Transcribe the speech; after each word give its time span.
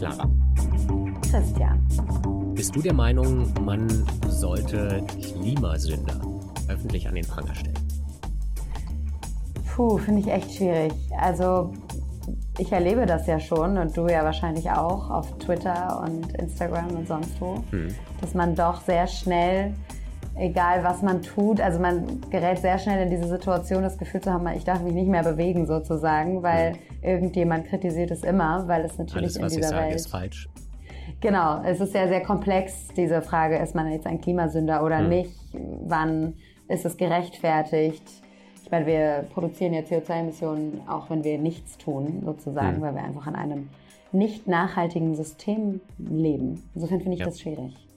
Clara. 0.00 0.30
Christian. 1.30 1.86
Bist 2.54 2.74
du 2.74 2.80
der 2.80 2.94
Meinung, 2.94 3.52
man 3.66 3.86
sollte 4.28 5.04
Klimasünder 5.20 6.18
öffentlich 6.68 7.06
an 7.06 7.16
den 7.16 7.26
Pranger 7.26 7.54
stellen? 7.54 7.76
Puh, 9.66 9.98
finde 9.98 10.22
ich 10.22 10.28
echt 10.28 10.54
schwierig. 10.54 10.94
Also 11.20 11.74
ich 12.56 12.72
erlebe 12.72 13.04
das 13.04 13.26
ja 13.26 13.38
schon 13.38 13.76
und 13.76 13.94
du 13.94 14.08
ja 14.08 14.24
wahrscheinlich 14.24 14.70
auch 14.70 15.10
auf 15.10 15.36
Twitter 15.38 16.02
und 16.02 16.32
Instagram 16.32 16.96
und 16.96 17.06
sonst 17.06 17.38
wo, 17.38 17.62
hm. 17.70 17.94
dass 18.22 18.32
man 18.32 18.54
doch 18.54 18.80
sehr 18.80 19.06
schnell, 19.06 19.74
egal 20.40 20.82
was 20.82 21.02
man 21.02 21.22
tut, 21.22 21.60
also 21.60 21.78
man 21.78 22.22
gerät 22.30 22.58
sehr 22.58 22.78
schnell 22.78 23.02
in 23.02 23.10
diese 23.10 23.28
Situation, 23.28 23.82
das 23.82 23.98
Gefühl 23.98 24.20
zu 24.20 24.32
haben, 24.32 24.46
ich 24.56 24.64
darf 24.64 24.82
mich 24.82 24.94
nicht 24.94 25.08
mehr 25.08 25.22
bewegen 25.22 25.66
sozusagen, 25.66 26.42
weil 26.42 26.72
hm. 26.72 26.78
irgendjemand 27.02 27.66
kritisiert 27.66 28.10
es 28.10 28.24
immer, 28.24 28.66
weil 28.66 28.84
es 28.84 28.98
natürlich 28.98 29.36
Alles, 29.38 29.54
in 29.54 29.60
dieser 29.60 29.68
sage, 29.68 29.86
Welt 29.86 29.94
ist 29.94 30.10
falsch. 30.10 30.48
Genau, 31.20 31.62
es 31.64 31.80
ist 31.80 31.92
sehr, 31.92 32.08
sehr 32.08 32.22
komplex, 32.22 32.88
diese 32.96 33.20
Frage, 33.20 33.58
ist 33.58 33.74
man 33.74 33.92
jetzt 33.92 34.06
ein 34.06 34.20
Klimasünder 34.20 34.82
oder 34.82 34.98
hm. 34.98 35.08
nicht? 35.08 35.34
Wann 35.52 36.34
ist 36.68 36.86
es 36.86 36.96
gerechtfertigt? 36.96 38.04
Ich 38.64 38.70
meine, 38.70 38.86
wir 38.86 39.26
produzieren 39.34 39.74
ja 39.74 39.80
CO2-Emissionen, 39.80 40.82
auch 40.88 41.10
wenn 41.10 41.22
wir 41.22 41.38
nichts 41.38 41.76
tun, 41.76 42.22
sozusagen, 42.24 42.76
hm. 42.76 42.82
weil 42.82 42.94
wir 42.94 43.04
einfach 43.04 43.26
an 43.26 43.34
einem 43.34 43.68
nicht 44.12 44.48
nachhaltigen 44.48 45.14
System 45.14 45.80
leben. 45.98 46.62
Insofern 46.74 47.00
finde 47.00 47.14
ich 47.14 47.20
ja. 47.20 47.26
das 47.26 47.40
schwierig. 47.40 47.89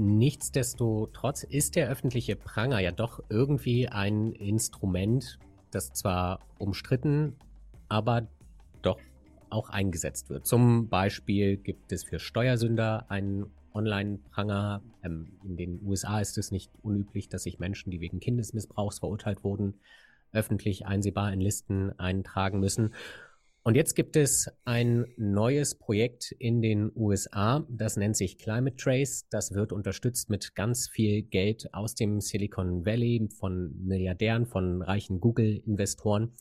Nichtsdestotrotz 0.00 1.42
ist 1.42 1.74
der 1.74 1.88
öffentliche 1.88 2.36
Pranger 2.36 2.78
ja 2.78 2.92
doch 2.92 3.20
irgendwie 3.30 3.88
ein 3.88 4.30
Instrument, 4.30 5.40
das 5.72 5.92
zwar 5.92 6.38
umstritten, 6.56 7.34
aber 7.88 8.28
doch 8.80 9.00
auch 9.50 9.70
eingesetzt 9.70 10.30
wird. 10.30 10.46
Zum 10.46 10.88
Beispiel 10.88 11.56
gibt 11.56 11.90
es 11.90 12.04
für 12.04 12.20
Steuersünder 12.20 13.10
einen 13.10 13.46
Online-Pranger. 13.74 14.82
Ähm, 15.02 15.32
in 15.42 15.56
den 15.56 15.80
USA 15.84 16.20
ist 16.20 16.38
es 16.38 16.52
nicht 16.52 16.70
unüblich, 16.80 17.28
dass 17.28 17.42
sich 17.42 17.58
Menschen, 17.58 17.90
die 17.90 18.00
wegen 18.00 18.20
Kindesmissbrauchs 18.20 19.00
verurteilt 19.00 19.42
wurden, 19.42 19.80
öffentlich 20.30 20.86
einsehbar 20.86 21.32
in 21.32 21.40
Listen 21.40 21.98
eintragen 21.98 22.60
müssen. 22.60 22.94
Und 23.62 23.74
jetzt 23.74 23.94
gibt 23.94 24.16
es 24.16 24.48
ein 24.64 25.06
neues 25.16 25.74
Projekt 25.74 26.32
in 26.38 26.62
den 26.62 26.90
USA, 26.94 27.66
das 27.68 27.96
nennt 27.96 28.16
sich 28.16 28.38
Climate 28.38 28.76
Trace. 28.76 29.26
Das 29.30 29.52
wird 29.52 29.72
unterstützt 29.72 30.30
mit 30.30 30.54
ganz 30.54 30.88
viel 30.88 31.22
Geld 31.22 31.72
aus 31.74 31.94
dem 31.94 32.20
Silicon 32.20 32.86
Valley 32.86 33.28
von 33.38 33.74
Milliardären, 33.84 34.46
von 34.46 34.80
reichen 34.80 35.20
Google-Investoren, 35.20 36.32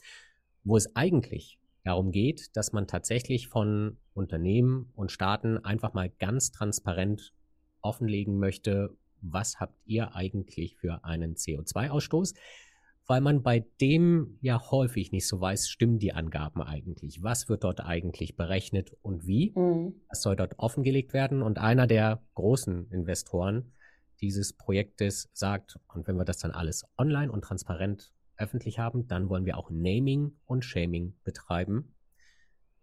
wo 0.63 0.77
es 0.77 0.95
eigentlich 0.95 1.59
darum 1.83 2.11
geht, 2.11 2.55
dass 2.55 2.71
man 2.71 2.87
tatsächlich 2.87 3.47
von 3.47 3.97
Unternehmen 4.13 4.91
und 4.95 5.11
Staaten 5.11 5.57
einfach 5.57 5.93
mal 5.93 6.09
ganz 6.09 6.51
transparent 6.51 7.33
offenlegen 7.81 8.39
möchte, 8.39 8.95
was 9.21 9.59
habt 9.59 9.79
ihr 9.85 10.15
eigentlich 10.15 10.75
für 10.77 11.03
einen 11.03 11.35
CO2-Ausstoß? 11.35 12.35
Weil 13.07 13.21
man 13.21 13.41
bei 13.41 13.65
dem 13.79 14.37
ja 14.41 14.69
häufig 14.69 15.13
nicht 15.13 15.27
so 15.27 15.39
weiß, 15.39 15.69
stimmen 15.69 15.97
die 15.97 16.11
Angaben 16.11 16.61
eigentlich? 16.61 17.23
Was 17.23 17.47
wird 17.47 17.63
dort 17.63 17.79
eigentlich 17.79 18.35
berechnet 18.35 18.91
und 19.01 19.25
wie? 19.25 19.53
Mhm. 19.55 20.01
Das 20.09 20.21
soll 20.21 20.35
dort 20.35 20.59
offengelegt 20.59 21.13
werden. 21.13 21.41
Und 21.41 21.57
einer 21.57 21.87
der 21.87 22.21
großen 22.35 22.91
Investoren 22.91 23.71
dieses 24.19 24.53
Projektes 24.53 25.29
sagt, 25.33 25.79
und 25.93 26.07
wenn 26.07 26.17
wir 26.17 26.25
das 26.25 26.39
dann 26.39 26.51
alles 26.51 26.85
online 26.97 27.31
und 27.31 27.43
transparent 27.43 28.11
öffentlich 28.37 28.79
haben, 28.79 29.07
dann 29.07 29.29
wollen 29.29 29.45
wir 29.45 29.57
auch 29.57 29.69
Naming 29.69 30.33
und 30.45 30.63
Shaming 30.63 31.15
betreiben, 31.23 31.95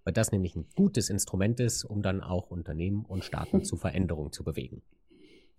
weil 0.05 0.12
das 0.12 0.33
nämlich 0.33 0.56
ein 0.56 0.66
gutes 0.75 1.11
Instrument 1.11 1.61
ist, 1.61 1.84
um 1.84 2.03
dann 2.03 2.20
auch 2.20 2.50
Unternehmen 2.50 3.05
und 3.05 3.25
Staaten 3.25 3.65
zu 3.65 3.76
Veränderungen 3.76 4.32
zu 4.32 4.44
bewegen. 4.44 4.82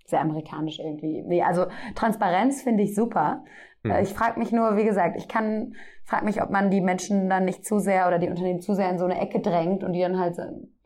Sehr 0.05 0.21
amerikanisch 0.21 0.79
irgendwie. 0.79 1.41
Also 1.41 1.65
Transparenz 1.95 2.61
finde 2.61 2.83
ich 2.83 2.95
super. 2.95 3.43
Hm. 3.83 3.91
Äh, 3.91 4.03
ich 4.03 4.13
frage 4.13 4.39
mich 4.39 4.51
nur, 4.51 4.77
wie 4.77 4.85
gesagt, 4.85 5.17
ich 5.17 5.27
kann, 5.27 5.75
frage 6.03 6.25
mich, 6.25 6.41
ob 6.41 6.49
man 6.49 6.69
die 6.69 6.81
Menschen 6.81 7.29
dann 7.29 7.45
nicht 7.45 7.65
zu 7.65 7.79
sehr 7.79 8.07
oder 8.07 8.19
die 8.19 8.29
Unternehmen 8.29 8.61
zu 8.61 8.73
sehr 8.73 8.89
in 8.89 8.99
so 8.99 9.05
eine 9.05 9.19
Ecke 9.19 9.39
drängt 9.39 9.83
und 9.83 9.93
die 9.93 10.01
dann 10.01 10.19
halt 10.19 10.37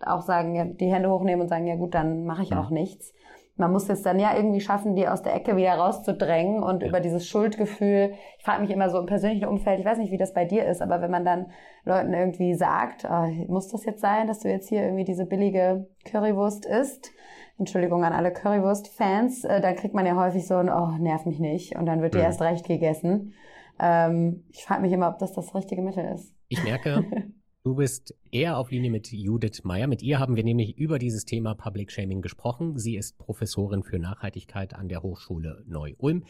auch 0.06 0.22
sagen, 0.22 0.56
ja, 0.56 0.66
die 0.66 0.91
Hände 0.91 1.09
hochnehmen 1.09 1.41
und 1.41 1.50
sagen, 1.50 1.68
ja 1.68 1.75
gut, 1.75 1.94
dann 1.94 2.25
mache 2.25 2.44
ich 2.44 2.52
hm. 2.52 2.57
auch 2.57 2.69
nichts 2.69 3.13
man 3.59 3.74
muss 3.74 3.90
es 3.90 4.02
dann 4.02 4.19
ja 4.19 4.35
irgendwie 4.35 4.62
schaffen, 4.62 4.96
die 4.96 5.07
aus 5.07 5.22
der 5.22 5.36
Ecke 5.36 5.57
wieder 5.57 5.74
rauszudrängen 5.74 6.63
und 6.63 6.81
ja. 6.81 6.88
über 6.88 7.01
dieses 7.01 7.28
Schuldgefühl. 7.28 8.13
Ich 8.38 8.46
frage 8.46 8.62
mich 8.62 8.72
immer 8.72 8.90
so 8.90 8.97
im 8.97 9.06
persönlichen 9.06 9.46
Umfeld, 9.46 9.80
ich 9.80 9.86
weiß 9.86 9.97
nicht, 9.97 10.12
wie 10.12 10.18
das 10.18 10.34
bei 10.34 10.46
dir 10.46 10.66
ist, 10.66 10.81
aber 10.81 11.01
wenn 11.01 11.12
man 11.12 11.25
dann 11.25 11.51
Leuten 11.84 12.13
irgendwie 12.13 12.56
sagt, 12.56 13.06
oh, 13.06 13.28
muss 13.47 13.68
das 13.68 13.86
jetzt 13.86 14.01
sein, 14.01 14.28
dass 14.28 14.40
du 14.40 14.50
jetzt 14.50 14.69
hier 14.69 14.84
irgendwie 14.84 15.03
diese 15.03 15.25
billige 15.25 15.88
Currywurst 16.06 16.66
isst? 16.66 17.12
Entschuldigung 17.59 18.03
an 18.03 18.14
alle 18.14 18.31
Currywurst-Fans, 18.31 19.44
äh, 19.44 19.62
dann 19.62 19.75
kriegt 19.75 19.94
man 19.94 20.06
ja 20.06 20.16
häufig 20.16 20.47
so 20.47 20.56
ein, 20.56 20.70
oh, 20.70 20.97
nerv 20.97 21.25
mich 21.25 21.40
nicht. 21.40 21.75
Und 21.75 21.86
dann 21.86 22.02
wird 22.02 22.14
die 22.14 22.20
mhm. 22.20 22.24
erst 22.24 22.42
recht 22.42 22.68
gegessen. 22.68 23.34
Ähm, 23.80 24.44
ich 24.50 24.64
frage 24.64 24.81
mich 24.81 24.92
immer, 24.92 25.09
ob 25.09 25.20
das 25.20 25.34
das 25.34 25.53
richtige 25.53 25.81
Mittel 25.81 26.06
ist. 26.06 26.34
Ich 26.48 26.64
merke, 26.64 27.06
Du 27.62 27.75
bist 27.75 28.16
eher 28.31 28.58
auf 28.58 28.72
Linie 28.72 28.90
mit 28.90 29.12
Judith 29.12 29.66
Meyer. 29.66 29.88
Mit 29.88 30.02
ihr 30.02 30.18
haben 30.18 30.38
wir 30.38 30.46
nämlich 30.46 30.78
über 30.78 30.98
dieses 30.98 31.25
Thema 31.25 31.56
Public 31.56 31.92
Shaming 31.92 32.22
gesprochen. 32.22 32.78
Sie 32.78 32.96
ist 32.96 33.18
Professorin 33.18 33.84
für 33.84 34.00
Nachhaltigkeit 34.00 34.74
an 34.74 34.88
der 34.88 35.03
Hochschule 35.03 35.66
Neu-Ulm. 35.68 36.24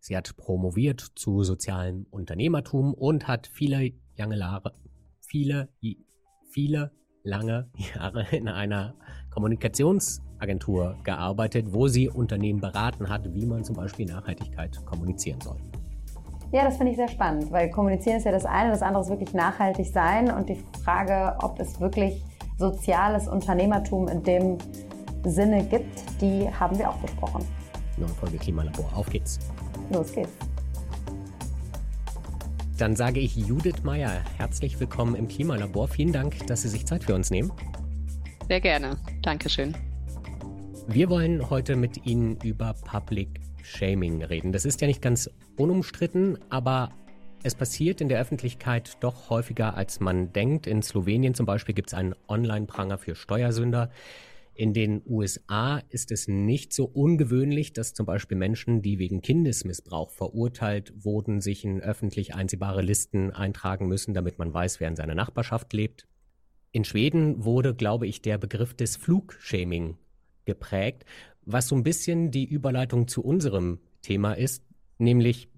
Sie 0.00 0.16
hat 0.16 0.36
promoviert 0.36 1.00
zu 1.14 1.44
sozialem 1.44 2.06
Unternehmertum 2.10 2.94
und 2.94 3.28
hat 3.28 3.46
viele 3.46 3.92
lange 4.16 4.36
Jahre, 4.36 4.74
viele, 5.20 5.68
viele 6.50 6.90
lange 7.22 7.70
Jahre 7.94 8.26
in 8.32 8.48
einer 8.48 8.96
Kommunikationsagentur 9.32 10.96
gearbeitet, 11.04 11.66
wo 11.72 11.88
sie 11.88 12.08
Unternehmen 12.08 12.60
beraten 12.60 13.08
hat, 13.08 13.32
wie 13.34 13.46
man 13.46 13.64
zum 13.64 13.76
Beispiel 13.76 14.06
Nachhaltigkeit 14.06 14.84
kommunizieren 14.84 15.40
soll. 15.40 15.56
Ja, 16.52 16.64
das 16.64 16.76
finde 16.76 16.92
ich 16.92 16.98
sehr 16.98 17.08
spannend, 17.08 17.50
weil 17.50 17.70
kommunizieren 17.70 18.18
ist 18.18 18.24
ja 18.24 18.32
das 18.32 18.44
eine, 18.44 18.70
das 18.70 18.82
andere 18.82 19.02
ist 19.02 19.08
wirklich 19.08 19.32
nachhaltig 19.32 19.86
sein 19.86 20.30
und 20.30 20.50
die 20.50 20.62
Frage, 20.84 21.34
ob 21.42 21.58
es 21.58 21.80
wirklich 21.80 22.22
soziales 22.58 23.26
Unternehmertum 23.26 24.06
in 24.08 24.22
dem 24.22 24.58
Sinne 25.24 25.64
gibt, 25.64 26.04
die 26.20 26.48
haben 26.48 26.78
wir 26.78 26.90
auch 26.90 26.96
besprochen. 26.96 27.44
Neue 27.96 28.08
Folge 28.10 28.36
Klimalabor. 28.36 28.90
Auf 28.94 29.08
geht's. 29.08 29.38
Los 29.90 30.12
geht's. 30.12 30.32
Dann 32.76 32.96
sage 32.96 33.20
ich 33.20 33.36
Judith 33.36 33.82
Meyer, 33.84 34.22
herzlich 34.36 34.78
willkommen 34.80 35.14
im 35.14 35.28
Klimalabor. 35.28 35.88
Vielen 35.88 36.12
Dank, 36.12 36.46
dass 36.48 36.62
Sie 36.62 36.68
sich 36.68 36.86
Zeit 36.86 37.04
für 37.04 37.14
uns 37.14 37.30
nehmen. 37.30 37.52
Sehr 38.48 38.60
gerne. 38.60 38.96
Dankeschön. 39.22 39.76
Wir 40.88 41.08
wollen 41.08 41.48
heute 41.48 41.76
mit 41.76 42.06
Ihnen 42.06 42.36
über 42.42 42.74
Public 42.74 43.28
Shaming 43.62 44.22
reden. 44.24 44.50
Das 44.50 44.64
ist 44.64 44.80
ja 44.80 44.88
nicht 44.88 45.00
ganz 45.00 45.30
unumstritten, 45.56 46.38
aber 46.50 46.90
es 47.44 47.54
passiert 47.54 48.00
in 48.00 48.08
der 48.08 48.20
Öffentlichkeit 48.20 48.96
doch 48.98 49.30
häufiger, 49.30 49.76
als 49.76 50.00
man 50.00 50.32
denkt. 50.32 50.66
In 50.66 50.82
Slowenien 50.82 51.34
zum 51.34 51.46
Beispiel 51.46 51.74
gibt 51.74 51.90
es 51.90 51.94
einen 51.94 52.14
Online-Pranger 52.28 52.98
für 52.98 53.14
Steuersünder. 53.14 53.90
In 54.54 54.74
den 54.74 55.02
USA 55.06 55.80
ist 55.88 56.10
es 56.10 56.26
nicht 56.26 56.72
so 56.72 56.84
ungewöhnlich, 56.84 57.72
dass 57.72 57.94
zum 57.94 58.06
Beispiel 58.06 58.36
Menschen, 58.36 58.82
die 58.82 58.98
wegen 58.98 59.22
Kindesmissbrauch 59.22 60.10
verurteilt 60.10 60.92
wurden, 60.96 61.40
sich 61.40 61.64
in 61.64 61.80
öffentlich 61.80 62.34
einsehbare 62.34 62.82
Listen 62.82 63.30
eintragen 63.30 63.86
müssen, 63.86 64.14
damit 64.14 64.38
man 64.38 64.52
weiß, 64.52 64.80
wer 64.80 64.88
in 64.88 64.96
seiner 64.96 65.14
Nachbarschaft 65.14 65.72
lebt. 65.72 66.06
In 66.72 66.84
Schweden 66.84 67.44
wurde, 67.44 67.74
glaube 67.74 68.06
ich, 68.06 68.22
der 68.22 68.38
Begriff 68.38 68.74
des 68.74 68.96
Flugshaming 68.96 69.98
geprägt, 70.46 71.04
was 71.44 71.68
so 71.68 71.76
ein 71.76 71.82
bisschen 71.82 72.30
die 72.30 72.44
Überleitung 72.44 73.08
zu 73.08 73.22
unserem 73.22 73.78
Thema 74.00 74.32
ist, 74.32 74.64
nämlich 74.98 75.48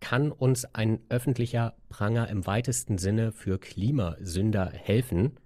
kann 0.00 0.32
uns 0.32 0.66
ein 0.74 1.00
öffentlicher 1.08 1.74
Pranger 1.88 2.28
im 2.28 2.46
weitesten 2.46 2.98
Sinne 2.98 3.32
für 3.32 3.58
Klimasünder 3.58 4.70
helfen, 4.70 5.38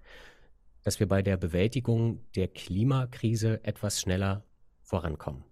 dass 0.83 0.99
wir 0.99 1.07
bei 1.07 1.23
der 1.23 1.37
Bewältigung 1.37 2.21
der 2.35 2.49
Klimakrise 2.49 3.63
etwas 3.65 4.01
schneller 4.01 4.45
vorankommen? 4.83 5.45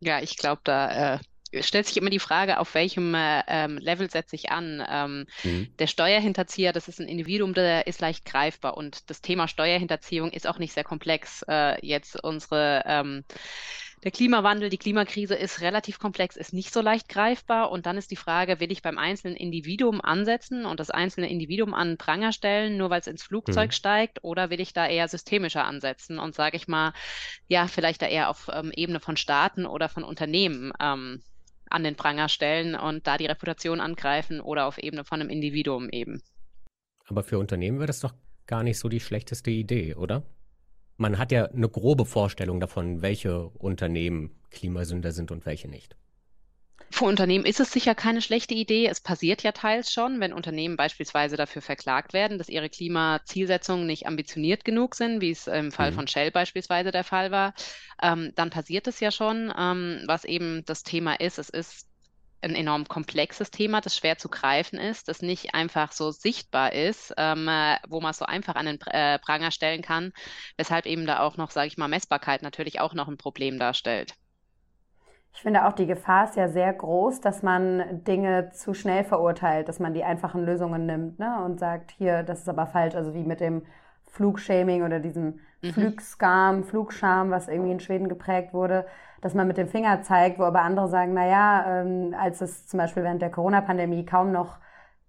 Ja, 0.00 0.20
ich 0.20 0.36
glaube, 0.36 0.60
da 0.64 1.14
äh, 1.14 1.18
stellt 1.60 1.86
sich 1.86 1.96
immer 1.96 2.10
die 2.10 2.18
Frage, 2.18 2.58
auf 2.58 2.74
welchem 2.74 3.14
äh, 3.14 3.42
ähm, 3.46 3.78
Level 3.78 4.10
setze 4.10 4.36
ich 4.36 4.50
an. 4.50 4.84
Ähm, 4.88 5.26
mhm. 5.44 5.68
Der 5.78 5.86
Steuerhinterzieher, 5.86 6.72
das 6.72 6.88
ist 6.88 7.00
ein 7.00 7.08
Individuum, 7.08 7.54
der 7.54 7.86
ist 7.86 8.00
leicht 8.00 8.24
greifbar 8.24 8.76
und 8.76 9.10
das 9.10 9.20
Thema 9.20 9.48
Steuerhinterziehung 9.48 10.30
ist 10.30 10.46
auch 10.46 10.58
nicht 10.58 10.72
sehr 10.72 10.84
komplex. 10.84 11.44
Äh, 11.48 11.84
jetzt 11.86 12.22
unsere 12.22 12.82
ähm, 12.86 13.24
der 14.04 14.12
Klimawandel, 14.12 14.68
die 14.68 14.78
Klimakrise 14.78 15.34
ist 15.34 15.60
relativ 15.60 15.98
komplex, 15.98 16.36
ist 16.36 16.52
nicht 16.52 16.72
so 16.72 16.80
leicht 16.80 17.08
greifbar. 17.08 17.70
Und 17.70 17.86
dann 17.86 17.96
ist 17.96 18.10
die 18.10 18.16
Frage, 18.16 18.60
will 18.60 18.70
ich 18.70 18.82
beim 18.82 18.96
einzelnen 18.96 19.36
Individuum 19.36 20.00
ansetzen 20.00 20.66
und 20.66 20.78
das 20.78 20.90
einzelne 20.90 21.28
Individuum 21.28 21.74
an 21.74 21.98
Pranger 21.98 22.32
stellen, 22.32 22.76
nur 22.76 22.90
weil 22.90 23.00
es 23.00 23.08
ins 23.08 23.24
Flugzeug 23.24 23.70
mhm. 23.70 23.72
steigt, 23.72 24.22
oder 24.22 24.50
will 24.50 24.60
ich 24.60 24.72
da 24.72 24.86
eher 24.86 25.08
systemischer 25.08 25.64
ansetzen 25.64 26.18
und 26.18 26.34
sage 26.34 26.56
ich 26.56 26.68
mal, 26.68 26.92
ja, 27.48 27.66
vielleicht 27.66 28.02
da 28.02 28.06
eher 28.06 28.28
auf 28.30 28.48
ähm, 28.52 28.70
Ebene 28.74 29.00
von 29.00 29.16
Staaten 29.16 29.66
oder 29.66 29.88
von 29.88 30.04
Unternehmen 30.04 30.72
ähm, 30.80 31.22
an 31.70 31.84
den 31.84 31.96
Pranger 31.96 32.28
stellen 32.28 32.74
und 32.74 33.06
da 33.06 33.16
die 33.16 33.26
Reputation 33.26 33.80
angreifen 33.80 34.40
oder 34.40 34.66
auf 34.66 34.78
Ebene 34.78 35.04
von 35.04 35.20
einem 35.20 35.30
Individuum 35.30 35.88
eben. 35.90 36.22
Aber 37.06 37.22
für 37.22 37.38
Unternehmen 37.38 37.78
wäre 37.78 37.86
das 37.86 38.00
doch 38.00 38.14
gar 38.46 38.62
nicht 38.62 38.78
so 38.78 38.88
die 38.88 39.00
schlechteste 39.00 39.50
Idee, 39.50 39.94
oder? 39.94 40.24
man 40.98 41.16
hat 41.16 41.32
ja 41.32 41.46
eine 41.46 41.68
grobe 41.68 42.04
Vorstellung 42.04 42.60
davon, 42.60 43.00
welche 43.02 43.48
Unternehmen 43.48 44.32
Klimasünder 44.50 45.12
sind 45.12 45.30
und 45.30 45.46
welche 45.46 45.68
nicht. 45.68 45.96
Für 46.90 47.04
Unternehmen 47.04 47.44
ist 47.44 47.60
es 47.60 47.70
sicher 47.70 47.94
keine 47.94 48.22
schlechte 48.22 48.54
Idee. 48.54 48.86
Es 48.86 49.00
passiert 49.00 49.42
ja 49.42 49.52
teils 49.52 49.92
schon, 49.92 50.20
wenn 50.20 50.32
Unternehmen 50.32 50.76
beispielsweise 50.76 51.36
dafür 51.36 51.62
verklagt 51.62 52.12
werden, 52.12 52.38
dass 52.38 52.48
ihre 52.48 52.70
Klimazielsetzungen 52.70 53.86
nicht 53.86 54.06
ambitioniert 54.06 54.64
genug 54.64 54.94
sind, 54.94 55.20
wie 55.20 55.30
es 55.30 55.46
im 55.46 55.70
Fall 55.70 55.90
mhm. 55.90 55.96
von 55.96 56.08
Shell 56.08 56.30
beispielsweise 56.30 56.90
der 56.90 57.04
Fall 57.04 57.30
war. 57.30 57.54
Ähm, 58.02 58.32
dann 58.36 58.50
passiert 58.50 58.86
es 58.86 59.00
ja 59.00 59.10
schon, 59.10 59.52
ähm, 59.56 60.02
was 60.06 60.24
eben 60.24 60.64
das 60.64 60.82
Thema 60.82 61.14
ist. 61.20 61.38
Es 61.38 61.50
ist 61.50 61.86
ein 62.40 62.54
enorm 62.54 62.86
komplexes 62.86 63.50
Thema, 63.50 63.80
das 63.80 63.96
schwer 63.96 64.16
zu 64.16 64.28
greifen 64.28 64.78
ist, 64.78 65.08
das 65.08 65.22
nicht 65.22 65.54
einfach 65.54 65.92
so 65.92 66.10
sichtbar 66.10 66.72
ist, 66.72 67.12
ähm, 67.16 67.48
äh, 67.48 67.76
wo 67.88 68.00
man 68.00 68.12
es 68.12 68.18
so 68.18 68.24
einfach 68.24 68.54
an 68.54 68.66
den 68.66 68.80
äh, 68.86 69.18
Pranger 69.18 69.50
stellen 69.50 69.82
kann, 69.82 70.12
weshalb 70.56 70.86
eben 70.86 71.06
da 71.06 71.20
auch 71.20 71.36
noch, 71.36 71.50
sage 71.50 71.66
ich 71.66 71.76
mal, 71.76 71.88
Messbarkeit 71.88 72.42
natürlich 72.42 72.80
auch 72.80 72.94
noch 72.94 73.08
ein 73.08 73.18
Problem 73.18 73.58
darstellt. 73.58 74.14
Ich 75.38 75.42
finde 75.42 75.68
auch, 75.68 75.72
die 75.72 75.86
Gefahr 75.86 76.24
ist 76.24 76.34
ja 76.34 76.48
sehr 76.48 76.72
groß, 76.72 77.20
dass 77.20 77.44
man 77.44 78.02
Dinge 78.02 78.50
zu 78.50 78.74
schnell 78.74 79.04
verurteilt, 79.04 79.68
dass 79.68 79.78
man 79.78 79.94
die 79.94 80.02
einfachen 80.02 80.44
Lösungen 80.44 80.84
nimmt 80.84 81.20
ne? 81.20 81.44
und 81.44 81.60
sagt, 81.60 81.92
hier, 81.92 82.24
das 82.24 82.40
ist 82.40 82.48
aber 82.48 82.66
falsch, 82.66 82.96
also 82.96 83.14
wie 83.14 83.22
mit 83.22 83.38
dem 83.38 83.62
Flugshaming 84.06 84.82
oder 84.82 84.98
diesem 84.98 85.38
mhm. 85.62 85.72
Flugskam, 85.74 86.64
Flugscham, 86.64 87.30
was 87.30 87.46
irgendwie 87.46 87.70
in 87.70 87.78
Schweden 87.78 88.08
geprägt 88.08 88.52
wurde, 88.52 88.84
dass 89.20 89.34
man 89.34 89.46
mit 89.46 89.58
dem 89.58 89.68
Finger 89.68 90.02
zeigt, 90.02 90.40
wo 90.40 90.42
aber 90.42 90.62
andere 90.62 90.88
sagen, 90.88 91.14
na 91.14 91.28
ja, 91.28 91.82
ähm, 91.82 92.16
als 92.18 92.40
es 92.40 92.66
zum 92.66 92.78
Beispiel 92.78 93.04
während 93.04 93.22
der 93.22 93.30
Corona-Pandemie 93.30 94.04
kaum 94.04 94.32
noch 94.32 94.58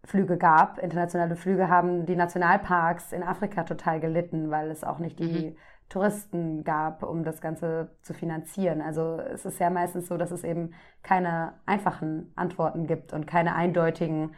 Flüge 0.04 0.38
gab, 0.38 0.78
internationale 0.78 1.38
Flüge, 1.38 1.70
haben 1.70 2.06
die 2.06 2.16
Nationalparks 2.16 3.14
in 3.14 3.24
Afrika 3.24 3.64
total 3.64 4.00
gelitten, 4.00 4.52
weil 4.52 4.70
es 4.70 4.84
auch 4.84 5.00
nicht 5.00 5.18
die 5.18 5.48
mhm. 5.48 5.56
Touristen 5.90 6.64
gab, 6.64 7.04
um 7.04 7.24
das 7.24 7.42
Ganze 7.42 7.90
zu 8.02 8.14
finanzieren. 8.14 8.82
Also 8.82 9.20
es 9.20 9.46
ist 9.46 9.60
ja 9.60 9.70
meistens 9.70 10.08
so, 10.08 10.18
dass 10.18 10.32
es 10.32 10.44
eben 10.44 10.74
keine 11.04 11.54
einfachen 11.66 12.32
Antworten 12.36 12.88
gibt 12.88 13.12
und 13.12 13.26
keine 13.26 13.56
eindeutigen 13.56 14.36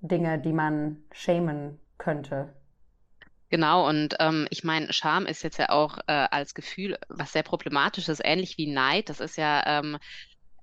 Dinge, 0.00 0.38
die 0.38 0.52
man 0.52 0.98
schämen 1.12 1.80
könnte. 1.98 2.54
Genau, 3.50 3.88
und 3.88 4.16
ähm, 4.20 4.46
ich 4.50 4.64
meine, 4.64 4.92
Scham 4.92 5.26
ist 5.26 5.42
jetzt 5.42 5.58
ja 5.58 5.68
auch 5.68 5.98
äh, 6.06 6.26
als 6.30 6.54
Gefühl 6.54 6.98
was 7.08 7.32
sehr 7.32 7.42
problematisches, 7.42 8.20
ähnlich 8.22 8.58
wie 8.58 8.72
Neid. 8.72 9.08
Das 9.08 9.20
ist 9.20 9.36
ja 9.36 9.62
ähm, 9.66 9.98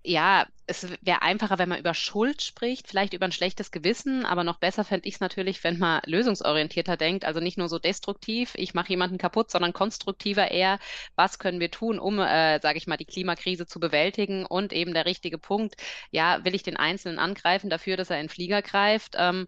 ja, 0.04 0.48
es 0.66 0.88
wäre 1.02 1.22
einfacher, 1.22 1.60
wenn 1.60 1.70
man 1.70 1.80
über 1.80 1.94
Schuld 1.94 2.42
spricht, 2.42 2.88
vielleicht 2.88 3.14
über 3.14 3.26
ein 3.26 3.32
schlechtes 3.32 3.72
Gewissen, 3.72 4.26
aber 4.26 4.44
noch 4.44 4.58
besser 4.58 4.84
fände 4.84 5.08
ich 5.08 5.16
es 5.16 5.20
natürlich, 5.20 5.64
wenn 5.64 5.78
man 5.78 6.02
lösungsorientierter 6.06 6.98
denkt, 6.98 7.26
also 7.26 7.40
nicht 7.40 7.58
nur 7.58 7.70
so 7.70 7.78
destruktiv, 7.78 8.54
ich 8.56 8.74
mache 8.74 8.90
jemanden 8.90 9.18
kaputt, 9.18 9.52
sondern 9.52 9.74
konstruktiver 9.74 10.50
eher, 10.50 10.80
was 11.16 11.40
können 11.40 11.60
wir 11.60 11.72
tun, 11.72 12.00
um, 12.00 12.20
äh, 12.20 12.60
sage 12.62 12.78
ich 12.78 12.88
mal, 12.88 12.98
die 12.98 13.06
Klimakrise 13.06 13.68
zu 13.68 13.80
bewältigen? 13.80 14.46
Und 14.46 14.74
eben 14.74 14.94
der 14.94 15.06
richtige 15.06 15.38
Punkt, 15.38 15.76
ja, 16.12 16.44
will 16.46 16.56
ich 16.56 16.64
den 16.64 16.78
Einzelnen 16.78 17.20
angreifen 17.20 17.70
dafür, 17.70 17.98
dass 17.98 18.10
er 18.10 18.22
in 18.22 18.30
Flieger 18.30 18.62
greift, 18.62 19.16
ähm, 19.18 19.48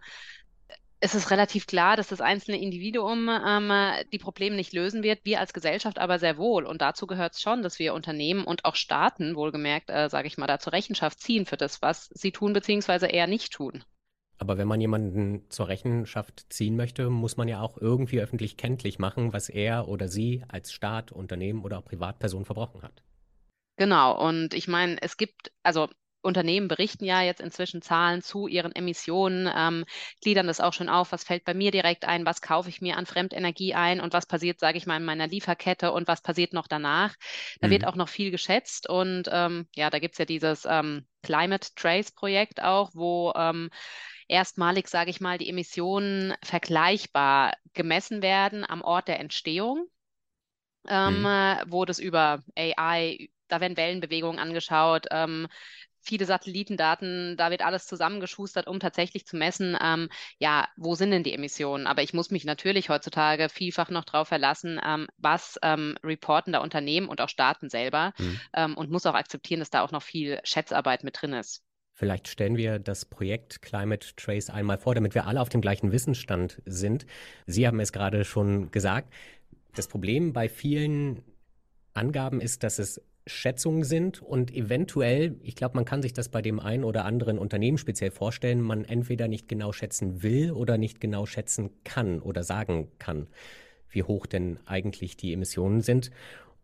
es 1.04 1.14
ist 1.14 1.30
relativ 1.30 1.66
klar, 1.66 1.98
dass 1.98 2.08
das 2.08 2.22
einzelne 2.22 2.58
Individuum 2.58 3.28
ähm, 3.28 3.70
die 4.10 4.18
Probleme 4.18 4.56
nicht 4.56 4.72
lösen 4.72 5.02
wird, 5.02 5.20
wir 5.24 5.38
als 5.38 5.52
Gesellschaft 5.52 5.98
aber 5.98 6.18
sehr 6.18 6.38
wohl. 6.38 6.64
Und 6.64 6.80
dazu 6.80 7.06
gehört 7.06 7.34
es 7.34 7.42
schon, 7.42 7.62
dass 7.62 7.78
wir 7.78 7.92
Unternehmen 7.92 8.44
und 8.44 8.64
auch 8.64 8.74
Staaten, 8.74 9.36
wohlgemerkt, 9.36 9.90
äh, 9.90 10.08
sage 10.08 10.28
ich 10.28 10.38
mal, 10.38 10.46
da 10.46 10.58
zur 10.58 10.72
Rechenschaft 10.72 11.20
ziehen 11.20 11.44
für 11.44 11.58
das, 11.58 11.82
was 11.82 12.08
sie 12.14 12.32
tun 12.32 12.54
beziehungsweise 12.54 13.06
eher 13.06 13.26
nicht 13.26 13.52
tun. 13.52 13.84
Aber 14.38 14.56
wenn 14.56 14.66
man 14.66 14.80
jemanden 14.80 15.44
zur 15.50 15.68
Rechenschaft 15.68 16.46
ziehen 16.48 16.74
möchte, 16.74 17.10
muss 17.10 17.36
man 17.36 17.48
ja 17.48 17.60
auch 17.60 17.76
irgendwie 17.76 18.22
öffentlich 18.22 18.56
kenntlich 18.56 18.98
machen, 18.98 19.34
was 19.34 19.50
er 19.50 19.88
oder 19.88 20.08
sie 20.08 20.42
als 20.48 20.72
Staat, 20.72 21.12
Unternehmen 21.12 21.64
oder 21.64 21.78
auch 21.78 21.84
Privatperson 21.84 22.46
verbrochen 22.46 22.82
hat. 22.82 23.02
Genau, 23.76 24.26
und 24.26 24.54
ich 24.54 24.68
meine, 24.68 24.96
es 25.02 25.18
gibt, 25.18 25.52
also 25.62 25.90
Unternehmen 26.24 26.68
berichten 26.68 27.04
ja 27.04 27.22
jetzt 27.22 27.40
inzwischen 27.40 27.82
Zahlen 27.82 28.22
zu 28.22 28.46
ihren 28.46 28.74
Emissionen, 28.74 29.50
ähm, 29.54 29.84
gliedern 30.20 30.46
das 30.46 30.60
auch 30.60 30.72
schon 30.72 30.88
auf, 30.88 31.12
was 31.12 31.24
fällt 31.24 31.44
bei 31.44 31.54
mir 31.54 31.70
direkt 31.70 32.04
ein, 32.04 32.26
was 32.26 32.40
kaufe 32.40 32.68
ich 32.68 32.80
mir 32.80 32.96
an 32.96 33.06
Fremdenergie 33.06 33.74
ein 33.74 34.00
und 34.00 34.12
was 34.12 34.26
passiert, 34.26 34.58
sage 34.58 34.78
ich 34.78 34.86
mal, 34.86 34.96
in 34.96 35.04
meiner 35.04 35.26
Lieferkette 35.26 35.92
und 35.92 36.08
was 36.08 36.22
passiert 36.22 36.52
noch 36.52 36.66
danach. 36.66 37.14
Da 37.60 37.68
mhm. 37.68 37.72
wird 37.72 37.86
auch 37.86 37.96
noch 37.96 38.08
viel 38.08 38.30
geschätzt 38.30 38.88
und 38.88 39.28
ähm, 39.30 39.68
ja, 39.74 39.90
da 39.90 39.98
gibt 39.98 40.14
es 40.14 40.18
ja 40.18 40.24
dieses 40.24 40.66
ähm, 40.68 41.06
Climate 41.22 41.68
Trace 41.76 42.12
Projekt 42.12 42.62
auch, 42.62 42.90
wo 42.94 43.32
ähm, 43.36 43.70
erstmalig, 44.28 44.88
sage 44.88 45.10
ich 45.10 45.20
mal, 45.20 45.38
die 45.38 45.48
Emissionen 45.48 46.34
vergleichbar 46.42 47.54
gemessen 47.72 48.22
werden 48.22 48.64
am 48.68 48.82
Ort 48.82 49.08
der 49.08 49.20
Entstehung. 49.20 49.86
Ähm, 50.86 51.20
mhm. 51.20 51.26
Äh, 51.26 51.64
wo 51.66 51.84
das 51.84 51.98
über 51.98 52.42
AI, 52.56 53.30
da 53.48 53.60
werden 53.60 53.76
Wellenbewegungen 53.76 54.38
angeschaut, 54.38 55.06
ähm, 55.10 55.48
viele 56.04 56.26
Satellitendaten, 56.26 57.36
da 57.36 57.50
wird 57.50 57.64
alles 57.64 57.86
zusammengeschustert, 57.86 58.66
um 58.66 58.78
tatsächlich 58.80 59.26
zu 59.26 59.36
messen, 59.36 59.76
ähm, 59.82 60.08
ja, 60.38 60.68
wo 60.76 60.94
sind 60.94 61.10
denn 61.10 61.22
die 61.22 61.32
Emissionen? 61.32 61.86
Aber 61.86 62.02
ich 62.02 62.14
muss 62.14 62.30
mich 62.30 62.44
natürlich 62.44 62.88
heutzutage 62.88 63.48
vielfach 63.48 63.90
noch 63.90 64.04
darauf 64.04 64.28
verlassen, 64.28 64.80
ähm, 64.84 65.06
was 65.16 65.58
ähm, 65.62 65.96
reporten 66.04 66.52
da 66.52 66.60
Unternehmen 66.60 67.08
und 67.08 67.20
auch 67.20 67.28
Staaten 67.28 67.70
selber 67.70 68.12
mhm. 68.18 68.40
Ähm, 68.54 68.76
und 68.76 68.90
muss 68.90 69.06
auch 69.06 69.14
akzeptieren, 69.14 69.60
dass 69.60 69.70
da 69.70 69.82
auch 69.82 69.90
noch 69.90 70.02
viel 70.02 70.38
Schätzarbeit 70.44 71.04
mit 71.04 71.20
drin 71.20 71.32
ist. 71.32 71.62
Vielleicht 71.94 72.26
stellen 72.26 72.56
wir 72.56 72.80
das 72.80 73.04
Projekt 73.04 73.62
Climate 73.62 74.08
Trace 74.16 74.50
einmal 74.50 74.78
vor, 74.78 74.94
damit 74.94 75.14
wir 75.14 75.26
alle 75.26 75.40
auf 75.40 75.48
dem 75.48 75.60
gleichen 75.60 75.92
Wissensstand 75.92 76.60
sind. 76.66 77.06
Sie 77.46 77.66
haben 77.66 77.78
es 77.78 77.92
gerade 77.92 78.24
schon 78.24 78.72
gesagt. 78.72 79.12
Das 79.74 79.86
Problem 79.86 80.32
bei 80.32 80.48
vielen 80.48 81.22
Angaben 81.94 82.40
ist, 82.40 82.64
dass 82.64 82.80
es 82.80 83.00
Schätzungen 83.26 83.84
sind 83.84 84.20
und 84.20 84.54
eventuell, 84.54 85.36
ich 85.42 85.56
glaube, 85.56 85.76
man 85.76 85.84
kann 85.84 86.02
sich 86.02 86.12
das 86.12 86.28
bei 86.28 86.42
dem 86.42 86.60
einen 86.60 86.84
oder 86.84 87.04
anderen 87.04 87.38
Unternehmen 87.38 87.78
speziell 87.78 88.10
vorstellen, 88.10 88.60
man 88.60 88.84
entweder 88.84 89.28
nicht 89.28 89.48
genau 89.48 89.72
schätzen 89.72 90.22
will 90.22 90.52
oder 90.52 90.76
nicht 90.76 91.00
genau 91.00 91.24
schätzen 91.24 91.70
kann 91.84 92.20
oder 92.20 92.42
sagen 92.42 92.88
kann, 92.98 93.28
wie 93.88 94.02
hoch 94.02 94.26
denn 94.26 94.58
eigentlich 94.66 95.16
die 95.16 95.32
Emissionen 95.32 95.80
sind. 95.80 96.10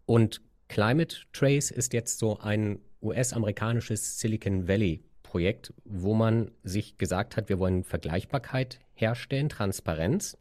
Und 0.04 0.42
Climate 0.68 1.16
Trace 1.32 1.70
ist 1.70 1.92
jetzt 1.94 2.18
so 2.18 2.38
ein 2.38 2.80
US-amerikanisches 3.02 4.18
Silicon 4.18 4.68
Valley 4.68 5.02
Projekt, 5.22 5.72
wo 5.84 6.14
man 6.14 6.50
sich 6.64 6.98
gesagt 6.98 7.36
hat, 7.36 7.48
wir 7.48 7.58
wollen 7.58 7.84
Vergleichbarkeit 7.84 8.80
herstellen, 8.94 9.48
Transparenz, 9.48 10.36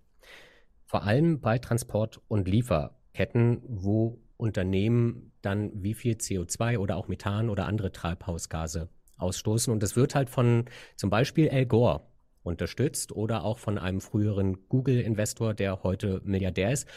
vor 0.86 1.04
allem 1.04 1.40
bei 1.40 1.60
Transport- 1.60 2.20
und 2.28 2.48
Lieferketten, 2.48 3.62
wo 3.68 4.18
Unternehmen 4.40 5.34
dann 5.42 5.72
wie 5.84 5.94
viel 5.94 6.14
CO2 6.14 6.78
oder 6.78 6.96
auch 6.96 7.10
Methan 7.10 7.50
oder 7.50 7.66
andere 7.66 7.92
Treibhausgase 7.92 8.88
ausstoßen. 9.18 9.72
Und 9.72 9.84
das 9.84 9.98
wird 9.98 10.16
halt 10.16 10.30
von 10.30 10.66
zum 10.96 11.10
Beispiel 11.10 11.50
Al 11.50 11.66
Gore 11.66 12.08
unterstützt 12.42 13.12
oder 13.12 13.44
auch 13.44 13.60
von 13.60 13.78
einem 13.78 14.00
früheren 14.00 14.70
Google-Investor, 14.70 15.54
der 15.54 15.84
heute 15.84 16.22
Milliardär 16.24 16.72
ist. 16.72 16.88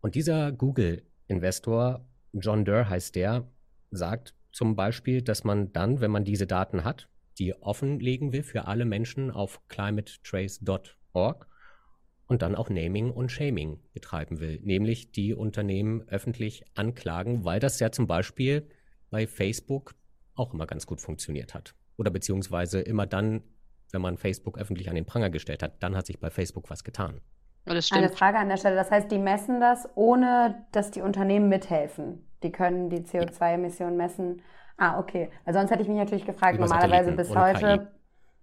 Und 0.00 0.14
dieser 0.14 0.52
Google-Investor, 0.52 2.06
John 2.32 2.64
Durr 2.64 2.88
heißt 2.88 3.16
der, 3.16 3.50
sagt 3.90 4.34
zum 4.52 4.76
Beispiel, 4.76 5.20
dass 5.20 5.42
man 5.42 5.72
dann, 5.72 6.00
wenn 6.00 6.12
man 6.12 6.24
diese 6.24 6.46
Daten 6.46 6.84
hat, 6.84 7.08
die 7.40 7.60
offenlegen 7.60 8.32
will 8.32 8.44
für 8.44 8.68
alle 8.68 8.84
Menschen 8.84 9.32
auf 9.32 9.60
climatetrace.org, 9.68 11.47
und 12.28 12.42
dann 12.42 12.54
auch 12.54 12.68
Naming 12.68 13.10
und 13.10 13.32
Shaming 13.32 13.80
betreiben 13.94 14.38
will, 14.38 14.60
nämlich 14.62 15.12
die 15.12 15.34
Unternehmen 15.34 16.02
öffentlich 16.08 16.62
anklagen, 16.76 17.44
weil 17.44 17.58
das 17.58 17.80
ja 17.80 17.90
zum 17.90 18.06
Beispiel 18.06 18.68
bei 19.10 19.26
Facebook 19.26 19.94
auch 20.34 20.52
immer 20.52 20.66
ganz 20.66 20.86
gut 20.86 21.00
funktioniert 21.00 21.54
hat. 21.54 21.74
Oder 21.96 22.10
beziehungsweise 22.10 22.80
immer 22.80 23.06
dann, 23.06 23.42
wenn 23.90 24.02
man 24.02 24.18
Facebook 24.18 24.58
öffentlich 24.58 24.88
an 24.88 24.94
den 24.94 25.06
Pranger 25.06 25.30
gestellt 25.30 25.62
hat, 25.62 25.82
dann 25.82 25.96
hat 25.96 26.06
sich 26.06 26.20
bei 26.20 26.30
Facebook 26.30 26.70
was 26.70 26.84
getan. 26.84 27.20
Eine 27.64 28.08
Frage 28.08 28.38
an 28.38 28.48
der 28.48 28.56
Stelle. 28.56 28.76
Das 28.76 28.90
heißt, 28.90 29.10
die 29.10 29.18
messen 29.18 29.60
das, 29.60 29.88
ohne 29.94 30.66
dass 30.72 30.90
die 30.90 31.00
Unternehmen 31.00 31.48
mithelfen. 31.48 32.26
Die 32.42 32.52
können 32.52 32.88
die 32.88 33.00
CO2-Emissionen 33.00 33.96
messen. 33.96 34.42
Ah, 34.76 34.98
okay. 34.98 35.30
Weil 35.44 35.54
sonst 35.54 35.70
hätte 35.70 35.82
ich 35.82 35.88
mich 35.88 35.98
natürlich 35.98 36.24
gefragt, 36.24 36.56
Über 36.56 36.66
normalerweise 36.66 37.12
bis 37.12 37.34
heute 37.34 37.90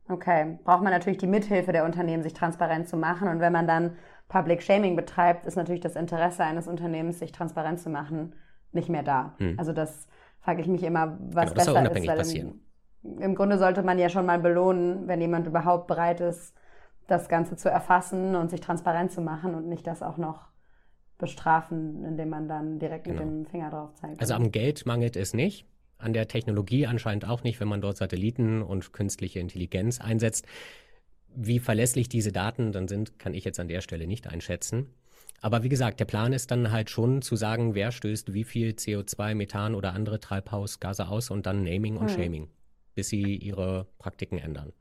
Okay, 0.08 0.60
braucht 0.64 0.84
man 0.84 0.92
natürlich 0.92 1.18
die 1.18 1.28
Mithilfe 1.28 1.72
der 1.72 1.84
Unternehmen, 1.84 2.22
sich 2.22 2.34
transparent 2.34 2.88
zu 2.88 2.96
machen. 2.96 3.28
Und 3.28 3.40
wenn 3.40 3.52
man 3.52 3.66
dann 3.66 3.98
Public 4.28 4.62
Shaming 4.62 4.96
betreibt, 4.96 5.46
ist 5.46 5.56
natürlich 5.56 5.82
das 5.82 5.96
Interesse 5.96 6.44
eines 6.44 6.68
Unternehmens, 6.68 7.20
sich 7.20 7.32
transparent 7.32 7.80
zu 7.80 7.90
machen, 7.90 8.36
nicht 8.72 8.90
mehr 8.90 9.04
da. 9.04 9.34
Hm. 9.38 9.56
Also 9.58 9.74
das 9.74 10.08
frage 10.42 10.62
ich 10.62 10.68
mich 10.68 10.84
immer, 10.84 11.18
was 11.20 11.54
genau, 11.54 11.56
besser 11.56 11.96
ist. 11.96 12.08
Weil 12.08 12.18
passieren. 12.18 12.62
Im, 13.04 13.22
Im 13.22 13.36
Grunde 13.36 13.58
sollte 13.58 13.82
man 13.82 13.98
ja 13.98 14.10
schon 14.10 14.28
mal 14.28 14.40
belohnen, 14.40 15.08
wenn 15.08 15.22
jemand 15.22 15.48
überhaupt 15.48 15.88
bereit 15.88 16.22
ist, 16.22 16.56
das 17.08 17.28
Ganze 17.28 17.56
zu 17.56 17.70
erfassen 17.70 18.36
und 18.36 18.50
sich 18.50 18.62
transparent 18.62 19.12
zu 19.12 19.22
machen 19.22 19.56
und 19.56 19.68
nicht 19.68 19.88
das 19.88 20.04
auch 20.04 20.18
noch 20.18 20.50
bestrafen, 21.18 22.04
indem 22.04 22.30
man 22.30 22.48
dann 22.48 22.78
direkt 22.78 23.06
genau. 23.06 23.24
mit 23.24 23.30
dem 23.30 23.46
Finger 23.46 23.70
drauf 23.70 23.94
zeigt. 23.96 24.20
Also 24.20 24.34
am 24.34 24.52
Geld 24.52 24.86
mangelt 24.86 25.16
es 25.16 25.34
nicht 25.34 25.68
an 25.98 26.14
der 26.14 26.28
Technologie 26.28 26.86
anscheinend 26.86 27.25
auch 27.25 27.44
nicht, 27.44 27.60
wenn 27.60 27.68
man 27.68 27.82
dort 27.82 27.98
Satelliten 27.98 28.62
und 28.62 28.94
künstliche 28.94 29.40
Intelligenz 29.40 30.00
einsetzt. 30.00 30.46
Wie 31.36 31.60
verlässlich 31.60 32.10
diese 32.10 32.32
Daten 32.32 32.72
dann 32.72 32.88
sind, 32.88 33.20
kann 33.20 33.34
ich 33.34 33.44
jetzt 33.44 33.60
an 33.60 33.68
der 33.68 33.82
Stelle 33.82 34.08
nicht 34.08 34.28
einschätzen. 34.28 34.88
Aber 35.42 35.64
wie 35.64 35.70
gesagt, 35.70 36.00
der 36.00 36.06
Plan 36.06 36.34
ist 36.34 36.50
dann 36.52 36.72
halt 36.72 36.90
schon 36.90 37.22
zu 37.22 37.36
sagen, 37.36 37.75
wer 37.75 37.92
stößt 37.92 38.34
wie 38.34 38.44
viel 38.44 38.72
CO2, 38.72 39.36
Methan 39.36 39.75
oder 39.75 39.94
andere 39.94 40.20
Treibhausgase 40.20 41.08
aus 41.08 41.30
und 41.30 41.46
dann 41.46 41.64
Naming 41.64 41.98
und 41.98 42.10
hm. 42.10 42.16
Shaming, 42.16 42.50
bis 42.96 43.10
sie 43.10 43.36
ihre 43.36 43.88
Praktiken 44.00 44.38
ändern. 44.38 44.74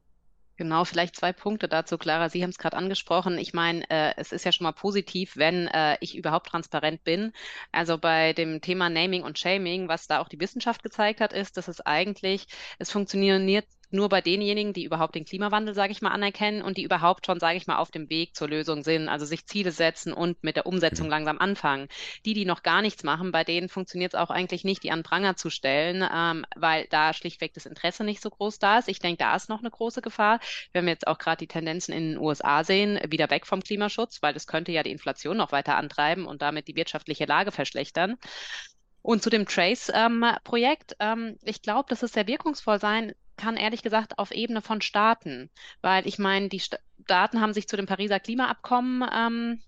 Genau, 0.57 0.85
vielleicht 0.85 1.17
zwei 1.17 1.33
Punkte 1.33 1.67
dazu, 1.69 1.99
Clara. 1.99 2.29
Sie 2.29 2.43
haben 2.43 2.51
es 2.51 2.59
gerade 2.59 2.77
angesprochen. 2.77 3.39
Ich 3.39 3.55
meine, 3.55 3.89
äh, 3.91 4.15
es 4.17 4.31
ist 4.31 4.45
ja 4.45 4.53
schon 4.53 4.65
mal 4.65 4.73
positiv, 4.73 5.37
wenn 5.37 5.67
äh, 5.69 5.97
ich 6.01 6.17
überhaupt 6.17 6.47
transparent 6.49 7.03
bin. 7.03 7.33
Also 7.73 7.99
bei 7.99 8.33
dem 8.35 8.61
Thema 8.61 8.89
Naming 8.89 9.25
und 9.25 9.37
Shaming, 9.39 9.89
was 9.89 10.07
da 10.07 10.21
auch 10.21 10.29
die 10.29 10.39
Wissenschaft 10.39 10.85
gezeigt 10.85 11.21
hat, 11.21 11.33
ist, 11.33 11.57
dass 11.57 11.67
es 11.67 11.81
eigentlich, 11.81 12.47
es 12.79 12.93
funktioniert 12.93 13.67
nur 13.91 14.09
bei 14.09 14.21
denjenigen, 14.21 14.73
die 14.73 14.85
überhaupt 14.85 15.15
den 15.15 15.25
Klimawandel, 15.25 15.75
sage 15.75 15.93
ich 15.93 16.03
mal, 16.03 16.11
anerkennen 16.11 16.63
und 16.63 16.77
die 16.77 16.83
überhaupt 16.83 17.27
schon, 17.27 17.41
sage 17.41 17.57
ich 17.57 17.67
mal, 17.67 17.79
auf 17.79 17.91
dem 17.91 18.11
Weg 18.11 18.35
zur 18.35 18.49
Lösung 18.49 18.83
sind, 18.83 19.09
also 19.09 19.25
sich 19.25 19.47
Ziele 19.47 19.73
setzen 19.73 20.13
und 20.13 20.43
mit 20.43 20.57
der 20.57 20.67
Umsetzung 20.67 21.07
mhm. 21.07 21.11
langsam 21.11 21.39
anfangen. 21.39 21.89
Die, 22.25 22.35
die 22.35 22.45
noch 22.45 22.63
gar 22.63 22.83
nichts 22.83 23.03
machen, 23.03 23.33
bei 23.33 23.45
denen 23.45 23.69
funktioniert 23.69 24.15
es 24.15 24.21
auch 24.21 24.31
eigentlich 24.31 24.65
nicht, 24.65 24.83
die 24.83 24.91
an 24.91 25.03
Pranger 25.03 25.37
zu 25.37 25.51
stellen, 25.51 26.07
ähm, 26.13 26.45
weil 26.57 26.87
da 26.91 27.13
schlichtweg 27.13 27.55
das 27.55 27.67
Interesse 27.67 28.05
nicht 28.05 28.21
so 28.23 28.31
groß 28.31 28.59
da 28.59 28.79
ist. 28.79 28.89
Ich 28.89 28.99
denke, 28.99 29.19
da 29.19 29.35
ist 29.37 29.49
noch 29.49 29.61
eine 29.61 29.71
große 29.71 30.03
Gefahr, 30.03 30.41
wenn 30.73 30.85
wir 30.87 30.93
jetzt 30.93 31.07
auch 31.07 31.19
gerade 31.19 31.39
die 31.39 31.49
Tendenzen 31.49 31.93
in 31.93 32.13
den 32.13 32.19
USA 32.19 32.65
sehen, 32.65 32.99
wieder 33.09 33.31
weg 33.31 33.47
vom 33.47 33.63
Klimaschutz, 33.63 34.23
weil 34.23 34.35
das 34.35 34.47
könnte 34.47 34.73
ja 34.73 34.83
die 34.83 34.93
Inflation 34.93 35.37
noch 35.37 35.53
weiter 35.53 35.77
antreiben 35.77 36.27
und 36.27 36.43
damit 36.43 36.69
die 36.69 36.77
wirtschaftliche 36.77 37.25
Lage 37.27 37.53
verschlechtern. 37.53 38.17
Und 39.03 39.23
zu 39.23 39.29
dem 39.29 39.45
Trace-Projekt, 39.45 40.97
ähm, 40.99 41.27
ähm, 41.27 41.39
ich 41.43 41.61
glaube, 41.61 41.91
dass 41.91 42.03
es 42.03 42.13
sehr 42.13 42.27
wirkungsvoll 42.27 42.81
sein 42.81 43.13
kann, 43.37 43.57
ehrlich 43.57 43.83
gesagt, 43.83 44.19
auf 44.19 44.31
Ebene 44.31 44.63
von 44.63 44.81
Staaten. 44.81 45.51
Weil 45.81 46.07
ich 46.07 46.19
meine, 46.19 46.49
die 46.49 46.61
Staaten 46.61 47.41
haben 47.41 47.55
sich 47.55 47.69
zu 47.69 47.77
dem 47.77 47.87
Pariser 47.87 48.21
Klimaabkommen 48.21 49.09
ähm, 49.13 49.63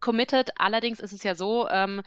committed. 0.00 0.50
Allerdings 0.58 1.00
ist 1.00 1.12
es 1.12 1.22
ja 1.22 1.34
so, 1.34 1.68
ähm, 1.68 2.02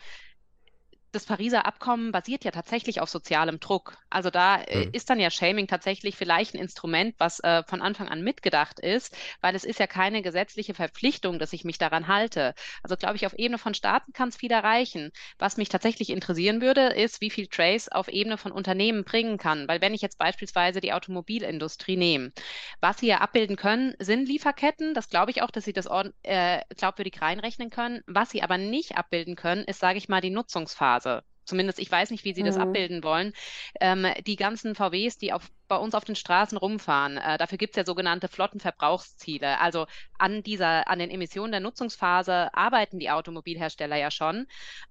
das 1.12 1.26
Pariser 1.26 1.66
Abkommen 1.66 2.12
basiert 2.12 2.44
ja 2.44 2.52
tatsächlich 2.52 3.02
auf 3.02 3.10
sozialem 3.10 3.60
Druck. 3.60 3.98
Also 4.10 4.30
da 4.30 4.62
äh, 4.62 4.86
mhm. 4.86 4.94
ist 4.94 5.10
dann 5.10 5.20
ja 5.20 5.30
Shaming 5.30 5.68
tatsächlich 5.68 6.16
vielleicht 6.16 6.54
ein 6.54 6.60
Instrument, 6.60 7.16
was 7.18 7.40
äh, 7.42 7.64
von 7.64 7.82
Anfang 7.82 8.08
an 8.08 8.22
mitgedacht 8.22 8.80
ist, 8.80 9.16
weil 9.42 9.56
es 9.56 9.64
ist 9.64 9.80
ja 9.80 9.88
keine 9.88 10.22
gesetzliche 10.22 10.74
Verpflichtung, 10.74 11.40
dass 11.40 11.54
ich 11.54 11.66
mich 11.66 11.78
daran 11.78 12.08
halte. 12.08 12.54
Also 12.84 12.96
glaube 12.96 13.18
ich, 13.18 13.26
auf 13.26 13.34
Ebene 13.34 13.58
von 13.58 13.74
Staaten 13.74 14.14
kann 14.14 14.30
es 14.30 14.38
viel 14.38 14.52
erreichen. 14.52 15.12
Was 15.38 15.58
mich 15.58 15.70
tatsächlich 15.70 16.10
interessieren 16.10 16.62
würde, 16.62 16.88
ist, 16.88 17.20
wie 17.22 17.30
viel 17.30 17.48
Trace 17.48 17.90
auf 17.90 18.08
Ebene 18.08 18.38
von 18.38 18.52
Unternehmen 18.52 19.04
bringen 19.04 19.38
kann. 19.38 19.68
Weil 19.68 19.82
wenn 19.82 19.94
ich 19.94 20.02
jetzt 20.02 20.18
beispielsweise 20.18 20.80
die 20.80 20.94
Automobilindustrie 20.94 21.98
nehme, 21.98 22.32
was 22.80 23.00
sie 23.00 23.08
ja 23.08 23.18
abbilden 23.18 23.58
können, 23.58 23.96
sind 24.00 24.28
Lieferketten. 24.28 24.94
Das 24.94 25.10
glaube 25.10 25.32
ich 25.32 25.42
auch, 25.42 25.52
dass 25.52 25.66
sie 25.66 25.74
das 25.74 25.88
äh, 26.24 26.62
glaubwürdig 26.78 27.22
reinrechnen 27.22 27.70
können. 27.70 28.02
Was 28.08 28.30
sie 28.30 28.44
aber 28.44 28.58
nicht 28.58 28.98
abbilden 28.98 29.36
können, 29.36 29.66
ist, 29.66 29.80
sage 29.80 29.98
ich 29.98 30.08
mal, 30.08 30.22
die 30.22 30.30
Nutzungsphase. 30.30 31.01
Phase. 31.02 31.24
Zumindest 31.44 31.80
ich 31.80 31.92
weiß 31.92 32.12
nicht, 32.12 32.24
wie 32.24 32.34
sie 32.34 32.44
das 32.44 32.56
mhm. 32.56 32.62
abbilden 32.62 33.04
wollen. 33.04 33.34
Ähm, 33.80 34.06
die 34.28 34.36
ganzen 34.36 34.76
VWs, 34.76 35.18
die 35.18 35.34
auf, 35.34 35.50
bei 35.68 35.76
uns 35.76 35.96
auf 35.96 36.06
den 36.06 36.16
Straßen 36.16 36.58
rumfahren, 36.58 37.18
äh, 37.18 37.38
dafür 37.38 37.58
gibt 37.58 37.74
es 37.74 37.78
ja 37.78 37.86
sogenannte 37.86 38.28
Flottenverbrauchsziele. 38.28 39.60
Also 39.60 39.88
an 40.20 40.44
dieser, 40.44 40.88
an 40.88 41.00
den 41.00 41.10
Emissionen 41.10 41.52
der 41.52 41.60
Nutzungsphase 41.60 42.54
arbeiten 42.54 43.00
die 43.00 43.10
Automobilhersteller 43.10 43.98
ja 43.98 44.12
schon. 44.12 44.48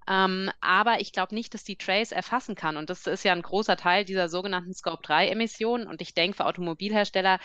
Ähm, 0.09 0.51
aber 0.59 0.99
ich 0.99 1.13
glaube 1.13 1.33
nicht, 1.33 1.53
dass 1.53 1.63
die 1.63 1.77
Trace 1.77 2.11
erfassen 2.11 2.55
kann. 2.55 2.75
Und 2.75 2.89
das 2.89 3.07
ist 3.07 3.23
ja 3.23 3.31
ein 3.31 3.41
großer 3.41 3.77
Teil 3.77 4.03
dieser 4.03 4.27
sogenannten 4.27 4.73
Scope 4.73 5.01
3 5.03 5.29
Emissionen. 5.29 5.87
Und 5.87 6.01
ich 6.01 6.13
denke, 6.13 6.37
für 6.37 6.45
Automobilhersteller 6.45 7.39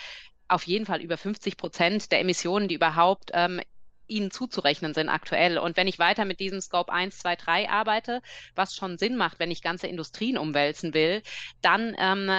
auf 0.49 0.65
jeden 0.65 0.87
Fall 0.87 1.01
über 1.01 1.17
50 1.17 1.57
Prozent 1.57 2.13
der 2.13 2.21
Emissionen, 2.21 2.69
die 2.69 2.75
überhaupt 2.75 3.31
ähm, 3.35 3.61
ihnen 4.09 4.31
zuzurechnen 4.31 4.95
sind 4.95 5.09
aktuell. 5.09 5.59
Und 5.59 5.77
wenn 5.77 5.89
ich 5.89 5.99
weiter 5.99 6.25
mit 6.25 6.41
diesem 6.41 6.61
Scope 6.61 6.93
1, 6.93 7.19
2, 7.19 7.37
3 7.37 7.69
arbeite, 7.69 8.23
was 8.55 8.75
schon 8.75 8.99
Sinn 8.99 9.17
macht, 9.17 9.39
wenn 9.39 9.51
ich 9.51 9.63
ganze 9.63 9.87
Industrien 9.87 10.39
umwälzen 10.39 10.95
will, 10.95 11.23
dann 11.63 11.95
ähm, 11.99 12.31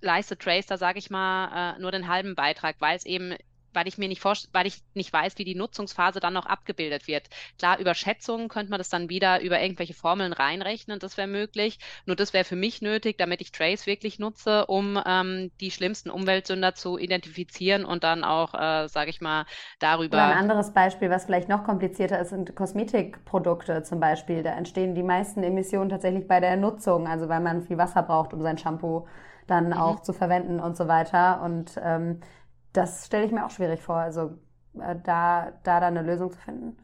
leistet 0.00 0.40
Tracer, 0.40 0.78
sage 0.78 0.98
ich 0.98 1.10
mal, 1.10 1.76
äh, 1.76 1.80
nur 1.80 1.90
den 1.90 2.08
halben 2.08 2.34
Beitrag, 2.34 2.76
weil 2.78 2.96
es 2.96 3.06
eben 3.06 3.34
weil 3.74 3.88
ich 3.88 3.98
mir 3.98 4.08
nicht 4.08 4.24
weil 4.24 4.66
ich 4.66 4.82
nicht 4.94 5.12
weiß, 5.12 5.38
wie 5.38 5.44
die 5.44 5.54
Nutzungsphase 5.54 6.20
dann 6.20 6.32
noch 6.32 6.46
abgebildet 6.46 7.06
wird. 7.06 7.28
Klar, 7.58 7.78
über 7.78 7.94
Schätzungen 7.94 8.48
könnte 8.48 8.70
man 8.70 8.78
das 8.78 8.88
dann 8.88 9.08
wieder 9.08 9.40
über 9.40 9.60
irgendwelche 9.60 9.94
Formeln 9.94 10.32
reinrechnen, 10.32 10.98
das 10.98 11.16
wäre 11.16 11.28
möglich. 11.28 11.78
Nur 12.06 12.16
das 12.16 12.32
wäre 12.32 12.44
für 12.44 12.56
mich 12.56 12.82
nötig, 12.82 13.18
damit 13.18 13.40
ich 13.40 13.52
Trace 13.52 13.86
wirklich 13.86 14.18
nutze, 14.18 14.66
um 14.66 15.00
ähm, 15.04 15.50
die 15.60 15.70
schlimmsten 15.70 16.10
Umweltsünder 16.10 16.74
zu 16.74 16.98
identifizieren 16.98 17.84
und 17.84 18.04
dann 18.04 18.24
auch, 18.24 18.54
äh, 18.54 18.88
sage 18.88 19.10
ich 19.10 19.20
mal, 19.20 19.46
darüber. 19.78 20.16
Oder 20.16 20.26
ein 20.26 20.38
anderes 20.38 20.72
Beispiel, 20.72 21.10
was 21.10 21.26
vielleicht 21.26 21.48
noch 21.48 21.64
komplizierter 21.64 22.20
ist, 22.20 22.30
sind 22.30 22.54
Kosmetikprodukte 22.54 23.82
zum 23.82 24.00
Beispiel. 24.00 24.42
Da 24.42 24.50
entstehen 24.50 24.94
die 24.94 25.02
meisten 25.02 25.42
Emissionen 25.42 25.90
tatsächlich 25.90 26.26
bei 26.26 26.40
der 26.40 26.56
Nutzung, 26.56 27.06
also 27.06 27.28
weil 27.28 27.40
man 27.40 27.62
viel 27.62 27.78
Wasser 27.78 28.02
braucht, 28.02 28.32
um 28.32 28.42
sein 28.42 28.58
Shampoo 28.58 29.06
dann 29.46 29.68
mhm. 29.68 29.72
auch 29.74 30.00
zu 30.00 30.12
verwenden 30.12 30.60
und 30.60 30.76
so 30.76 30.88
weiter. 30.88 31.42
Und 31.42 31.78
ähm, 31.82 32.20
das 32.74 33.06
stelle 33.06 33.24
ich 33.24 33.32
mir 33.32 33.46
auch 33.46 33.50
schwierig 33.50 33.80
vor, 33.80 33.96
also 33.96 34.38
äh, 34.74 34.96
da, 35.02 35.52
da 35.62 35.80
dann 35.80 35.96
eine 35.96 36.02
Lösung 36.06 36.30
zu 36.30 36.38
finden. 36.38 36.76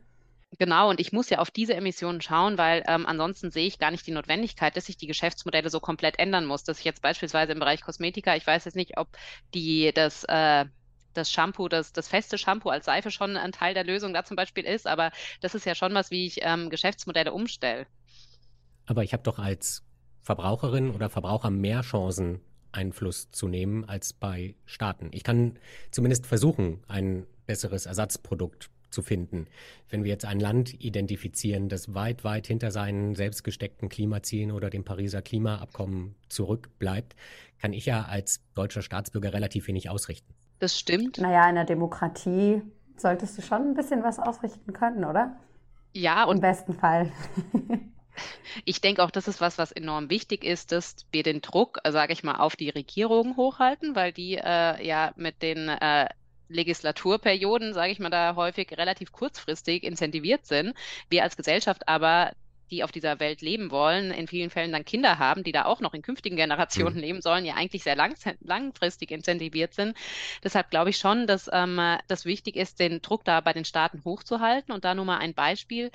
Genau, 0.59 0.91
und 0.91 1.01
ich 1.01 1.13
muss 1.13 1.31
ja 1.31 1.39
auf 1.39 1.51
diese 1.51 1.75
Emissionen 1.75 2.21
schauen, 2.21 2.59
weil 2.59 2.83
ähm, 2.87 3.07
ansonsten 3.07 3.51
sehe 3.51 3.67
ich 3.67 3.79
gar 3.79 3.91
nicht 3.91 4.07
die 4.07 4.13
Notwendigkeit, 4.13 4.77
dass 4.77 4.87
sich 4.87 4.97
die 4.97 5.07
Geschäftsmodelle 5.07 5.71
so 5.71 5.81
komplett 5.81 6.19
ändern 6.19 6.45
muss. 6.45 6.65
Dass 6.65 6.81
ich 6.81 6.85
jetzt 6.85 7.03
beispielsweise 7.03 7.53
im 7.53 7.61
Bereich 7.61 7.83
Kosmetika, 7.83 8.37
ich 8.37 8.47
weiß 8.47 8.65
jetzt 8.65 8.75
nicht, 8.77 8.99
ob 8.99 9.09
die 9.55 9.93
das 9.95 10.25
äh, 10.25 10.67
das 11.15 11.33
Shampoo, 11.33 11.69
das, 11.69 11.93
das 11.93 12.09
feste 12.09 12.39
Shampoo 12.39 12.69
als 12.69 12.85
Seife 12.85 13.11
schon 13.11 13.37
ein 13.37 13.53
Teil 13.53 13.75
der 13.75 13.85
Lösung 13.85 14.15
da 14.15 14.25
zum 14.25 14.37
Beispiel 14.37 14.65
ist, 14.65 14.87
aber 14.87 15.11
das 15.41 15.55
ist 15.55 15.67
ja 15.67 15.75
schon 15.75 15.95
was, 15.95 16.11
wie 16.11 16.27
ich 16.27 16.39
ähm, 16.43 16.71
Geschäftsmodelle 16.71 17.33
umstelle. 17.33 17.87
Aber 18.87 19.03
ich 19.03 19.13
habe 19.13 19.23
doch 19.23 19.39
als 19.39 19.85
Verbraucherin 20.23 20.91
oder 20.91 21.11
Verbraucher 21.11 21.51
mehr 21.51 21.81
Chancen, 21.81 22.41
Einfluss 22.73 23.31
zu 23.31 23.49
nehmen 23.49 23.85
als 23.89 24.12
bei 24.12 24.55
Staaten. 24.67 25.11
Ich 25.12 25.25
kann 25.25 25.59
zumindest 25.91 26.27
versuchen, 26.27 26.81
ein 26.89 27.27
besseres 27.47 27.87
Ersatzprodukt 27.87 28.71
zu 28.91 29.03
finden. 29.03 29.47
Wenn 29.89 30.05
wir 30.05 30.11
jetzt 30.11 30.25
ein 30.25 30.41
Land 30.41 30.83
identifizieren, 30.83 31.69
das 31.69 31.95
weit, 31.95 32.25
weit 32.25 32.47
hinter 32.47 32.71
seinen 32.71 33.15
selbst 33.15 33.45
gesteckten 33.45 33.89
Klimazielen 33.89 34.50
oder 34.50 34.71
dem 34.71 34.85
Pariser 34.85 35.23
Klimaabkommen 35.23 36.15
zurückbleibt, 36.29 37.15
kann 37.61 37.73
ich 37.73 37.87
ja 37.87 38.03
als 38.03 38.41
deutscher 38.55 38.83
Staatsbürger 38.83 39.33
relativ 39.33 39.69
wenig 39.69 39.89
ausrichten. 39.91 40.35
Das 40.59 40.79
stimmt. 40.79 41.19
Naja, 41.19 41.49
in 41.49 41.55
der 41.55 41.65
Demokratie 41.65 42.62
solltest 42.97 43.39
du 43.39 43.43
schon 43.43 43.69
ein 43.69 43.75
bisschen 43.75 44.03
was 44.03 44.19
ausrichten 44.19 44.73
können, 44.73 45.05
oder? 45.05 45.37
Ja, 45.93 46.25
und 46.25 46.37
im 46.37 46.43
besten 46.43 46.75
Fall. 46.75 47.11
Ich 48.65 48.81
denke 48.81 49.03
auch, 49.03 49.11
das 49.11 49.29
ist 49.29 49.41
was, 49.41 49.59
was 49.59 49.73
enorm 49.73 50.11
wichtig 50.11 50.45
ist, 50.45 50.73
dass 50.73 51.07
wir 51.12 51.23
den 51.23 51.41
Druck, 51.41 51.79
äh, 51.85 51.93
sage 51.93 52.12
ich 52.12 52.23
mal, 52.23 52.37
auf 52.37 52.57
die 52.57 52.71
Regierung 52.71 53.37
hochhalten, 53.37 53.95
weil 53.95 54.12
die 54.12 54.35
äh, 54.35 54.85
ja 54.85 55.12
mit 55.17 55.43
den 55.43 55.69
äh, 55.69 56.09
Legislaturperioden, 56.49 57.75
sage 57.75 57.93
ich 57.93 57.99
mal, 57.99 58.11
da 58.11 58.35
häufig 58.35 58.73
relativ 58.77 59.12
kurzfristig 59.12 59.85
incentiviert 59.85 60.47
sind. 60.47 60.75
Wir 61.09 61.23
als 61.23 61.37
Gesellschaft 61.37 61.89
aber 61.89 62.33
die 62.71 62.85
auf 62.85 62.93
dieser 62.93 63.21
Welt 63.21 63.43
leben 63.43 63.71
wollen, 63.71 64.11
in 64.11 64.29
vielen 64.29 64.50
Fällen 64.50 64.73
dann 64.73 64.85
Kinder 64.85 65.19
haben, 65.19 65.43
die 65.43 65.53
da 65.53 65.65
auch 65.65 65.81
noch 65.81 65.95
in 65.95 66.03
künftigen 66.03 66.37
Generationen 66.37 66.97
mhm. 66.97 67.00
leben 67.00 67.21
sollen, 67.21 67.45
ja 67.45 67.55
eigentlich 67.55 67.83
sehr 67.83 67.97
lang, 67.97 68.15
langfristig 68.41 69.11
incentiviert 69.11 69.75
sind. 69.75 69.97
Deshalb 70.45 70.71
glaube 70.71 70.91
ich 70.91 70.97
schon, 70.97 71.27
dass 71.27 71.50
ähm, 71.53 71.81
das 72.07 72.25
wichtig 72.25 72.57
ist, 72.57 72.81
den 72.81 73.03
Druck 73.03 73.25
da 73.25 73.41
bei 73.41 73.53
den 73.53 73.65
Staaten 73.65 74.05
hochzuhalten. 74.05 74.73
Und 74.73 74.85
da 74.85 74.95
nur 74.95 75.05
mal 75.05 75.19
ein 75.19 75.35
Beispiel. 75.35 75.91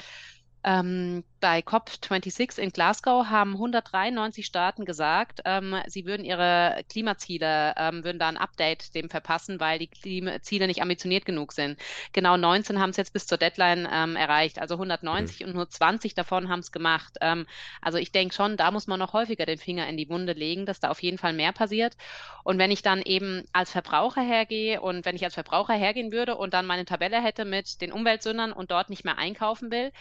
Ähm, 0.68 1.24
bei 1.42 1.60
COP26 1.60 2.58
in 2.58 2.72
Glasgow 2.72 3.28
haben 3.28 3.52
193 3.52 4.44
Staaten 4.44 4.84
gesagt, 4.84 5.42
ähm, 5.46 5.76
sie 5.86 6.08
würden 6.08 6.26
ihre 6.26 6.84
Klimaziele, 6.90 7.76
ähm, 7.78 8.04
würden 8.04 8.18
da 8.18 8.30
ein 8.30 8.38
Update 8.38 8.96
dem 8.96 9.12
verpassen, 9.12 9.60
weil 9.60 9.78
die 9.78 9.86
Klimaziele 9.86 10.66
nicht 10.66 10.82
ambitioniert 10.82 11.24
genug 11.24 11.52
sind. 11.52 11.80
Genau 12.14 12.36
19 12.36 12.80
haben 12.80 12.90
es 12.90 12.98
jetzt 12.98 13.14
bis 13.14 13.28
zur 13.28 13.38
Deadline 13.38 13.88
ähm, 13.94 14.16
erreicht, 14.16 14.58
also 14.58 14.74
190 14.74 15.42
mhm. 15.42 15.48
und 15.50 15.56
nur 15.56 15.70
20 15.70 16.16
davon 16.16 16.50
haben 16.50 16.62
es 16.62 16.72
gemacht. 16.72 17.16
Ähm, 17.22 17.46
also 17.80 18.00
ich 18.00 18.12
denke 18.12 18.34
schon, 18.34 18.58
da 18.58 18.72
muss 18.72 18.88
man 18.88 18.98
noch 18.98 19.14
häufiger 19.14 19.46
den 19.46 19.60
Finger 19.60 19.88
in 19.88 19.98
die 19.98 20.10
Wunde 20.10 20.34
legen, 20.34 20.66
dass 20.66 20.80
da 20.80 20.90
auf 20.90 21.04
jeden 21.04 21.20
Fall 21.20 21.34
mehr 21.34 21.52
passiert. 21.52 21.96
Und 22.44 22.58
wenn 22.58 22.72
ich 22.72 22.82
dann 22.82 23.04
eben 23.04 23.44
als 23.54 23.72
Verbraucher 23.72 24.24
hergehe 24.24 24.82
und 24.82 25.06
wenn 25.06 25.16
ich 25.16 25.24
als 25.24 25.36
Verbraucher 25.36 25.76
hergehen 25.76 26.12
würde 26.12 26.38
und 26.38 26.56
dann 26.56 26.66
meine 26.66 26.86
Tabelle 26.86 27.22
hätte 27.22 27.46
mit 27.46 27.82
den 27.82 27.92
Umweltsündern 27.92 28.52
und 28.52 28.72
dort 28.72 28.90
nicht 28.90 29.06
mehr 29.06 29.20
einkaufen 29.20 29.70
will, 29.70 29.92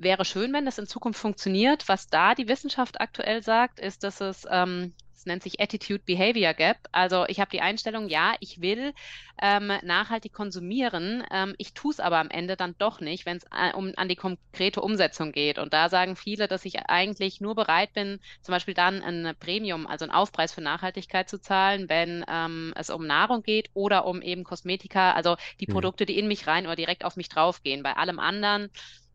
wäre 0.00 0.24
schön, 0.24 0.52
wenn 0.52 0.64
das 0.64 0.78
in 0.78 0.86
Zukunft 0.86 1.20
funktioniert. 1.20 1.88
Was 1.88 2.08
da 2.08 2.34
die 2.34 2.48
Wissenschaft 2.48 3.00
aktuell 3.00 3.42
sagt, 3.42 3.78
ist, 3.80 4.02
dass 4.02 4.20
es, 4.20 4.46
ähm, 4.50 4.94
es 5.14 5.26
nennt 5.26 5.42
sich 5.42 5.60
Attitude 5.60 6.02
Behavior 6.06 6.54
Gap. 6.54 6.78
Also 6.92 7.26
ich 7.28 7.40
habe 7.40 7.50
die 7.50 7.60
Einstellung, 7.60 8.08
ja, 8.08 8.34
ich 8.40 8.62
will 8.62 8.94
ähm, 9.42 9.70
nachhaltig 9.82 10.32
konsumieren, 10.32 11.24
ähm, 11.30 11.54
ich 11.58 11.74
tue 11.74 11.92
es 11.92 12.00
aber 12.00 12.18
am 12.18 12.30
Ende 12.30 12.56
dann 12.56 12.74
doch 12.78 13.00
nicht, 13.00 13.26
wenn 13.26 13.36
es 13.36 13.44
äh, 13.44 13.74
um, 13.74 13.92
an 13.96 14.08
die 14.08 14.16
konkrete 14.16 14.80
Umsetzung 14.80 15.32
geht. 15.32 15.58
Und 15.58 15.74
da 15.74 15.90
sagen 15.90 16.16
viele, 16.16 16.48
dass 16.48 16.64
ich 16.64 16.80
eigentlich 16.86 17.40
nur 17.42 17.54
bereit 17.54 17.92
bin, 17.92 18.20
zum 18.40 18.52
Beispiel 18.52 18.74
dann 18.74 19.02
ein 19.02 19.34
Premium, 19.38 19.86
also 19.86 20.06
einen 20.06 20.12
Aufpreis 20.12 20.54
für 20.54 20.62
Nachhaltigkeit 20.62 21.28
zu 21.28 21.38
zahlen, 21.38 21.90
wenn 21.90 22.24
ähm, 22.28 22.72
es 22.76 22.88
um 22.88 23.06
Nahrung 23.06 23.42
geht 23.42 23.70
oder 23.74 24.06
um 24.06 24.22
eben 24.22 24.44
Kosmetika, 24.44 25.12
also 25.12 25.36
die 25.60 25.66
mhm. 25.68 25.72
Produkte, 25.72 26.06
die 26.06 26.18
in 26.18 26.28
mich 26.28 26.46
rein 26.46 26.66
oder 26.66 26.76
direkt 26.76 27.04
auf 27.04 27.16
mich 27.16 27.28
draufgehen. 27.28 27.82
Bei 27.82 27.96
allem 27.96 28.18
anderen 28.18 28.70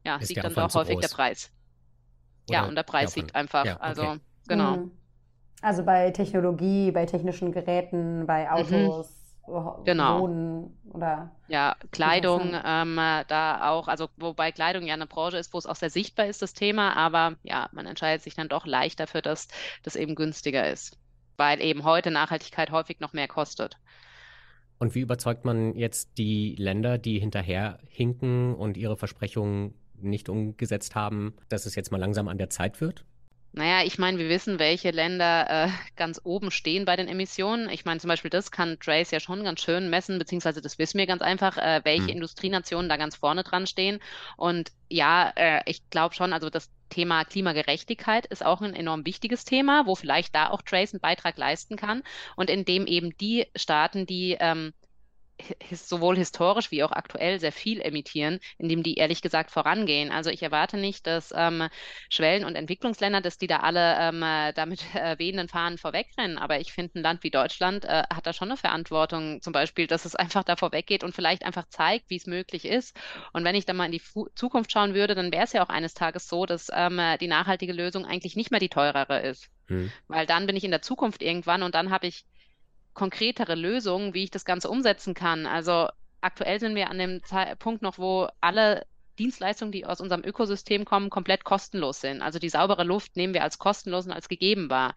ja, 0.06 0.18
liegt 0.18 0.44
dann 0.44 0.54
doch 0.54 0.74
häufig 0.76 1.00
der 1.00 1.08
Preis. 1.08 1.52
Oder 2.48 2.60
ja, 2.60 2.66
und 2.66 2.76
der 2.76 2.84
Preis 2.84 3.16
liegt 3.16 3.36
einfach. 3.36 3.66
Ja, 3.66 3.76
okay. 3.76 3.84
Also, 3.84 4.16
genau. 4.48 4.78
Mhm. 4.78 4.92
Also 5.62 5.84
bei 5.84 6.12
Technologie, 6.12 6.92
bei 6.92 7.06
technischen 7.06 7.52
Geräten, 7.52 8.28
bei 8.28 8.46
mhm. 8.46 8.52
Autos. 8.52 9.10
Mhm 9.10 9.26
genau. 9.84 10.22
Wohnen 10.22 10.78
oder 10.92 11.32
ja 11.48 11.76
Kleidung 11.92 12.54
ähm, 12.66 12.96
da 13.28 13.70
auch 13.70 13.88
also 13.88 14.10
wobei 14.18 14.52
Kleidung 14.52 14.84
ja 14.84 14.94
eine 14.94 15.08
Branche 15.08 15.38
ist 15.38 15.54
wo 15.54 15.58
es 15.58 15.66
auch 15.66 15.76
sehr 15.76 15.90
sichtbar 15.90 16.28
ist 16.28 16.42
das 16.42 16.54
Thema 16.54 16.96
aber 16.96 17.36
ja 17.44 17.70
man 17.72 17.86
entscheidet 17.86 18.24
sich 18.24 18.34
dann 18.36 18.50
doch 18.50 18.66
leicht 18.66 19.00
dafür 19.00 19.22
dass 19.22 19.48
das 19.84 19.96
eben 19.96 20.16
günstiger 20.16 20.70
ist 20.70 20.98
weil 21.38 21.62
eben 21.62 21.84
heute 21.84 22.12
Nachhaltigkeit 22.12 22.72
häufig 22.72 23.00
noch 23.00 23.14
mehr 23.14 23.28
kostet 23.28 23.78
und 24.80 24.96
wie 24.96 25.02
überzeugt 25.02 25.46
man 25.46 25.76
jetzt 25.76 26.18
die 26.18 26.56
Länder 26.58 26.98
die 26.98 27.20
hinterher 27.20 27.80
hinken 27.88 28.56
und 28.56 28.78
ihre 28.78 28.98
Versprechungen 28.98 29.76
nicht 30.02 30.30
umgesetzt 30.30 30.96
haben 30.96 31.36
dass 31.50 31.66
es 31.66 31.76
jetzt 31.76 31.92
mal 31.92 32.00
langsam 32.00 32.28
an 32.28 32.38
der 32.38 32.50
Zeit 32.50 32.82
wird 32.82 33.06
naja, 33.58 33.86
ich 33.86 33.98
meine, 33.98 34.18
wir 34.18 34.28
wissen, 34.28 34.60
welche 34.60 34.92
Länder 34.92 35.50
äh, 35.50 35.70
ganz 35.96 36.20
oben 36.26 36.52
stehen 36.52 36.84
bei 36.84 36.98
den 36.98 37.08
Emissionen. 37.08 37.70
Ich 37.70 37.86
meine, 37.86 38.02
zum 38.02 38.10
Beispiel 38.10 38.30
das 38.30 38.52
kann 38.52 38.78
Trace 38.82 39.12
ja 39.12 39.22
schon 39.22 39.46
ganz 39.46 39.62
schön 39.62 39.90
messen, 39.90 40.20
beziehungsweise 40.20 40.62
das 40.62 40.78
wissen 40.78 40.98
wir 40.98 41.08
ganz 41.08 41.22
einfach, 41.22 41.58
äh, 41.58 41.80
welche 41.86 42.08
hm. 42.08 42.16
Industrienationen 42.16 42.90
da 42.90 42.98
ganz 42.98 43.16
vorne 43.16 43.44
dran 43.44 43.66
stehen. 43.66 44.02
Und 44.36 44.74
ja, 44.90 45.32
äh, 45.38 45.62
ich 45.68 45.90
glaube 45.90 46.14
schon, 46.16 46.34
also 46.34 46.50
das 46.50 46.70
Thema 46.90 47.24
Klimagerechtigkeit 47.24 48.26
ist 48.26 48.46
auch 48.46 48.62
ein 48.62 48.74
enorm 48.74 49.06
wichtiges 49.06 49.46
Thema, 49.46 49.86
wo 49.86 49.96
vielleicht 49.96 50.36
da 50.36 50.50
auch 50.50 50.62
Trace 50.62 50.94
einen 50.94 51.00
Beitrag 51.00 51.38
leisten 51.38 51.78
kann 51.78 52.04
und 52.36 52.50
in 52.50 52.66
dem 52.66 52.86
eben 52.88 53.18
die 53.18 53.48
Staaten, 53.56 54.06
die 54.06 54.36
ähm, 54.38 54.74
sowohl 55.72 56.18
historisch 56.18 56.72
wie 56.72 56.84
auch 56.84 56.92
aktuell 56.92 57.40
sehr 57.40 57.52
viel 57.52 57.82
emittieren, 57.82 58.40
indem 58.58 58.84
die 58.84 58.96
ehrlich 58.96 59.22
gesagt 59.22 59.52
vorangehen. 59.52 60.12
Also 60.12 60.30
ich 60.30 60.42
erwarte 60.42 60.78
nicht, 60.78 61.08
dass 61.08 61.34
ähm, 61.36 61.68
Schwellen- 62.10 62.46
und 62.46 62.56
Entwicklungsländer, 62.56 63.22
dass 63.22 63.38
die 63.38 63.48
da 63.48 63.58
alle 63.58 63.98
ähm, 64.00 64.22
damit 64.56 64.84
äh, 64.96 65.18
wehenden 65.20 65.48
Fahnen 65.48 65.78
vorwegrennen. 65.78 66.38
Aber 66.38 66.60
ich 66.60 66.72
finde, 66.72 67.00
ein 67.00 67.04
Land 67.04 67.24
wie 67.24 67.32
Deutschland 67.32 67.86
äh, 67.86 68.04
hat 68.14 68.26
da 68.26 68.34
schon 68.34 68.50
eine 68.50 68.58
Verantwortung, 68.58 69.42
zum 69.42 69.54
Beispiel, 69.54 69.88
dass 69.88 70.06
es 70.06 70.16
einfach 70.16 70.44
da 70.44 70.56
vorweggeht 70.56 71.04
und 71.04 71.16
vielleicht 71.16 71.46
einfach 71.46 71.68
zeigt, 71.68 72.10
wie 72.10 72.18
es 72.18 72.28
möglich 72.28 72.66
ist. 72.66 72.98
Und 73.34 73.44
wenn 73.44 73.56
ich 73.56 73.66
dann 73.66 73.78
mal 73.78 73.86
in 73.86 73.92
die 73.92 74.00
Fu 74.00 74.28
Zukunft 74.36 74.72
schauen 74.72 74.94
würde, 74.94 75.16
dann 75.16 75.32
wäre 75.32 75.44
es 75.44 75.54
ja 75.54 75.64
auch 75.64 75.70
eines 75.70 75.94
Tages 75.94 76.28
so, 76.28 76.46
dass 76.46 76.70
ähm, 76.74 77.00
die 77.20 77.28
nachhaltige 77.28 77.74
Lösung 77.74 78.06
eigentlich 78.06 78.36
nicht 78.36 78.52
mehr 78.52 78.60
die 78.60 78.70
teurere 78.70 79.22
ist. 79.22 79.50
Hm. 79.68 79.92
Weil 80.08 80.26
dann 80.26 80.46
bin 80.46 80.56
ich 80.56 80.64
in 80.64 80.72
der 80.72 80.82
Zukunft 80.82 81.22
irgendwann 81.22 81.64
und 81.64 81.76
dann 81.76 81.90
habe 81.90 82.08
ich 82.08 82.26
konkretere 82.96 83.54
Lösungen, 83.54 84.16
wie 84.16 84.24
ich 84.24 84.32
das 84.32 84.46
Ganze 84.46 84.70
umsetzen 84.70 85.14
kann. 85.14 85.46
Also 85.46 85.90
aktuell 86.22 86.60
sind 86.60 86.76
wir 86.76 86.90
an 86.90 86.98
dem 86.98 87.22
Punkt 87.60 87.84
noch, 87.84 88.00
wo 88.00 88.28
alle 88.42 88.88
Dienstleistungen, 89.20 89.72
die 89.72 89.86
aus 89.86 90.02
unserem 90.02 90.24
Ökosystem 90.24 90.84
kommen, 90.86 91.10
komplett 91.10 91.44
kostenlos 91.44 92.02
sind. 92.02 92.22
Also 92.22 92.40
die 92.40 92.50
saubere 92.50 92.84
Luft 92.84 93.16
nehmen 93.16 93.34
wir 93.34 93.44
als 93.44 93.58
kostenlos 93.60 94.06
und 94.06 94.12
als 94.12 94.28
gegeben 94.28 94.70
wahr. 94.70 94.96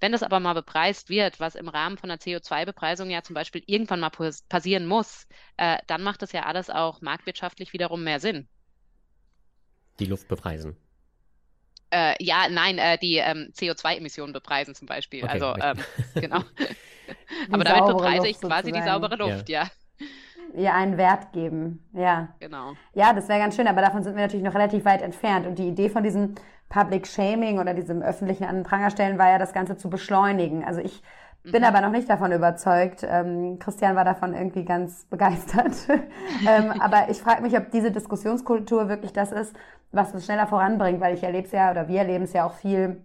Wenn 0.00 0.12
das 0.12 0.22
aber 0.22 0.40
mal 0.40 0.52
bepreist 0.52 1.08
wird, 1.08 1.40
was 1.40 1.54
im 1.54 1.68
Rahmen 1.68 1.98
von 1.98 2.08
der 2.08 2.18
CO2-Bepreisung 2.18 3.10
ja 3.10 3.22
zum 3.22 3.34
Beispiel 3.34 3.62
irgendwann 3.66 4.00
mal 4.00 4.10
passieren 4.48 4.86
muss, 4.86 5.26
äh, 5.56 5.78
dann 5.86 6.02
macht 6.02 6.22
das 6.22 6.32
ja 6.32 6.44
alles 6.44 6.70
auch 6.70 7.00
marktwirtschaftlich 7.00 7.72
wiederum 7.72 8.04
mehr 8.04 8.20
Sinn. 8.20 8.48
Die 9.98 10.06
Luft 10.06 10.28
bepreisen. 10.28 10.76
Äh, 11.90 12.14
ja, 12.22 12.48
nein, 12.50 12.78
äh, 12.78 12.98
die 12.98 13.16
ähm, 13.16 13.52
CO2-Emissionen 13.56 14.32
bepreisen 14.32 14.74
zum 14.74 14.86
Beispiel. 14.86 15.24
Okay, 15.24 15.32
also 15.32 15.54
ähm, 15.60 15.78
genau. 16.14 16.40
Aber 17.50 17.64
damit 17.64 17.86
bepreise 17.86 18.16
Luft 18.18 18.30
ich 18.30 18.40
quasi 18.40 18.70
sozusagen. 18.70 18.72
die 18.72 18.82
saubere 18.82 19.16
Luft, 19.16 19.48
ja. 19.48 19.62
ja. 19.62 19.70
Ihr 20.54 20.74
einen 20.74 20.96
Wert 20.96 21.32
geben, 21.32 21.84
ja. 21.92 22.34
Genau. 22.40 22.74
Ja, 22.94 23.12
das 23.12 23.28
wäre 23.28 23.38
ganz 23.38 23.56
schön, 23.56 23.68
aber 23.68 23.82
davon 23.82 24.02
sind 24.02 24.14
wir 24.14 24.22
natürlich 24.22 24.44
noch 24.44 24.54
relativ 24.54 24.84
weit 24.84 25.02
entfernt. 25.02 25.46
Und 25.46 25.58
die 25.58 25.68
Idee 25.68 25.88
von 25.88 26.02
diesem 26.02 26.34
Public 26.68 27.06
Shaming 27.06 27.58
oder 27.58 27.74
diesem 27.74 28.02
öffentlichen 28.02 28.44
an 28.44 28.56
den 28.56 28.64
Pranger 28.64 28.90
stellen 28.90 29.18
war 29.18 29.28
ja, 29.28 29.38
das 29.38 29.52
Ganze 29.52 29.76
zu 29.76 29.90
beschleunigen. 29.90 30.64
Also 30.64 30.80
ich 30.80 31.02
bin 31.52 31.62
mhm. 31.62 31.68
aber 31.68 31.80
noch 31.80 31.90
nicht 31.90 32.08
davon 32.08 32.32
überzeugt. 32.32 33.06
Ähm, 33.08 33.58
Christian 33.58 33.96
war 33.96 34.04
davon 34.04 34.34
irgendwie 34.34 34.64
ganz 34.64 35.04
begeistert. 35.10 35.74
ähm, 36.46 36.72
aber 36.80 37.08
ich 37.10 37.20
frage 37.20 37.42
mich, 37.42 37.56
ob 37.56 37.70
diese 37.70 37.90
Diskussionskultur 37.90 38.88
wirklich 38.88 39.12
das 39.12 39.32
ist, 39.32 39.54
was 39.92 40.14
es 40.14 40.24
schneller 40.24 40.46
voranbringt, 40.46 41.00
weil 41.00 41.14
ich 41.14 41.22
erlebe 41.22 41.46
es 41.46 41.52
ja 41.52 41.70
oder 41.70 41.88
wir 41.88 42.00
erleben 42.00 42.24
es 42.24 42.32
ja 42.32 42.44
auch 42.44 42.54
viel 42.54 43.04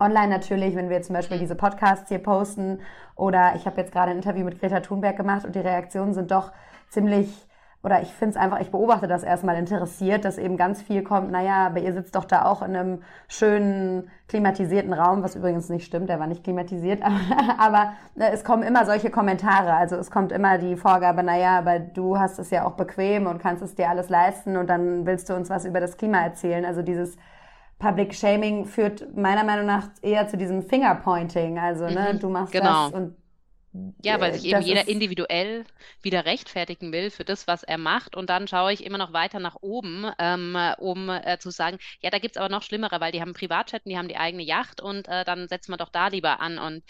online 0.00 0.28
natürlich, 0.28 0.74
wenn 0.74 0.90
wir 0.90 1.02
zum 1.02 1.14
Beispiel 1.14 1.38
diese 1.38 1.54
Podcasts 1.54 2.08
hier 2.08 2.18
posten 2.18 2.80
oder 3.16 3.54
ich 3.56 3.66
habe 3.66 3.80
jetzt 3.80 3.92
gerade 3.92 4.10
ein 4.10 4.18
Interview 4.18 4.44
mit 4.44 4.60
Greta 4.60 4.80
Thunberg 4.80 5.16
gemacht 5.16 5.44
und 5.44 5.54
die 5.54 5.60
Reaktionen 5.60 6.14
sind 6.14 6.30
doch 6.30 6.52
ziemlich 6.88 7.46
oder 7.84 8.00
ich 8.00 8.08
finde 8.08 8.30
es 8.30 8.36
einfach, 8.36 8.60
ich 8.60 8.70
beobachte 8.70 9.06
das 9.06 9.22
erstmal 9.22 9.56
interessiert, 9.56 10.24
dass 10.24 10.38
eben 10.38 10.56
ganz 10.56 10.80
viel 10.80 11.02
kommt, 11.02 11.30
naja, 11.30 11.66
aber 11.66 11.80
ihr 11.80 11.92
sitzt 11.92 12.16
doch 12.16 12.24
da 12.24 12.46
auch 12.46 12.62
in 12.62 12.74
einem 12.74 13.02
schönen, 13.28 14.10
klimatisierten 14.26 14.94
Raum, 14.94 15.22
was 15.22 15.36
übrigens 15.36 15.68
nicht 15.68 15.84
stimmt, 15.84 16.08
der 16.08 16.18
war 16.18 16.26
nicht 16.26 16.42
klimatisiert, 16.42 17.02
aber, 17.02 17.20
aber 17.58 17.92
äh, 18.16 18.32
es 18.32 18.42
kommen 18.42 18.62
immer 18.62 18.86
solche 18.86 19.10
Kommentare, 19.10 19.74
also 19.74 19.96
es 19.96 20.10
kommt 20.10 20.32
immer 20.32 20.56
die 20.56 20.76
Vorgabe, 20.76 21.22
naja, 21.22 21.58
aber 21.58 21.78
du 21.78 22.18
hast 22.18 22.38
es 22.38 22.50
ja 22.50 22.64
auch 22.64 22.72
bequem 22.72 23.26
und 23.26 23.38
kannst 23.38 23.62
es 23.62 23.74
dir 23.74 23.90
alles 23.90 24.08
leisten 24.08 24.56
und 24.56 24.68
dann 24.68 25.04
willst 25.04 25.28
du 25.28 25.34
uns 25.34 25.50
was 25.50 25.66
über 25.66 25.80
das 25.80 25.98
Klima 25.98 26.22
erzählen, 26.22 26.64
also 26.64 26.80
dieses 26.80 27.16
Public 27.78 28.14
Shaming 28.14 28.64
führt 28.64 29.14
meiner 29.14 29.44
Meinung 29.44 29.66
nach 29.66 29.88
eher 30.00 30.26
zu 30.26 30.38
diesem 30.38 30.62
Fingerpointing. 30.62 31.58
Also, 31.58 31.86
ne, 31.86 32.14
mhm, 32.14 32.20
du 32.20 32.28
machst 32.30 32.52
genau. 32.52 32.84
das 32.84 32.92
und 32.92 33.16
ja, 34.04 34.20
weil 34.20 34.32
sich 34.34 34.44
eben 34.44 34.62
jeder 34.62 34.86
individuell 34.86 35.64
wieder 36.00 36.24
rechtfertigen 36.24 36.92
will 36.92 37.10
für 37.10 37.24
das, 37.24 37.48
was 37.48 37.64
er 37.64 37.78
macht. 37.78 38.14
Und 38.14 38.30
dann 38.30 38.46
schaue 38.46 38.72
ich 38.72 38.84
immer 38.84 38.98
noch 38.98 39.12
weiter 39.12 39.40
nach 39.40 39.56
oben, 39.60 40.06
ähm, 40.20 40.56
um 40.78 41.08
äh, 41.08 41.38
zu 41.40 41.50
sagen, 41.50 41.78
ja, 42.00 42.10
da 42.10 42.18
gibt 42.18 42.36
es 42.36 42.40
aber 42.40 42.48
noch 42.48 42.62
schlimmere, 42.62 43.00
weil 43.00 43.10
die 43.10 43.20
haben 43.20 43.32
Privatchatten, 43.32 43.90
die 43.90 43.98
haben 43.98 44.08
die 44.08 44.16
eigene 44.16 44.44
Yacht 44.44 44.80
und 44.80 45.08
äh, 45.08 45.24
dann 45.24 45.48
setzen 45.48 45.72
wir 45.72 45.76
doch 45.76 45.88
da 45.88 46.08
lieber 46.08 46.40
an. 46.40 46.58
Und 46.58 46.84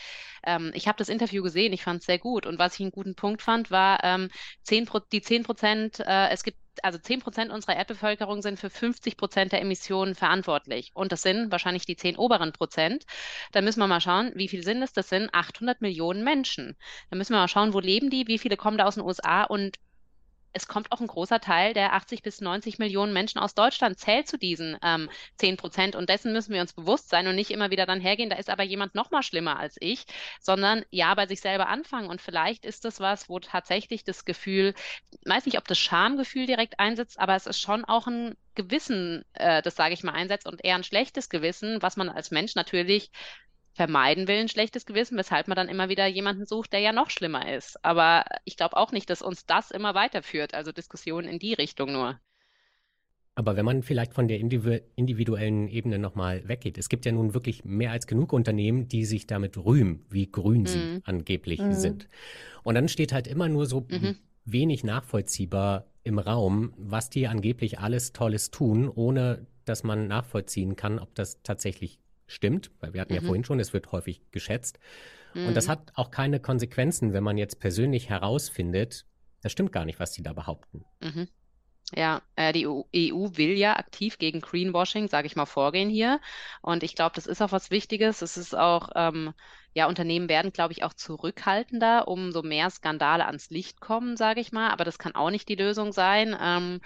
ähm, 0.44 0.72
ich 0.74 0.86
habe 0.86 0.98
das 0.98 1.08
Interview 1.08 1.42
gesehen, 1.42 1.72
ich 1.72 1.82
fand 1.82 2.00
es 2.00 2.06
sehr 2.06 2.18
gut. 2.18 2.44
Und 2.44 2.58
was 2.58 2.74
ich 2.74 2.80
einen 2.80 2.90
guten 2.90 3.14
Punkt 3.14 3.40
fand, 3.40 3.70
war 3.70 4.04
ähm, 4.04 4.28
10 4.62 4.88
die 5.10 5.22
10 5.22 5.42
Prozent, 5.44 6.00
äh, 6.00 6.28
es 6.28 6.42
gibt 6.42 6.58
also 6.82 6.98
10 6.98 7.20
Prozent 7.20 7.52
unserer 7.52 7.76
Erdbevölkerung 7.76 8.42
sind 8.42 8.58
für 8.58 8.70
50 8.70 9.16
Prozent 9.16 9.52
der 9.52 9.60
Emissionen 9.60 10.14
verantwortlich. 10.14 10.90
Und 10.94 11.12
das 11.12 11.22
sind 11.22 11.52
wahrscheinlich 11.52 11.86
die 11.86 11.96
10 11.96 12.16
oberen 12.16 12.52
Prozent. 12.52 13.04
Da 13.52 13.60
müssen 13.60 13.80
wir 13.80 13.86
mal 13.86 14.00
schauen, 14.00 14.32
wie 14.34 14.48
viel 14.48 14.64
sind 14.64 14.82
es? 14.82 14.92
Das 14.92 15.08
sind 15.08 15.32
800 15.32 15.80
Millionen 15.80 16.24
Menschen. 16.24 16.76
Da 17.10 17.16
müssen 17.16 17.32
wir 17.32 17.38
mal 17.38 17.48
schauen, 17.48 17.74
wo 17.74 17.80
leben 17.80 18.10
die? 18.10 18.26
Wie 18.26 18.38
viele 18.38 18.56
kommen 18.56 18.78
da 18.78 18.86
aus 18.86 18.94
den 18.94 19.04
USA? 19.04 19.44
Und 19.44 19.78
es 20.54 20.68
kommt 20.68 20.92
auch 20.92 21.00
ein 21.00 21.08
großer 21.08 21.40
Teil 21.40 21.74
der 21.74 21.92
80 21.92 22.22
bis 22.22 22.40
90 22.40 22.78
Millionen 22.78 23.12
Menschen 23.12 23.38
aus 23.38 23.54
Deutschland 23.54 23.98
zählt 23.98 24.28
zu 24.28 24.38
diesen 24.38 24.78
ähm, 24.82 25.10
10 25.38 25.56
Prozent. 25.56 25.96
Und 25.96 26.08
dessen 26.08 26.32
müssen 26.32 26.54
wir 26.54 26.60
uns 26.60 26.72
bewusst 26.72 27.10
sein 27.10 27.26
und 27.26 27.34
nicht 27.34 27.50
immer 27.50 27.70
wieder 27.70 27.86
dann 27.86 28.00
hergehen, 28.00 28.30
da 28.30 28.36
ist 28.36 28.48
aber 28.48 28.62
jemand 28.62 28.94
noch 28.94 29.10
mal 29.10 29.22
schlimmer 29.22 29.58
als 29.58 29.76
ich, 29.80 30.06
sondern 30.40 30.84
ja, 30.90 31.14
bei 31.14 31.26
sich 31.26 31.40
selber 31.40 31.68
anfangen. 31.68 32.08
Und 32.08 32.22
vielleicht 32.22 32.64
ist 32.64 32.84
das 32.84 33.00
was, 33.00 33.28
wo 33.28 33.40
tatsächlich 33.40 34.04
das 34.04 34.24
Gefühl, 34.24 34.74
ich 35.10 35.28
weiß 35.28 35.44
nicht, 35.46 35.58
ob 35.58 35.66
das 35.66 35.78
Schamgefühl 35.78 36.46
direkt 36.46 36.78
einsetzt, 36.78 37.18
aber 37.18 37.34
es 37.34 37.46
ist 37.46 37.60
schon 37.60 37.84
auch 37.84 38.06
ein 38.06 38.36
Gewissen, 38.54 39.24
äh, 39.34 39.60
das 39.62 39.74
sage 39.74 39.94
ich 39.94 40.04
mal, 40.04 40.12
einsetzt 40.12 40.46
und 40.46 40.64
eher 40.64 40.76
ein 40.76 40.84
schlechtes 40.84 41.28
Gewissen, 41.28 41.82
was 41.82 41.96
man 41.96 42.08
als 42.08 42.30
Mensch 42.30 42.54
natürlich 42.54 43.10
vermeiden 43.74 44.28
will, 44.28 44.36
ein 44.36 44.48
schlechtes 44.48 44.86
Gewissen, 44.86 45.18
weshalb 45.18 45.48
man 45.48 45.56
dann 45.56 45.68
immer 45.68 45.88
wieder 45.88 46.06
jemanden 46.06 46.46
sucht, 46.46 46.72
der 46.72 46.80
ja 46.80 46.92
noch 46.92 47.10
schlimmer 47.10 47.52
ist. 47.52 47.84
Aber 47.84 48.24
ich 48.44 48.56
glaube 48.56 48.76
auch 48.76 48.92
nicht, 48.92 49.10
dass 49.10 49.20
uns 49.20 49.46
das 49.46 49.70
immer 49.70 49.94
weiterführt, 49.94 50.54
also 50.54 50.72
Diskussionen 50.72 51.28
in 51.28 51.38
die 51.38 51.54
Richtung 51.54 51.92
nur. 51.92 52.18
Aber 53.36 53.56
wenn 53.56 53.64
man 53.64 53.82
vielleicht 53.82 54.14
von 54.14 54.28
der 54.28 54.38
individuellen 54.38 55.66
Ebene 55.66 55.98
nochmal 55.98 56.46
weggeht, 56.46 56.78
es 56.78 56.88
gibt 56.88 57.04
ja 57.04 57.10
nun 57.10 57.34
wirklich 57.34 57.64
mehr 57.64 57.90
als 57.90 58.06
genug 58.06 58.32
Unternehmen, 58.32 58.86
die 58.86 59.04
sich 59.04 59.26
damit 59.26 59.56
rühmen, 59.56 60.06
wie 60.08 60.30
grün 60.30 60.66
sie 60.66 60.78
mhm. 60.78 61.02
angeblich 61.04 61.60
mhm. 61.60 61.72
sind. 61.72 62.08
Und 62.62 62.76
dann 62.76 62.86
steht 62.86 63.12
halt 63.12 63.26
immer 63.26 63.48
nur 63.48 63.66
so 63.66 63.86
mhm. 63.90 64.18
wenig 64.44 64.84
nachvollziehbar 64.84 65.86
im 66.04 66.20
Raum, 66.20 66.74
was 66.76 67.10
die 67.10 67.26
angeblich 67.26 67.80
alles 67.80 68.12
Tolles 68.12 68.52
tun, 68.52 68.88
ohne 68.88 69.48
dass 69.64 69.82
man 69.82 70.06
nachvollziehen 70.06 70.76
kann, 70.76 71.00
ob 71.00 71.12
das 71.16 71.42
tatsächlich 71.42 71.98
stimmt, 72.26 72.70
weil 72.80 72.94
wir 72.94 73.00
hatten 73.00 73.12
mhm. 73.12 73.20
ja 73.20 73.26
vorhin 73.26 73.44
schon, 73.44 73.60
es 73.60 73.72
wird 73.72 73.92
häufig 73.92 74.22
geschätzt. 74.30 74.78
Mhm. 75.34 75.48
Und 75.48 75.56
das 75.56 75.68
hat 75.68 75.92
auch 75.94 76.10
keine 76.10 76.40
Konsequenzen, 76.40 77.12
wenn 77.12 77.24
man 77.24 77.38
jetzt 77.38 77.60
persönlich 77.60 78.08
herausfindet, 78.08 79.06
das 79.42 79.52
stimmt 79.52 79.72
gar 79.72 79.84
nicht, 79.84 80.00
was 80.00 80.12
die 80.12 80.22
da 80.22 80.32
behaupten. 80.32 80.84
Mhm. 81.00 81.28
Ja, 81.94 82.22
äh, 82.34 82.52
die 82.52 82.66
EU, 82.66 82.82
EU 82.96 83.28
will 83.36 83.58
ja 83.58 83.76
aktiv 83.76 84.18
gegen 84.18 84.40
Greenwashing, 84.40 85.08
sage 85.08 85.26
ich 85.26 85.36
mal, 85.36 85.44
vorgehen 85.44 85.90
hier. 85.90 86.18
Und 86.62 86.82
ich 86.82 86.94
glaube, 86.94 87.14
das 87.14 87.26
ist 87.26 87.42
auch 87.42 87.52
was 87.52 87.70
Wichtiges. 87.70 88.22
Es 88.22 88.38
ist 88.38 88.56
auch, 88.56 88.90
ähm, 88.94 89.34
ja, 89.74 89.86
Unternehmen 89.86 90.28
werden, 90.28 90.52
glaube 90.52 90.72
ich, 90.72 90.82
auch 90.82 90.94
zurückhaltender, 90.94 92.08
umso 92.08 92.42
mehr 92.42 92.70
Skandale 92.70 93.26
ans 93.26 93.50
Licht 93.50 93.80
kommen, 93.80 94.16
sage 94.16 94.40
ich 94.40 94.50
mal. 94.50 94.70
Aber 94.70 94.84
das 94.84 94.98
kann 94.98 95.14
auch 95.14 95.30
nicht 95.30 95.48
die 95.48 95.56
Lösung 95.56 95.92
sein. 95.92 96.34
Ähm, 96.40 96.80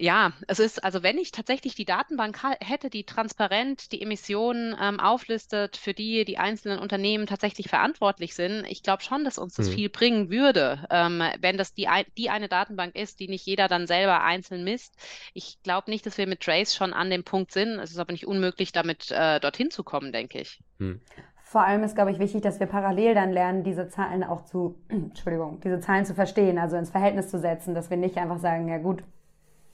Ja, 0.00 0.32
es 0.46 0.60
ist, 0.60 0.84
also 0.84 1.02
wenn 1.02 1.18
ich 1.18 1.32
tatsächlich 1.32 1.74
die 1.74 1.84
Datenbank 1.84 2.38
hätte, 2.60 2.88
die 2.88 3.04
transparent 3.04 3.90
die 3.90 4.00
Emissionen 4.00 4.76
ähm, 4.80 5.00
auflistet, 5.00 5.76
für 5.76 5.92
die 5.92 6.24
die 6.24 6.38
einzelnen 6.38 6.78
Unternehmen 6.78 7.26
tatsächlich 7.26 7.68
verantwortlich 7.68 8.36
sind, 8.36 8.64
ich 8.68 8.84
glaube 8.84 9.02
schon, 9.02 9.24
dass 9.24 9.38
uns 9.38 9.54
das 9.54 9.68
mhm. 9.68 9.72
viel 9.72 9.88
bringen 9.88 10.30
würde, 10.30 10.86
ähm, 10.90 11.22
wenn 11.40 11.56
das 11.56 11.74
die, 11.74 11.88
die 12.16 12.30
eine 12.30 12.48
Datenbank 12.48 12.94
ist, 12.94 13.18
die 13.18 13.26
nicht 13.26 13.44
jeder 13.44 13.66
dann 13.66 13.88
selber 13.88 14.22
einzeln 14.22 14.62
misst. 14.62 14.94
Ich 15.34 15.60
glaube 15.64 15.90
nicht, 15.90 16.06
dass 16.06 16.16
wir 16.16 16.28
mit 16.28 16.40
Trace 16.40 16.76
schon 16.76 16.92
an 16.92 17.10
dem 17.10 17.24
Punkt 17.24 17.50
sind. 17.50 17.80
Es 17.80 17.90
ist 17.90 17.98
aber 17.98 18.12
nicht 18.12 18.26
unmöglich, 18.26 18.70
damit 18.70 19.10
äh, 19.10 19.40
dorthin 19.40 19.72
zu 19.72 19.82
kommen, 19.82 20.12
denke 20.12 20.40
ich. 20.40 20.60
Mhm. 20.78 21.00
Vor 21.42 21.64
allem 21.64 21.82
ist, 21.82 21.94
glaube 21.94 22.12
ich, 22.12 22.18
wichtig, 22.18 22.42
dass 22.42 22.60
wir 22.60 22.66
parallel 22.66 23.14
dann 23.14 23.32
lernen, 23.32 23.64
diese 23.64 23.88
Zahlen 23.88 24.22
auch 24.22 24.44
zu, 24.44 24.78
Entschuldigung, 24.88 25.58
diese 25.60 25.80
Zahlen 25.80 26.04
zu 26.04 26.14
verstehen, 26.14 26.58
also 26.58 26.76
ins 26.76 26.90
Verhältnis 26.90 27.30
zu 27.30 27.38
setzen, 27.40 27.74
dass 27.74 27.90
wir 27.90 27.96
nicht 27.96 28.16
einfach 28.16 28.38
sagen, 28.38 28.68
ja 28.68 28.78
gut, 28.78 29.02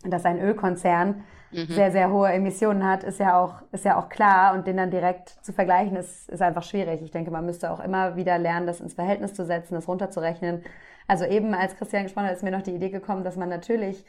dass 0.05 0.25
ein 0.25 0.40
Ölkonzern 0.40 1.25
mhm. 1.51 1.67
sehr, 1.67 1.90
sehr 1.90 2.11
hohe 2.11 2.33
Emissionen 2.33 2.85
hat, 2.87 3.05
ist 3.05 3.21
ja 3.21 3.40
auch, 3.40 3.62
ist 3.73 3.85
ja 3.85 3.99
auch 3.99 4.09
klar 4.09 4.55
und 4.55 4.67
den 4.67 4.77
dann 4.77 4.90
direkt 4.90 5.29
zu 5.29 5.53
vergleichen, 5.53 5.97
ist, 5.97 6.29
ist 6.29 6.43
einfach 6.43 6.62
schwierig. 6.62 7.03
Ich 7.03 7.11
denke, 7.11 7.31
man 7.31 7.47
müsste 7.47 7.71
auch 7.71 7.81
immer 7.81 8.17
wieder 8.17 8.38
lernen, 8.38 8.67
das 8.67 8.81
ins 8.81 8.95
Verhältnis 8.95 9.35
zu 9.35 9.45
setzen, 9.45 9.75
das 9.75 9.88
runterzurechnen. 9.88 10.62
Also 11.07 11.25
eben 11.25 11.55
als 11.55 11.77
Christian 11.77 12.05
gesprochen 12.05 12.27
hat, 12.27 12.35
ist 12.35 12.43
mir 12.43 12.51
noch 12.51 12.62
die 12.62 12.75
Idee 12.75 12.90
gekommen, 12.90 13.25
dass 13.25 13.37
man 13.37 13.49
natürlich 13.49 14.05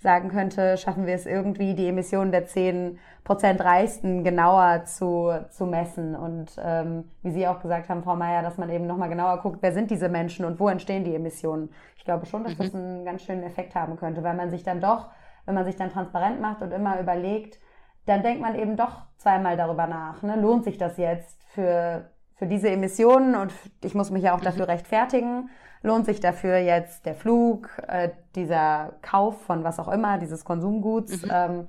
sagen 0.00 0.30
könnte, 0.30 0.78
schaffen 0.78 1.06
wir 1.06 1.14
es 1.14 1.26
irgendwie, 1.26 1.74
die 1.74 1.88
Emissionen 1.88 2.32
der 2.32 2.46
zehn 2.46 2.98
Prozent 3.22 3.60
Reichsten 3.60 4.24
genauer 4.24 4.84
zu, 4.86 5.30
zu 5.50 5.66
messen. 5.66 6.16
Und 6.16 6.52
ähm, 6.62 7.04
wie 7.22 7.30
Sie 7.30 7.46
auch 7.46 7.60
gesagt 7.60 7.90
haben, 7.90 8.02
Frau 8.02 8.16
Meier, 8.16 8.42
dass 8.42 8.56
man 8.56 8.70
eben 8.70 8.86
nochmal 8.86 9.10
genauer 9.10 9.42
guckt, 9.42 9.58
wer 9.60 9.72
sind 9.72 9.90
diese 9.90 10.08
Menschen 10.08 10.46
und 10.46 10.58
wo 10.58 10.68
entstehen 10.68 11.04
die 11.04 11.14
Emissionen. 11.14 11.70
Ich 11.96 12.04
glaube 12.04 12.24
schon, 12.24 12.44
dass 12.44 12.54
mhm. 12.54 12.58
das 12.58 12.74
einen 12.74 13.04
ganz 13.04 13.22
schönen 13.22 13.42
Effekt 13.42 13.74
haben 13.74 13.96
könnte, 13.96 14.22
weil 14.22 14.34
man 14.34 14.50
sich 14.50 14.62
dann 14.62 14.80
doch 14.80 15.08
wenn 15.46 15.54
man 15.54 15.64
sich 15.64 15.76
dann 15.76 15.90
transparent 15.90 16.40
macht 16.40 16.62
und 16.62 16.72
immer 16.72 17.00
überlegt, 17.00 17.58
dann 18.06 18.22
denkt 18.22 18.40
man 18.40 18.54
eben 18.54 18.76
doch 18.76 19.02
zweimal 19.16 19.56
darüber 19.56 19.86
nach. 19.86 20.22
Ne? 20.22 20.40
Lohnt 20.40 20.64
sich 20.64 20.78
das 20.78 20.96
jetzt 20.96 21.42
für, 21.54 22.10
für 22.34 22.46
diese 22.46 22.70
Emissionen 22.70 23.34
und 23.34 23.52
ich 23.84 23.94
muss 23.94 24.10
mich 24.10 24.22
ja 24.22 24.34
auch 24.34 24.40
dafür 24.40 24.64
mhm. 24.64 24.70
rechtfertigen? 24.70 25.50
Lohnt 25.82 26.06
sich 26.06 26.20
dafür 26.20 26.58
jetzt 26.58 27.06
der 27.06 27.14
Flug, 27.14 27.70
äh, 27.86 28.10
dieser 28.34 28.94
Kauf 29.02 29.42
von 29.42 29.64
was 29.64 29.78
auch 29.78 29.88
immer, 29.88 30.18
dieses 30.18 30.44
Konsumguts, 30.44 31.22
mhm. 31.22 31.30
ähm, 31.32 31.68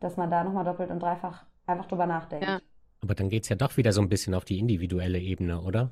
dass 0.00 0.16
man 0.16 0.30
da 0.30 0.44
nochmal 0.44 0.64
doppelt 0.64 0.90
und 0.90 1.00
dreifach 1.00 1.44
einfach 1.66 1.86
drüber 1.86 2.06
nachdenkt. 2.06 2.46
Ja. 2.46 2.60
Aber 3.00 3.14
dann 3.14 3.28
geht 3.28 3.44
es 3.44 3.48
ja 3.48 3.56
doch 3.56 3.76
wieder 3.76 3.92
so 3.92 4.00
ein 4.00 4.08
bisschen 4.08 4.34
auf 4.34 4.44
die 4.44 4.58
individuelle 4.58 5.18
Ebene, 5.18 5.60
oder? 5.60 5.90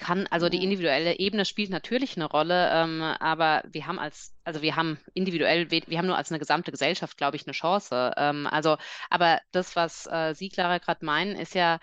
Kann, 0.00 0.26
also 0.28 0.48
die 0.48 0.62
individuelle 0.64 1.18
Ebene 1.18 1.44
spielt 1.44 1.70
natürlich 1.70 2.16
eine 2.16 2.24
Rolle, 2.24 2.70
ähm, 2.72 3.02
aber 3.02 3.62
wir 3.70 3.86
haben 3.86 3.98
als, 3.98 4.34
also 4.44 4.62
wir 4.62 4.74
haben 4.74 4.98
individuell, 5.14 5.70
wir 5.70 5.98
haben 5.98 6.06
nur 6.06 6.16
als 6.16 6.30
eine 6.30 6.38
gesamte 6.38 6.70
Gesellschaft, 6.72 7.18
glaube 7.18 7.36
ich, 7.36 7.46
eine 7.46 7.52
Chance. 7.52 8.12
Ähm, 8.16 8.46
also, 8.46 8.78
aber 9.10 9.40
das, 9.52 9.76
was 9.76 10.06
äh, 10.06 10.34
Sie, 10.34 10.48
Clara, 10.48 10.78
gerade 10.78 11.04
meinen, 11.04 11.36
ist 11.36 11.54
ja, 11.54 11.78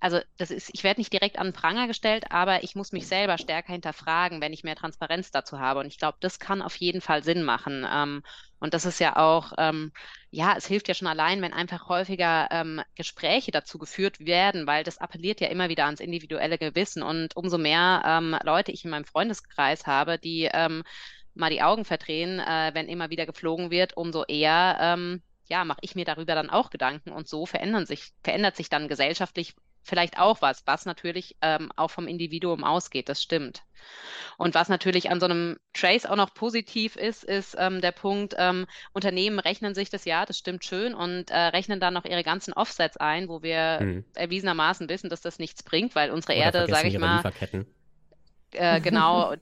also 0.00 0.18
das 0.38 0.50
ist, 0.50 0.70
ich 0.72 0.82
werde 0.82 1.00
nicht 1.00 1.12
direkt 1.12 1.38
an 1.38 1.48
den 1.48 1.52
Pranger 1.52 1.86
gestellt, 1.86 2.24
aber 2.30 2.64
ich 2.64 2.74
muss 2.74 2.92
mich 2.92 3.06
selber 3.06 3.36
stärker 3.36 3.72
hinterfragen, 3.72 4.40
wenn 4.40 4.54
ich 4.54 4.64
mehr 4.64 4.74
Transparenz 4.74 5.30
dazu 5.30 5.60
habe. 5.60 5.80
Und 5.80 5.86
ich 5.86 5.98
glaube, 5.98 6.16
das 6.20 6.38
kann 6.38 6.62
auf 6.62 6.74
jeden 6.76 7.02
Fall 7.02 7.22
Sinn 7.22 7.42
machen. 7.42 7.86
Ähm, 7.90 8.22
und 8.58 8.72
das 8.72 8.86
ist 8.86 8.98
ja 8.98 9.16
auch, 9.16 9.52
ähm, 9.58 9.92
ja, 10.30 10.54
es 10.56 10.66
hilft 10.66 10.88
ja 10.88 10.94
schon 10.94 11.06
allein, 11.06 11.42
wenn 11.42 11.52
einfach 11.52 11.88
häufiger 11.88 12.48
ähm, 12.50 12.80
Gespräche 12.94 13.50
dazu 13.50 13.78
geführt 13.78 14.20
werden, 14.20 14.66
weil 14.66 14.84
das 14.84 14.98
appelliert 14.98 15.40
ja 15.40 15.48
immer 15.48 15.68
wieder 15.68 15.84
ans 15.84 16.00
individuelle 16.00 16.56
Gewissen. 16.56 17.02
Und 17.02 17.36
umso 17.36 17.58
mehr 17.58 18.02
ähm, 18.06 18.36
Leute 18.42 18.72
ich 18.72 18.84
in 18.84 18.90
meinem 18.90 19.04
Freundeskreis 19.04 19.86
habe, 19.86 20.18
die 20.18 20.48
ähm, 20.52 20.82
mal 21.34 21.50
die 21.50 21.62
Augen 21.62 21.84
verdrehen, 21.84 22.40
äh, 22.40 22.70
wenn 22.72 22.88
immer 22.88 23.10
wieder 23.10 23.26
geflogen 23.26 23.70
wird, 23.70 23.96
umso 23.96 24.24
eher 24.24 24.78
ähm, 24.80 25.22
ja, 25.50 25.64
mache 25.64 25.80
ich 25.82 25.94
mir 25.94 26.04
darüber 26.04 26.34
dann 26.34 26.48
auch 26.48 26.70
Gedanken 26.70 27.10
und 27.10 27.28
so 27.28 27.44
verändern 27.44 27.84
sich, 27.84 28.12
verändert 28.22 28.56
sich 28.56 28.68
dann 28.68 28.88
gesellschaftlich 28.88 29.54
vielleicht 29.82 30.18
auch 30.18 30.42
was, 30.42 30.62
was 30.66 30.86
natürlich 30.86 31.36
ähm, 31.42 31.70
auch 31.76 31.90
vom 31.90 32.06
Individuum 32.06 32.64
ausgeht, 32.64 33.08
das 33.08 33.22
stimmt. 33.22 33.62
Und 34.36 34.54
was 34.54 34.68
natürlich 34.68 35.10
an 35.10 35.20
so 35.20 35.26
einem 35.26 35.58
Trace 35.72 36.06
auch 36.06 36.16
noch 36.16 36.34
positiv 36.34 36.96
ist, 36.96 37.24
ist 37.24 37.56
ähm, 37.58 37.80
der 37.80 37.92
Punkt, 37.92 38.34
ähm, 38.38 38.66
Unternehmen 38.92 39.38
rechnen 39.38 39.74
sich 39.74 39.90
das 39.90 40.04
ja, 40.04 40.26
das 40.26 40.38
stimmt 40.38 40.64
schön, 40.64 40.94
und 40.94 41.30
äh, 41.30 41.38
rechnen 41.38 41.80
dann 41.80 41.94
noch 41.94 42.04
ihre 42.04 42.22
ganzen 42.22 42.52
Offsets 42.52 42.96
ein, 42.96 43.28
wo 43.28 43.42
wir 43.42 43.78
hm. 43.80 44.04
erwiesenermaßen 44.14 44.88
wissen, 44.88 45.10
dass 45.10 45.20
das 45.20 45.38
nichts 45.38 45.62
bringt, 45.62 45.94
weil 45.94 46.10
unsere 46.10 46.34
Oder 46.34 46.42
Erde, 46.42 46.66
sage 46.68 46.88
ich 46.88 46.98
mal, 46.98 47.16
Lieferketten. 47.16 47.66
Äh, 48.52 48.80
genau, 48.82 49.34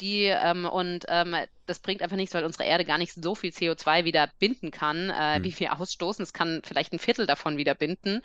die, 0.00 0.24
ähm, 0.24 0.66
und 0.66 1.04
ähm, 1.08 1.36
das 1.66 1.78
bringt 1.78 2.02
einfach 2.02 2.16
nichts, 2.16 2.34
weil 2.34 2.44
unsere 2.44 2.64
Erde 2.64 2.84
gar 2.84 2.98
nicht 2.98 3.14
so 3.14 3.34
viel 3.34 3.50
CO2 3.50 4.04
wieder 4.04 4.28
binden 4.38 4.70
kann, 4.70 5.10
äh, 5.10 5.36
hm. 5.36 5.44
wie 5.44 5.58
wir 5.60 5.78
ausstoßen. 5.80 6.22
Es 6.22 6.32
kann 6.32 6.62
vielleicht 6.64 6.92
ein 6.92 6.98
Viertel 6.98 7.26
davon 7.26 7.56
wieder 7.56 7.74
binden. 7.74 8.22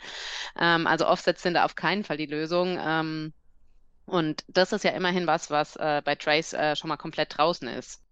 Ähm, 0.58 0.86
also 0.86 1.06
Offsets 1.06 1.42
sind 1.42 1.54
da 1.54 1.64
auf 1.64 1.76
keinen 1.76 2.04
Fall 2.04 2.16
die 2.16 2.26
Lösung. 2.26 2.78
Ähm, 2.80 3.32
und 4.06 4.42
das 4.48 4.72
ist 4.72 4.84
ja 4.84 4.90
immerhin 4.92 5.26
was, 5.26 5.50
was 5.50 5.76
äh, 5.76 6.02
bei 6.04 6.14
Trace 6.14 6.54
äh, 6.54 6.76
schon 6.76 6.88
mal 6.88 6.96
komplett 6.96 7.36
draußen 7.36 7.68
ist 7.68 8.02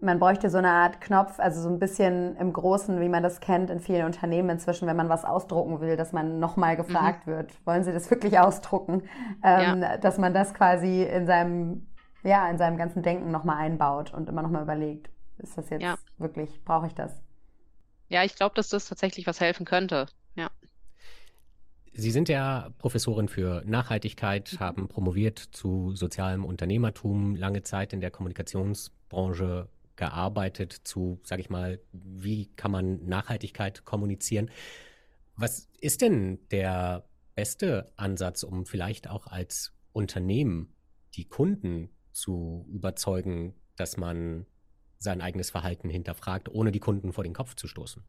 man 0.00 0.18
bräuchte 0.18 0.48
so 0.48 0.58
eine 0.58 0.70
Art 0.70 1.00
Knopf, 1.00 1.40
also 1.40 1.60
so 1.60 1.68
ein 1.68 1.78
bisschen 1.78 2.36
im 2.36 2.52
Großen, 2.52 3.00
wie 3.00 3.08
man 3.08 3.22
das 3.22 3.40
kennt 3.40 3.70
in 3.70 3.80
vielen 3.80 4.04
Unternehmen 4.04 4.50
inzwischen, 4.50 4.86
wenn 4.86 4.96
man 4.96 5.08
was 5.08 5.24
ausdrucken 5.24 5.80
will, 5.80 5.96
dass 5.96 6.12
man 6.12 6.38
nochmal 6.38 6.76
gefragt 6.76 7.26
mhm. 7.26 7.32
wird, 7.32 7.66
wollen 7.66 7.82
Sie 7.82 7.92
das 7.92 8.10
wirklich 8.10 8.38
ausdrucken? 8.38 9.02
Ähm, 9.42 9.82
ja. 9.82 9.96
Dass 9.98 10.18
man 10.18 10.32
das 10.34 10.54
quasi 10.54 11.02
in 11.02 11.26
seinem, 11.26 11.86
ja, 12.22 12.48
in 12.48 12.58
seinem 12.58 12.76
ganzen 12.76 13.02
Denken 13.02 13.30
nochmal 13.30 13.58
einbaut 13.58 14.14
und 14.14 14.28
immer 14.28 14.42
nochmal 14.42 14.62
überlegt, 14.62 15.10
ist 15.38 15.58
das 15.58 15.68
jetzt 15.70 15.82
ja. 15.82 15.96
wirklich, 16.16 16.62
brauche 16.64 16.86
ich 16.86 16.94
das? 16.94 17.20
Ja, 18.08 18.24
ich 18.24 18.36
glaube, 18.36 18.54
dass 18.54 18.68
das 18.68 18.88
tatsächlich 18.88 19.26
was 19.26 19.40
helfen 19.40 19.66
könnte. 19.66 20.06
Ja. 20.34 20.48
Sie 21.92 22.12
sind 22.12 22.28
ja 22.28 22.68
Professorin 22.78 23.28
für 23.28 23.62
Nachhaltigkeit, 23.66 24.52
mhm. 24.52 24.60
haben 24.60 24.88
promoviert 24.88 25.38
zu 25.38 25.90
sozialem 25.96 26.44
Unternehmertum, 26.44 27.34
lange 27.34 27.62
Zeit 27.62 27.92
in 27.92 28.00
der 28.00 28.12
Kommunikationsbranche 28.12 29.68
gearbeitet 29.98 30.72
zu, 30.84 31.20
sage 31.24 31.42
ich 31.42 31.50
mal, 31.50 31.80
wie 31.92 32.46
kann 32.54 32.70
man 32.70 33.04
Nachhaltigkeit 33.04 33.84
kommunizieren. 33.84 34.50
Was 35.36 35.68
ist 35.80 36.00
denn 36.00 36.38
der 36.50 37.04
beste 37.34 37.92
Ansatz, 37.96 38.42
um 38.42 38.64
vielleicht 38.64 39.10
auch 39.10 39.26
als 39.26 39.74
Unternehmen 39.92 40.72
die 41.14 41.26
Kunden 41.26 41.90
zu 42.12 42.66
überzeugen, 42.70 43.54
dass 43.76 43.96
man 43.96 44.46
sein 44.98 45.20
eigenes 45.20 45.50
Verhalten 45.50 45.90
hinterfragt, 45.90 46.48
ohne 46.48 46.72
die 46.72 46.80
Kunden 46.80 47.12
vor 47.12 47.24
den 47.24 47.34
Kopf 47.34 47.54
zu 47.54 47.68
stoßen? 47.68 48.02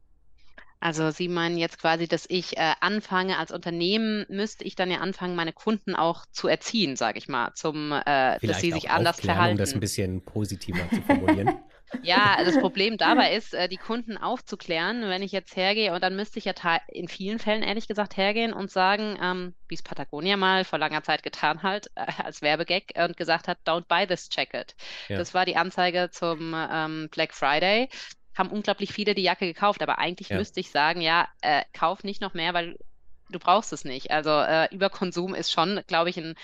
Also 0.81 1.11
Sie 1.11 1.27
meinen 1.27 1.57
jetzt 1.57 1.77
quasi, 1.79 2.07
dass 2.07 2.25
ich 2.29 2.57
äh, 2.57 2.73
anfange 2.79 3.37
als 3.37 3.51
Unternehmen, 3.51 4.25
müsste 4.29 4.63
ich 4.63 4.75
dann 4.75 4.89
ja 4.89 4.99
anfangen, 4.99 5.35
meine 5.35 5.51
Kunden 5.51 5.93
auch 5.93 6.25
zu 6.31 6.47
erziehen, 6.47 6.95
sage 6.95 7.17
ich 7.17 7.27
mal, 7.27 7.53
zum, 7.53 7.91
äh, 7.91 8.39
dass 8.39 8.61
sie 8.61 8.71
sich 8.71 8.89
anders 8.89 9.19
verhalten. 9.19 9.53
Um 9.53 9.57
das 9.57 9.73
ein 9.73 9.81
bisschen 9.81 10.21
positiver 10.23 10.89
zu 10.89 11.01
formulieren. 11.01 11.59
Ja, 12.03 12.43
das 12.43 12.59
Problem 12.59 12.97
dabei 12.97 13.35
ist, 13.35 13.53
äh, 13.53 13.67
die 13.67 13.77
Kunden 13.77 14.17
aufzuklären, 14.17 15.01
wenn 15.09 15.21
ich 15.21 15.31
jetzt 15.31 15.55
hergehe 15.55 15.93
und 15.93 16.03
dann 16.03 16.15
müsste 16.15 16.39
ich 16.39 16.45
ja 16.45 16.53
in 16.87 17.07
vielen 17.07 17.39
Fällen 17.39 17.63
ehrlich 17.63 17.87
gesagt 17.87 18.17
hergehen 18.17 18.53
und 18.53 18.71
sagen, 18.71 19.17
ähm, 19.21 19.55
wie 19.67 19.75
es 19.75 19.81
Patagonia 19.81 20.37
mal 20.37 20.65
vor 20.65 20.79
langer 20.79 21.03
Zeit 21.03 21.23
getan 21.23 21.63
hat, 21.63 21.87
äh, 21.95 22.05
als 22.23 22.41
Werbegag 22.41 22.93
und 22.95 23.17
gesagt 23.17 23.47
hat, 23.47 23.59
don't 23.65 23.85
buy 23.87 24.05
this 24.05 24.29
jacket. 24.31 24.75
Ja. 25.07 25.17
Das 25.17 25.33
war 25.33 25.45
die 25.45 25.55
Anzeige 25.55 26.09
zum 26.11 26.55
ähm, 26.55 27.09
Black 27.11 27.33
Friday. 27.33 27.89
Haben 28.37 28.49
unglaublich 28.49 28.93
viele 28.93 29.15
die 29.15 29.23
Jacke 29.23 29.45
gekauft, 29.45 29.81
aber 29.81 29.99
eigentlich 29.99 30.29
ja. 30.29 30.37
müsste 30.37 30.59
ich 30.59 30.71
sagen, 30.71 31.01
ja, 31.01 31.27
äh, 31.41 31.63
kauf 31.73 32.03
nicht 32.03 32.21
noch 32.21 32.33
mehr, 32.33 32.53
weil 32.53 32.77
du 33.29 33.39
brauchst 33.39 33.73
es 33.73 33.85
nicht. 33.85 34.11
Also 34.11 34.29
äh, 34.29 34.73
Überkonsum 34.73 35.35
ist 35.35 35.51
schon, 35.51 35.81
glaube 35.87 36.09
ich, 36.09 36.17
ein 36.17 36.35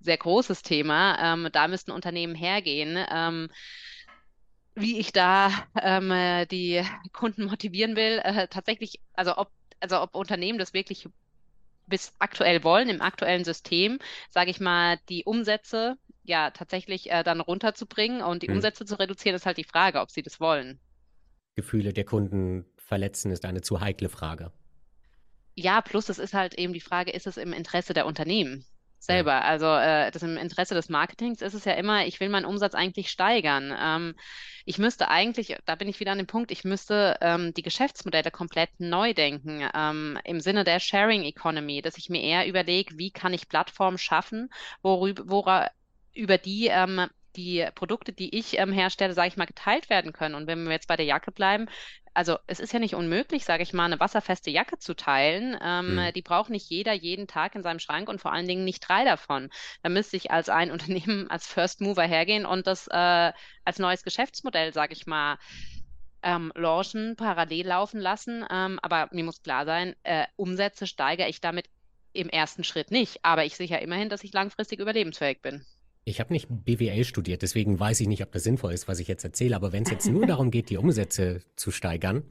sehr 0.00 0.16
großes 0.16 0.62
Thema. 0.62 1.18
Ähm, 1.20 1.48
da 1.52 1.68
müssten 1.68 1.90
Unternehmen 1.90 2.34
hergehen. 2.34 2.98
Ähm, 3.10 3.50
wie 4.74 4.98
ich 4.98 5.12
da 5.12 5.50
ähm, 5.80 6.10
äh, 6.10 6.46
die 6.46 6.82
Kunden 7.12 7.46
motivieren 7.46 7.96
will, 7.96 8.20
äh, 8.22 8.48
tatsächlich, 8.48 9.00
also 9.14 9.36
ob, 9.36 9.50
also 9.80 10.00
ob 10.00 10.14
Unternehmen 10.14 10.58
das 10.58 10.74
wirklich 10.74 11.08
bis 11.86 12.14
aktuell 12.18 12.62
wollen, 12.64 12.88
im 12.88 13.02
aktuellen 13.02 13.44
System, 13.44 13.98
sage 14.30 14.50
ich 14.50 14.60
mal, 14.60 14.98
die 15.08 15.24
Umsätze 15.24 15.96
ja 16.22 16.50
tatsächlich 16.50 17.10
äh, 17.10 17.22
dann 17.22 17.40
runterzubringen 17.40 18.22
und 18.22 18.42
die 18.42 18.46
hm. 18.46 18.56
Umsätze 18.56 18.84
zu 18.84 18.98
reduzieren, 18.98 19.34
ist 19.34 19.46
halt 19.46 19.58
die 19.58 19.64
Frage, 19.64 20.00
ob 20.00 20.10
sie 20.10 20.22
das 20.22 20.40
wollen. 20.40 20.80
Gefühle 21.56 21.92
der 21.92 22.04
Kunden 22.04 22.64
verletzen 22.76 23.32
ist 23.32 23.44
eine 23.44 23.60
zu 23.60 23.80
heikle 23.80 24.08
Frage. 24.08 24.52
Ja, 25.56 25.80
plus 25.82 26.08
es 26.08 26.18
ist 26.18 26.32
halt 26.32 26.54
eben 26.54 26.72
die 26.72 26.80
Frage, 26.80 27.10
ist 27.10 27.26
es 27.26 27.36
im 27.36 27.52
Interesse 27.52 27.92
der 27.92 28.06
Unternehmen? 28.06 28.64
Selber. 29.02 29.44
Also 29.44 29.66
äh, 29.66 30.10
das 30.10 30.22
im 30.22 30.36
Interesse 30.36 30.74
des 30.74 30.88
Marketings 30.88 31.42
ist 31.42 31.54
es 31.54 31.64
ja 31.64 31.72
immer, 31.72 32.06
ich 32.06 32.20
will 32.20 32.28
meinen 32.28 32.44
Umsatz 32.44 32.74
eigentlich 32.74 33.10
steigern. 33.10 33.74
Ähm, 33.78 34.14
ich 34.64 34.78
müsste 34.78 35.08
eigentlich, 35.08 35.56
da 35.64 35.74
bin 35.74 35.88
ich 35.88 36.00
wieder 36.00 36.12
an 36.12 36.18
dem 36.18 36.26
Punkt, 36.26 36.50
ich 36.50 36.64
müsste 36.64 37.16
ähm, 37.20 37.54
die 37.54 37.62
Geschäftsmodelle 37.62 38.30
komplett 38.30 38.70
neu 38.78 39.14
denken, 39.14 39.68
ähm, 39.74 40.18
im 40.24 40.40
Sinne 40.40 40.64
der 40.64 40.80
Sharing 40.80 41.22
Economy, 41.22 41.82
dass 41.82 41.96
ich 41.96 42.10
mir 42.10 42.22
eher 42.22 42.46
überlege, 42.46 42.98
wie 42.98 43.10
kann 43.10 43.32
ich 43.32 43.48
Plattformen 43.48 43.98
schaffen, 43.98 44.50
worüber, 44.82 45.28
wora, 45.28 45.70
über 46.14 46.38
die 46.38 46.66
ähm, 46.66 47.06
die 47.36 47.66
Produkte, 47.74 48.12
die 48.12 48.36
ich 48.36 48.58
ähm, 48.58 48.72
herstelle, 48.72 49.14
sage 49.14 49.28
ich 49.28 49.36
mal, 49.36 49.46
geteilt 49.46 49.90
werden 49.90 50.12
können. 50.12 50.34
Und 50.34 50.46
wenn 50.46 50.64
wir 50.64 50.72
jetzt 50.72 50.88
bei 50.88 50.96
der 50.96 51.06
Jacke 51.06 51.32
bleiben, 51.32 51.66
also 52.12 52.38
es 52.46 52.60
ist 52.60 52.72
ja 52.72 52.78
nicht 52.78 52.94
unmöglich, 52.94 53.44
sage 53.44 53.62
ich 53.62 53.72
mal, 53.72 53.84
eine 53.84 54.00
wasserfeste 54.00 54.50
Jacke 54.50 54.78
zu 54.78 54.94
teilen. 54.94 55.56
Ähm, 55.62 55.94
mhm. 55.94 56.12
Die 56.14 56.22
braucht 56.22 56.50
nicht 56.50 56.68
jeder 56.68 56.92
jeden 56.92 57.26
Tag 57.26 57.54
in 57.54 57.62
seinem 57.62 57.78
Schrank 57.78 58.08
und 58.08 58.20
vor 58.20 58.32
allen 58.32 58.48
Dingen 58.48 58.64
nicht 58.64 58.80
drei 58.80 59.04
davon. 59.04 59.50
Da 59.82 59.88
müsste 59.88 60.16
ich 60.16 60.30
als 60.30 60.48
ein 60.48 60.70
Unternehmen, 60.72 61.30
als 61.30 61.46
First 61.46 61.80
Mover 61.80 62.02
hergehen 62.02 62.46
und 62.46 62.66
das 62.66 62.88
äh, 62.88 63.32
als 63.64 63.78
neues 63.78 64.02
Geschäftsmodell, 64.02 64.72
sage 64.72 64.92
ich 64.92 65.06
mal, 65.06 65.38
ähm, 66.22 66.52
launchen, 66.54 67.16
parallel 67.16 67.66
laufen 67.66 68.00
lassen. 68.00 68.44
Ähm, 68.50 68.78
aber 68.82 69.08
mir 69.12 69.24
muss 69.24 69.42
klar 69.42 69.64
sein, 69.64 69.94
äh, 70.02 70.26
Umsätze 70.36 70.86
steigere 70.86 71.28
ich 71.28 71.40
damit 71.40 71.68
im 72.12 72.28
ersten 72.28 72.64
Schritt 72.64 72.90
nicht. 72.90 73.24
Aber 73.24 73.44
ich 73.44 73.56
sehe 73.56 73.68
ja 73.68 73.78
immerhin, 73.78 74.08
dass 74.08 74.24
ich 74.24 74.32
langfristig 74.32 74.80
überlebensfähig 74.80 75.40
bin. 75.42 75.64
Ich 76.04 76.18
habe 76.18 76.32
nicht 76.32 76.48
BWL 76.48 77.04
studiert, 77.04 77.42
deswegen 77.42 77.78
weiß 77.78 78.00
ich 78.00 78.08
nicht, 78.08 78.22
ob 78.22 78.32
das 78.32 78.42
sinnvoll 78.42 78.72
ist, 78.72 78.88
was 78.88 79.00
ich 79.00 79.08
jetzt 79.08 79.24
erzähle. 79.24 79.54
Aber 79.54 79.72
wenn 79.72 79.82
es 79.82 79.90
jetzt 79.90 80.08
nur 80.08 80.26
darum 80.28 80.50
geht, 80.50 80.70
die 80.70 80.76
Umsätze 80.76 81.42
zu 81.56 81.70
steigern, 81.70 82.24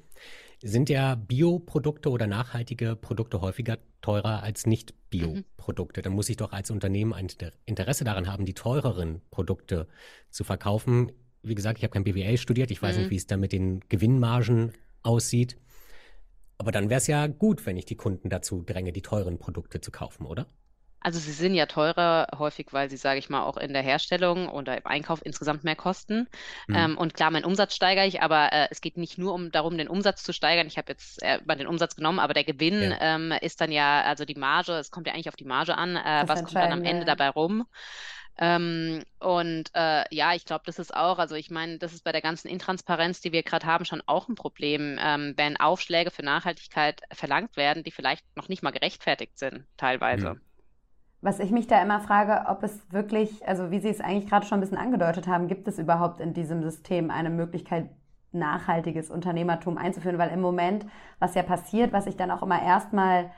sind 0.61 0.89
ja 0.89 1.15
Bioprodukte 1.15 2.09
oder 2.09 2.27
nachhaltige 2.27 2.95
Produkte 2.95 3.41
häufiger 3.41 3.77
teurer 4.01 4.43
als 4.43 4.65
nicht 4.65 4.93
Bioprodukte. 5.09 6.01
Mhm. 6.01 6.03
Dann 6.03 6.13
muss 6.13 6.29
ich 6.29 6.37
doch 6.37 6.51
als 6.51 6.71
Unternehmen 6.71 7.13
ein 7.13 7.27
Interesse 7.65 8.03
daran 8.03 8.27
haben, 8.27 8.45
die 8.45 8.53
teureren 8.53 9.21
Produkte 9.31 9.87
zu 10.29 10.43
verkaufen. 10.43 11.11
Wie 11.41 11.55
gesagt, 11.55 11.77
ich 11.77 11.83
habe 11.83 11.93
kein 11.93 12.03
BWL 12.03 12.37
studiert, 12.37 12.71
ich 12.71 12.81
weiß 12.81 12.95
mhm. 12.95 13.03
nicht, 13.03 13.11
wie 13.11 13.15
es 13.15 13.27
da 13.27 13.37
mit 13.37 13.53
den 13.53 13.81
Gewinnmargen 13.87 14.73
aussieht. 15.03 15.57
Aber 16.57 16.71
dann 16.73 16.89
wäre 16.89 16.97
es 16.97 17.07
ja 17.07 17.27
gut, 17.27 17.65
wenn 17.65 17.77
ich 17.77 17.85
die 17.85 17.95
Kunden 17.95 18.29
dazu 18.29 18.63
dränge, 18.63 18.91
die 18.91 19.01
teuren 19.01 19.39
Produkte 19.39 19.79
zu 19.79 19.91
kaufen, 19.91 20.25
oder? 20.25 20.47
Also 21.01 21.19
sie 21.19 21.31
sind 21.31 21.53
ja 21.53 21.65
teurer 21.65 22.27
häufig, 22.37 22.67
weil 22.71 22.89
sie, 22.89 22.97
sage 22.97 23.19
ich 23.19 23.29
mal, 23.29 23.43
auch 23.43 23.57
in 23.57 23.73
der 23.73 23.81
Herstellung 23.81 24.49
oder 24.49 24.77
im 24.77 24.85
Einkauf 24.85 25.21
insgesamt 25.23 25.63
mehr 25.63 25.75
kosten. 25.75 26.27
Mhm. 26.67 26.75
Ähm, 26.75 26.97
und 26.97 27.13
klar, 27.13 27.31
meinen 27.31 27.45
Umsatz 27.45 27.75
steigere 27.75 28.05
ich, 28.05 28.21
aber 28.21 28.51
äh, 28.51 28.67
es 28.71 28.81
geht 28.81 28.97
nicht 28.97 29.17
nur 29.17 29.33
um 29.33 29.51
darum, 29.51 29.77
den 29.77 29.87
Umsatz 29.87 30.23
zu 30.23 30.33
steigern. 30.33 30.67
Ich 30.67 30.77
habe 30.77 30.91
jetzt 30.91 31.21
äh, 31.23 31.39
mal 31.45 31.55
den 31.55 31.67
Umsatz 31.67 31.95
genommen, 31.95 32.19
aber 32.19 32.33
der 32.33 32.43
Gewinn 32.43 32.91
ja. 32.91 32.97
ähm, 32.99 33.33
ist 33.41 33.61
dann 33.61 33.71
ja, 33.71 34.01
also 34.01 34.25
die 34.25 34.35
Marge, 34.35 34.73
es 34.73 34.91
kommt 34.91 35.07
ja 35.07 35.13
eigentlich 35.13 35.29
auf 35.29 35.35
die 35.35 35.45
Marge 35.45 35.77
an, 35.77 35.95
äh, 35.95 36.23
was 36.27 36.43
kommt 36.43 36.55
dann 36.55 36.73
am 36.73 36.83
Ende 36.83 37.05
dabei 37.05 37.29
rum. 37.29 37.65
Ähm, 38.41 39.03
und 39.19 39.69
äh, 39.73 40.03
ja, 40.15 40.33
ich 40.33 40.45
glaube, 40.45 40.63
das 40.65 40.79
ist 40.79 40.95
auch, 40.95 41.19
also 41.19 41.35
ich 41.35 41.49
meine, 41.49 41.77
das 41.77 41.93
ist 41.93 42.05
bei 42.05 42.13
der 42.13 42.21
ganzen 42.21 42.47
Intransparenz, 42.47 43.19
die 43.19 43.33
wir 43.33 43.43
gerade 43.43 43.65
haben, 43.65 43.83
schon 43.83 44.01
auch 44.05 44.29
ein 44.29 44.35
Problem, 44.35 44.97
ähm, 45.01 45.33
wenn 45.35 45.57
Aufschläge 45.57 46.09
für 46.09 46.23
Nachhaltigkeit 46.23 47.01
verlangt 47.11 47.57
werden, 47.57 47.83
die 47.83 47.91
vielleicht 47.91 48.23
noch 48.37 48.47
nicht 48.47 48.63
mal 48.63 48.71
gerechtfertigt 48.71 49.37
sind, 49.37 49.65
teilweise. 49.75 50.39
Was 51.21 51.39
ich 51.39 51.51
mich 51.51 51.67
da 51.67 51.81
immer 51.81 51.99
frage, 51.99 52.49
ob 52.49 52.63
es 52.63 52.91
wirklich, 52.91 53.45
also 53.47 53.71
wie 53.71 53.79
Sie 53.79 53.89
es 53.89 53.99
eigentlich 53.99 54.29
gerade 54.29 54.45
schon 54.45 54.59
ein 54.59 54.61
bisschen 54.61 54.77
angedeutet 54.77 55.27
haben, 55.27 55.47
gibt 55.47 55.67
es 55.67 55.77
überhaupt 55.77 56.21
in 56.21 56.33
diesem 56.33 56.63
System 56.63 57.11
eine 57.11 57.29
Möglichkeit, 57.29 57.89
nachhaltiges 58.31 59.09
Unternehmertum 59.09 59.77
einzuführen? 59.77 60.17
Weil 60.17 60.29
im 60.29 60.39
Moment, 60.39 60.85
was 61.19 61.35
ja 61.35 61.43
passiert, 61.43 61.91
was 61.91 62.07
ich 62.07 62.15
dann 62.15 62.31
auch 62.31 62.43
immer 62.43 62.61
erstmal 62.61 63.31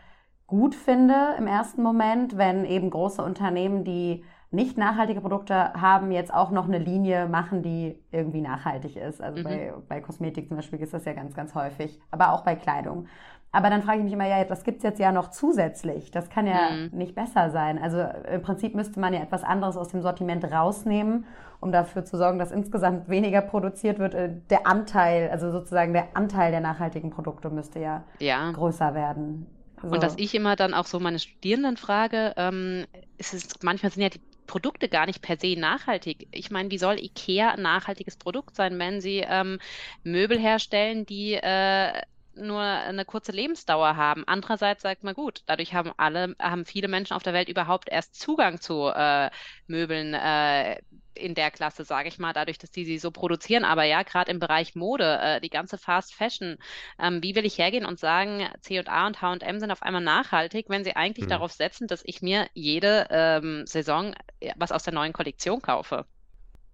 gut 0.45 0.75
finde 0.75 1.15
im 1.37 1.47
ersten 1.47 1.81
Moment, 1.81 2.37
wenn 2.37 2.65
eben 2.65 2.89
große 2.89 3.23
Unternehmen, 3.23 3.83
die 3.83 4.25
nicht 4.51 4.77
nachhaltige 4.77 5.21
Produkte 5.21 5.73
haben, 5.73 6.11
jetzt 6.11 6.33
auch 6.33 6.51
noch 6.51 6.67
eine 6.67 6.77
Linie 6.77 7.27
machen, 7.27 7.63
die 7.63 7.97
irgendwie 8.11 8.41
nachhaltig 8.41 8.97
ist. 8.97 9.21
Also 9.21 9.39
mhm. 9.39 9.43
bei, 9.43 9.73
bei 9.87 10.01
Kosmetik 10.01 10.49
zum 10.49 10.57
Beispiel 10.57 10.79
ist 10.79 10.93
das 10.93 11.05
ja 11.05 11.13
ganz, 11.13 11.33
ganz 11.33 11.55
häufig, 11.55 11.99
aber 12.11 12.33
auch 12.33 12.43
bei 12.43 12.55
Kleidung. 12.55 13.07
Aber 13.53 13.69
dann 13.69 13.83
frage 13.83 13.97
ich 13.97 14.03
mich 14.05 14.13
immer, 14.13 14.27
ja, 14.27 14.43
das 14.45 14.63
gibt's 14.63 14.83
jetzt 14.83 14.99
ja 14.99 15.11
noch 15.11 15.29
zusätzlich. 15.29 16.09
Das 16.09 16.29
kann 16.29 16.47
ja 16.47 16.69
mhm. 16.71 16.97
nicht 16.97 17.15
besser 17.15 17.49
sein. 17.49 17.77
Also 17.77 18.05
im 18.31 18.41
Prinzip 18.41 18.75
müsste 18.75 18.99
man 18.99 19.13
ja 19.13 19.21
etwas 19.21 19.43
anderes 19.43 19.75
aus 19.75 19.89
dem 19.89 20.01
Sortiment 20.01 20.45
rausnehmen, 20.45 21.25
um 21.59 21.71
dafür 21.73 22.05
zu 22.05 22.17
sorgen, 22.17 22.39
dass 22.39 22.51
insgesamt 22.51 23.09
weniger 23.09 23.41
produziert 23.41 23.99
wird. 23.99 24.13
Äh, 24.13 24.29
der 24.49 24.67
Anteil, 24.67 25.29
also 25.29 25.51
sozusagen 25.51 25.91
der 25.91 26.15
Anteil 26.15 26.51
der 26.51 26.61
nachhaltigen 26.61 27.09
Produkte 27.09 27.49
müsste 27.49 27.79
ja, 27.79 28.03
ja. 28.19 28.51
größer 28.51 28.93
werden. 28.95 29.47
So. 29.81 29.87
Und 29.89 30.01
was 30.01 30.15
ich 30.17 30.33
immer 30.33 30.55
dann 30.55 30.73
auch 30.73 30.85
so 30.85 30.99
meine 30.99 31.19
Studierenden 31.19 31.75
frage, 31.75 32.33
ähm, 32.37 32.85
ist 33.17 33.33
es, 33.33 33.49
manchmal 33.63 33.91
sind 33.91 34.03
ja 34.03 34.09
die 34.09 34.21
Produkte 34.47 34.87
gar 34.87 35.07
nicht 35.07 35.21
per 35.21 35.37
se 35.37 35.59
nachhaltig. 35.59 36.27
Ich 36.31 36.51
meine, 36.51 36.71
wie 36.71 36.77
soll 36.77 36.99
IKEA 36.99 37.51
ein 37.51 37.61
nachhaltiges 37.63 38.15
Produkt 38.15 38.55
sein, 38.55 38.77
wenn 38.79 39.01
sie 39.01 39.25
ähm, 39.27 39.59
Möbel 40.03 40.37
herstellen, 40.39 41.05
die 41.05 41.33
äh, 41.33 42.01
nur 42.35 42.61
eine 42.61 43.05
kurze 43.05 43.31
Lebensdauer 43.31 43.95
haben. 43.95 44.23
Andererseits 44.27 44.81
sagt 44.81 45.03
man 45.03 45.13
gut, 45.13 45.43
dadurch 45.45 45.73
haben 45.73 45.91
alle, 45.97 46.35
haben 46.39 46.65
viele 46.65 46.87
Menschen 46.87 47.13
auf 47.13 47.23
der 47.23 47.33
Welt 47.33 47.49
überhaupt 47.49 47.89
erst 47.89 48.19
Zugang 48.19 48.59
zu 48.61 48.87
äh, 48.87 49.29
Möbeln 49.67 50.13
äh, 50.13 50.77
in 51.13 51.35
der 51.35 51.51
Klasse, 51.51 51.83
sage 51.83 52.07
ich 52.07 52.19
mal, 52.19 52.33
dadurch, 52.33 52.57
dass 52.57 52.71
die 52.71 52.85
sie 52.85 52.97
so 52.97 53.11
produzieren. 53.11 53.65
Aber 53.65 53.83
ja, 53.83 54.03
gerade 54.03 54.31
im 54.31 54.39
Bereich 54.39 54.75
Mode, 54.75 55.19
äh, 55.21 55.41
die 55.41 55.49
ganze 55.49 55.77
Fast 55.77 56.13
Fashion, 56.13 56.57
ähm, 56.99 57.21
wie 57.21 57.35
will 57.35 57.45
ich 57.45 57.57
hergehen 57.57 57.85
und 57.85 57.99
sagen, 57.99 58.47
C&A 58.61 59.07
und 59.07 59.21
H&M 59.21 59.59
sind 59.59 59.71
auf 59.71 59.83
einmal 59.83 60.01
nachhaltig, 60.01 60.69
wenn 60.69 60.83
sie 60.83 60.95
eigentlich 60.95 61.25
mhm. 61.25 61.31
darauf 61.31 61.51
setzen, 61.51 61.87
dass 61.87 62.01
ich 62.05 62.21
mir 62.21 62.47
jede 62.53 63.07
ähm, 63.09 63.65
Saison 63.65 64.13
äh, 64.39 64.53
was 64.55 64.71
aus 64.71 64.83
der 64.83 64.93
neuen 64.93 65.13
Kollektion 65.13 65.61
kaufe? 65.61 66.05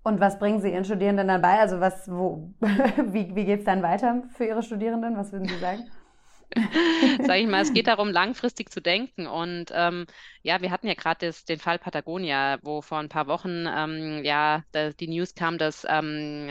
Und 0.03 0.19
was 0.19 0.39
bringen 0.39 0.61
Sie 0.61 0.71
Ihren 0.71 0.85
Studierenden 0.85 1.27
dann 1.27 1.41
bei? 1.41 1.59
Also 1.59 1.79
was, 1.79 2.09
wo, 2.09 2.53
wie, 2.59 3.35
wie 3.35 3.45
geht 3.45 3.59
es 3.59 3.65
dann 3.65 3.83
weiter 3.83 4.23
für 4.35 4.45
Ihre 4.45 4.63
Studierenden? 4.63 5.17
Was 5.17 5.31
würden 5.31 5.47
Sie 5.47 5.57
sagen? 5.57 5.83
Sag 7.25 7.37
ich 7.37 7.47
mal, 7.47 7.61
es 7.61 7.73
geht 7.73 7.87
darum, 7.87 8.09
langfristig 8.09 8.71
zu 8.71 8.81
denken. 8.81 9.27
Und 9.27 9.65
ähm, 9.73 10.05
ja, 10.43 10.61
wir 10.61 10.71
hatten 10.71 10.87
ja 10.87 10.93
gerade 10.93 11.31
den 11.47 11.59
Fall 11.59 11.77
Patagonia, 11.77 12.57
wo 12.61 12.81
vor 12.81 12.99
ein 12.99 13.09
paar 13.09 13.27
Wochen 13.27 13.65
ähm, 13.67 14.23
ja 14.23 14.63
die 14.73 15.07
News 15.07 15.35
kam, 15.35 15.57
dass 15.57 15.85
ähm, 15.89 16.49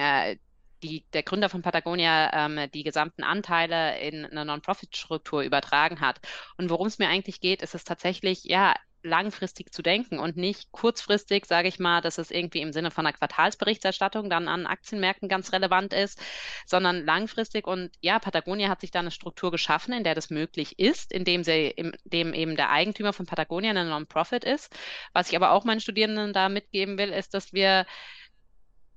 die, 0.83 1.05
der 1.13 1.23
Gründer 1.23 1.49
von 1.49 1.63
Patagonia 1.63 2.47
ähm, 2.47 2.71
die 2.73 2.83
gesamten 2.83 3.23
Anteile 3.23 3.99
in 4.01 4.25
eine 4.27 4.45
Non-Profit-Struktur 4.45 5.43
übertragen 5.43 6.01
hat. 6.01 6.21
Und 6.59 6.71
worum 6.71 6.87
es 6.87 6.99
mir 6.99 7.09
eigentlich 7.09 7.41
geht, 7.41 7.63
ist 7.63 7.75
es 7.75 7.85
tatsächlich, 7.85 8.45
ja, 8.45 8.75
langfristig 9.03 9.73
zu 9.73 9.83
denken 9.83 10.19
und 10.19 10.37
nicht 10.37 10.73
kurzfristig, 10.73 11.47
sage 11.47 11.69
ich 11.69 11.79
mal, 11.79 12.01
dass 12.01 12.19
es 12.19 12.31
irgendwie 12.31 12.61
im 12.61 12.73
Sinne 12.73 12.91
von 12.91 13.07
einer 13.07 13.17
Quartalsberichterstattung 13.17 14.29
dann 14.29 14.49
an 14.49 14.67
Aktienmärkten 14.67 15.29
ganz 15.29 15.53
relevant 15.53 15.93
ist, 15.93 16.21
sondern 16.67 17.05
langfristig. 17.05 17.67
Und 17.67 17.91
ja, 18.01 18.19
Patagonia 18.19 18.69
hat 18.69 18.81
sich 18.81 18.91
da 18.91 19.01
eine 19.01 19.11
Struktur 19.11 19.51
geschaffen, 19.51 19.93
in 19.93 20.05
der 20.05 20.15
das 20.15 20.31
möglich 20.31 20.79
ist, 20.79 21.13
indem 21.13 21.45
sie, 21.45 21.69
indem 21.69 22.35
eben 22.35 22.57
der 22.57 22.71
Eigentümer 22.71 23.13
von 23.13 23.27
Patagonia 23.27 23.71
eine 23.71 23.85
Non-Profit 23.87 24.45
ist. 24.45 24.75
Was 25.13 25.31
ich 25.31 25.37
aber 25.37 25.53
auch 25.53 25.65
meinen 25.65 25.81
Studierenden 25.81 26.33
da 26.33 26.49
mitgeben 26.49 26.99
will, 26.99 27.11
ist, 27.11 27.35
dass 27.35 27.53
wir 27.53 27.87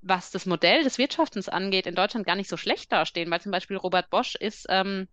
was 0.01 0.31
das 0.31 0.45
Modell 0.45 0.83
des 0.83 0.97
Wirtschaftens 0.97 1.49
angeht, 1.49 1.85
in 1.85 1.93
Deutschland 1.95 2.25
gar 2.25 2.35
nicht 2.35 2.49
so 2.49 2.55
schlecht 2.57 2.91
dastehen, 2.91 3.29
weil 3.29 3.41
zum 3.41 3.51
Beispiel 3.51 3.75
Robert 3.75 4.09
Bosch 4.09 4.35
ist 4.35 4.65
ähm, 4.69 5.09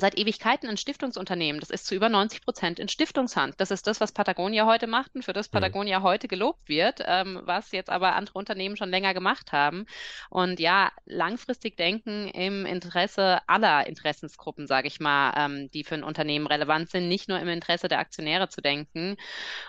seit 0.00 0.18
Ewigkeiten 0.18 0.68
ein 0.68 0.76
Stiftungsunternehmen. 0.76 1.60
Das 1.60 1.70
ist 1.70 1.86
zu 1.86 1.94
über 1.94 2.08
90 2.08 2.42
Prozent 2.42 2.78
in 2.78 2.88
Stiftungshand. 2.88 3.54
Das 3.58 3.70
ist 3.70 3.86
das, 3.86 4.00
was 4.00 4.12
Patagonia 4.12 4.66
heute 4.66 4.86
macht 4.86 5.14
und 5.14 5.24
für 5.24 5.32
das 5.32 5.48
mhm. 5.48 5.52
Patagonia 5.52 6.00
mhm. 6.00 6.04
heute 6.04 6.28
gelobt 6.28 6.68
wird, 6.68 7.00
ähm, 7.06 7.40
was 7.44 7.72
jetzt 7.72 7.90
aber 7.90 8.14
andere 8.14 8.38
Unternehmen 8.38 8.76
schon 8.76 8.90
länger 8.90 9.14
gemacht 9.14 9.52
haben. 9.52 9.86
Und 10.28 10.60
ja, 10.60 10.90
langfristig 11.04 11.76
denken 11.76 12.28
im 12.28 12.66
Interesse 12.66 13.40
aller 13.46 13.86
Interessensgruppen, 13.86 14.66
sage 14.66 14.88
ich 14.88 15.00
mal, 15.00 15.32
ähm, 15.36 15.70
die 15.70 15.84
für 15.84 15.94
ein 15.94 16.04
Unternehmen 16.04 16.46
relevant 16.46 16.90
sind, 16.90 17.08
nicht 17.08 17.28
nur 17.28 17.38
im 17.38 17.48
Interesse 17.48 17.88
der 17.88 17.98
Aktionäre 17.98 18.48
zu 18.48 18.60
denken. 18.60 19.16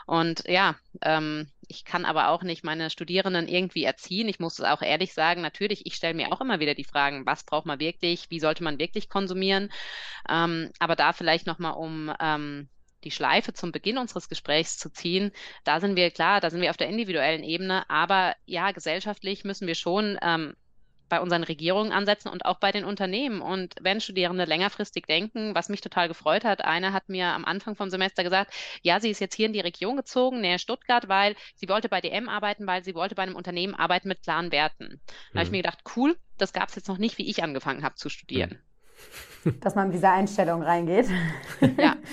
Und 0.06 0.44
ja, 0.48 0.76
ähm, 1.02 1.48
ich 1.72 1.86
kann 1.86 2.04
aber 2.04 2.28
auch 2.28 2.44
nicht 2.44 2.66
meine 2.66 2.90
Studierenden 2.90 3.48
irgendwie 3.48 3.86
erziehen. 3.86 4.28
Ich 4.28 4.40
muss 4.40 4.60
auch 4.60 4.82
ehrlich 4.82 5.14
sagen, 5.14 5.42
natürlich, 5.42 5.86
ich 5.86 5.96
stelle 5.96 6.14
mir 6.14 6.34
auch 6.34 6.42
immer 6.42 6.60
wieder 6.60 6.76
die 6.76 6.84
Fragen, 6.84 7.26
was 7.26 7.46
braucht 7.46 7.66
man 7.66 7.80
wirklich, 7.80 8.30
wie 8.30 8.42
sollte 8.42 8.62
man 8.62 8.78
wirklich 8.78 9.08
konsumieren. 9.08 9.72
Ähm, 10.30 10.72
aber 10.80 10.98
da 10.98 11.14
vielleicht 11.14 11.48
nochmal 11.48 11.74
um 11.74 12.14
ähm, 12.20 12.68
die 13.06 13.12
Schleife 13.12 13.54
zum 13.54 13.72
Beginn 13.72 13.98
unseres 13.98 14.28
Gesprächs 14.28 14.78
zu 14.78 14.92
ziehen, 14.92 15.32
da 15.64 15.80
sind 15.80 15.96
wir 15.96 16.12
klar, 16.12 16.42
da 16.42 16.50
sind 16.50 16.62
wir 16.62 16.72
auf 16.72 16.78
der 16.78 16.90
individuellen 16.90 17.44
Ebene, 17.44 17.90
aber 17.90 18.36
ja, 18.46 18.72
gesellschaftlich 18.72 19.46
müssen 19.46 19.66
wir 19.66 19.76
schon 19.76 20.20
ähm, 20.22 20.56
bei 21.12 21.20
unseren 21.20 21.44
Regierungen 21.44 21.92
ansetzen 21.92 22.30
und 22.30 22.46
auch 22.46 22.58
bei 22.58 22.72
den 22.72 22.86
Unternehmen. 22.86 23.42
Und 23.42 23.76
wenn 23.82 24.00
Studierende 24.00 24.46
längerfristig 24.46 25.06
denken, 25.08 25.54
was 25.54 25.68
mich 25.68 25.82
total 25.82 26.08
gefreut 26.08 26.46
hat, 26.46 26.64
eine 26.64 26.94
hat 26.94 27.10
mir 27.10 27.28
am 27.28 27.44
Anfang 27.44 27.76
vom 27.76 27.90
Semester 27.90 28.24
gesagt, 28.24 28.54
ja, 28.82 29.02
sie 29.02 29.10
ist 29.10 29.20
jetzt 29.20 29.36
hier 29.36 29.46
in 29.46 29.54
die 29.54 29.60
Region 29.60 29.98
gezogen, 29.98 30.40
näher 30.40 30.58
Stuttgart, 30.58 31.10
weil 31.10 31.36
sie 31.54 31.68
wollte 31.68 31.90
bei 31.90 32.00
DM 32.00 32.30
arbeiten, 32.30 32.66
weil 32.66 32.82
sie 32.86 32.96
wollte 32.96 33.14
bei 33.14 33.24
einem 33.24 33.36
Unternehmen 33.36 33.76
arbeiten 33.76 34.08
mit 34.08 34.24
klaren 34.24 34.54
Werten. 34.54 34.86
Mhm. 34.86 35.00
Da 35.34 35.40
habe 35.40 35.46
ich 35.46 35.52
mir 35.52 35.62
gedacht, 35.62 35.80
cool, 35.98 36.16
das 36.38 36.54
gab 36.54 36.70
es 36.70 36.76
jetzt 36.76 36.88
noch 36.88 36.98
nicht, 36.98 37.18
wie 37.18 37.30
ich 37.30 37.44
angefangen 37.44 37.84
habe 37.84 37.96
zu 37.96 38.08
studieren. 38.08 38.58
Dass 39.60 39.76
man 39.76 39.88
in 39.88 39.92
diese 39.92 40.10
Einstellung 40.10 40.64
reingeht. 40.64 41.08
Ja. 41.78 41.98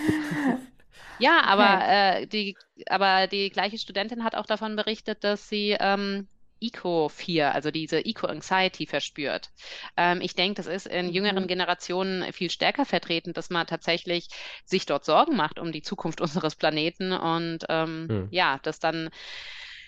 Ja, 1.20 1.42
aber, 1.44 1.74
okay. 1.74 2.22
äh, 2.22 2.26
die, 2.26 2.56
aber 2.88 3.26
die 3.26 3.50
gleiche 3.50 3.76
Studentin 3.76 4.22
hat 4.22 4.36
auch 4.36 4.46
davon 4.46 4.76
berichtet, 4.76 5.24
dass 5.24 5.48
sie 5.48 5.76
ähm, 5.78 6.28
Eco-Fear, 6.60 7.54
also 7.54 7.70
diese 7.70 8.04
Eco-Anxiety 8.04 8.86
verspürt. 8.86 9.50
Ähm, 9.96 10.20
ich 10.20 10.34
denke, 10.34 10.56
das 10.56 10.66
ist 10.66 10.86
in 10.86 11.10
jüngeren 11.10 11.44
mhm. 11.44 11.48
Generationen 11.48 12.32
viel 12.32 12.50
stärker 12.50 12.84
vertreten, 12.84 13.32
dass 13.32 13.50
man 13.50 13.66
tatsächlich 13.66 14.28
sich 14.64 14.86
dort 14.86 15.04
Sorgen 15.04 15.36
macht 15.36 15.58
um 15.58 15.72
die 15.72 15.82
Zukunft 15.82 16.20
unseres 16.20 16.56
Planeten 16.56 17.12
und 17.12 17.64
ähm, 17.68 18.06
mhm. 18.06 18.28
ja, 18.30 18.58
dass 18.62 18.78
dann 18.78 19.10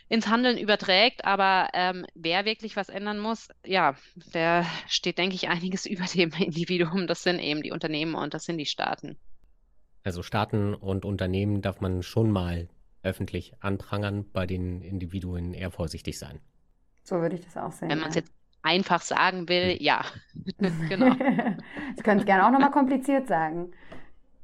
ins 0.09 0.26
Handeln 0.28 0.59
überträgt. 0.59 1.24
Aber 1.24 1.68
ähm, 1.72 2.04
wer 2.14 2.44
wirklich 2.44 2.76
was 2.76 2.90
ändern 2.90 3.18
muss, 3.18 3.48
ja, 3.64 3.94
der 4.35 4.66
steht, 4.87 5.16
denke 5.18 5.37
ich, 5.37 5.48
einiges 5.48 5.87
über 5.87 6.04
dem 6.04 6.33
Individuum. 6.33 7.06
Das 7.06 7.22
sind 7.22 7.38
eben 7.38 7.62
die 7.62 7.72
Unternehmen 7.72 8.14
und 8.14 8.35
das 8.35 8.44
sind 8.44 8.59
die 8.59 8.66
Staaten. 8.66 9.16
Also 10.02 10.22
Staaten 10.22 10.74
und 10.74 11.04
Unternehmen 11.04 11.62
darf 11.62 11.80
man 11.80 12.02
schon 12.02 12.30
mal 12.30 12.68
öffentlich 13.02 13.54
anprangern, 13.61 14.30
bei 14.30 14.46
den 14.46 14.83
Individuen 14.83 15.54
eher 15.54 15.70
vorsichtig 15.70 16.18
sein. 16.18 16.40
So 17.11 17.20
würde 17.20 17.35
ich 17.35 17.44
das 17.44 17.57
auch 17.57 17.73
sehen. 17.73 17.90
Wenn 17.90 17.99
man 17.99 18.11
es 18.11 18.14
ja. 18.14 18.20
jetzt 18.20 18.33
einfach 18.62 19.03
sagen 19.03 19.49
will, 19.49 19.73
hm. 19.73 19.79
ja. 19.81 20.05
genau. 20.88 21.12
Sie 21.96 22.03
können 22.05 22.20
es 22.20 22.25
gerne 22.25 22.46
auch 22.46 22.53
nochmal 22.53 22.70
kompliziert 22.70 23.27
sagen. 23.27 23.73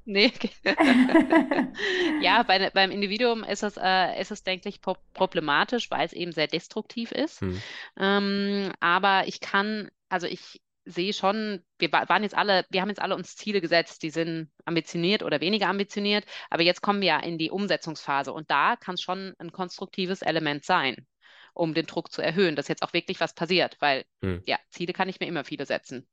Nee. 0.04 0.32
ja, 2.20 2.42
bei, 2.42 2.70
beim 2.70 2.90
Individuum 2.90 3.44
ist 3.44 3.62
es, 3.62 3.76
äh, 3.76 4.20
ist 4.20 4.32
es 4.32 4.42
denke 4.42 4.68
ich, 4.68 4.80
problematisch, 4.80 5.90
weil 5.90 6.06
es 6.06 6.12
eben 6.12 6.32
sehr 6.32 6.48
destruktiv 6.48 7.12
ist. 7.12 7.40
Hm. 7.40 7.62
Ähm, 7.98 8.72
aber 8.80 9.28
ich 9.28 9.40
kann, 9.40 9.88
also 10.08 10.26
ich 10.26 10.60
sehe 10.84 11.12
schon, 11.12 11.62
wir 11.78 11.92
waren 11.92 12.22
jetzt 12.24 12.36
alle, 12.36 12.64
wir 12.70 12.80
haben 12.80 12.88
jetzt 12.88 13.02
alle 13.02 13.16
uns 13.16 13.36
Ziele 13.36 13.60
gesetzt, 13.60 14.02
die 14.02 14.10
sind 14.10 14.50
ambitioniert 14.64 15.22
oder 15.22 15.40
weniger 15.40 15.68
ambitioniert, 15.68 16.24
aber 16.50 16.62
jetzt 16.62 16.82
kommen 16.82 17.00
wir 17.00 17.08
ja 17.08 17.18
in 17.18 17.38
die 17.38 17.50
Umsetzungsphase 17.50 18.32
und 18.32 18.50
da 18.50 18.76
kann 18.76 18.94
es 18.94 19.02
schon 19.02 19.34
ein 19.38 19.50
konstruktives 19.50 20.22
Element 20.22 20.64
sein, 20.64 21.06
um 21.56 21.74
den 21.74 21.86
Druck 21.86 22.12
zu 22.12 22.22
erhöhen, 22.22 22.56
dass 22.56 22.68
jetzt 22.68 22.82
auch 22.82 22.92
wirklich 22.92 23.20
was 23.20 23.34
passiert, 23.34 23.76
weil 23.80 24.04
hm. 24.22 24.42
ja, 24.44 24.56
Ziele 24.70 24.92
kann 24.92 25.08
ich 25.08 25.20
mir 25.20 25.26
immer 25.26 25.44
viele 25.44 25.66
setzen. 25.66 26.06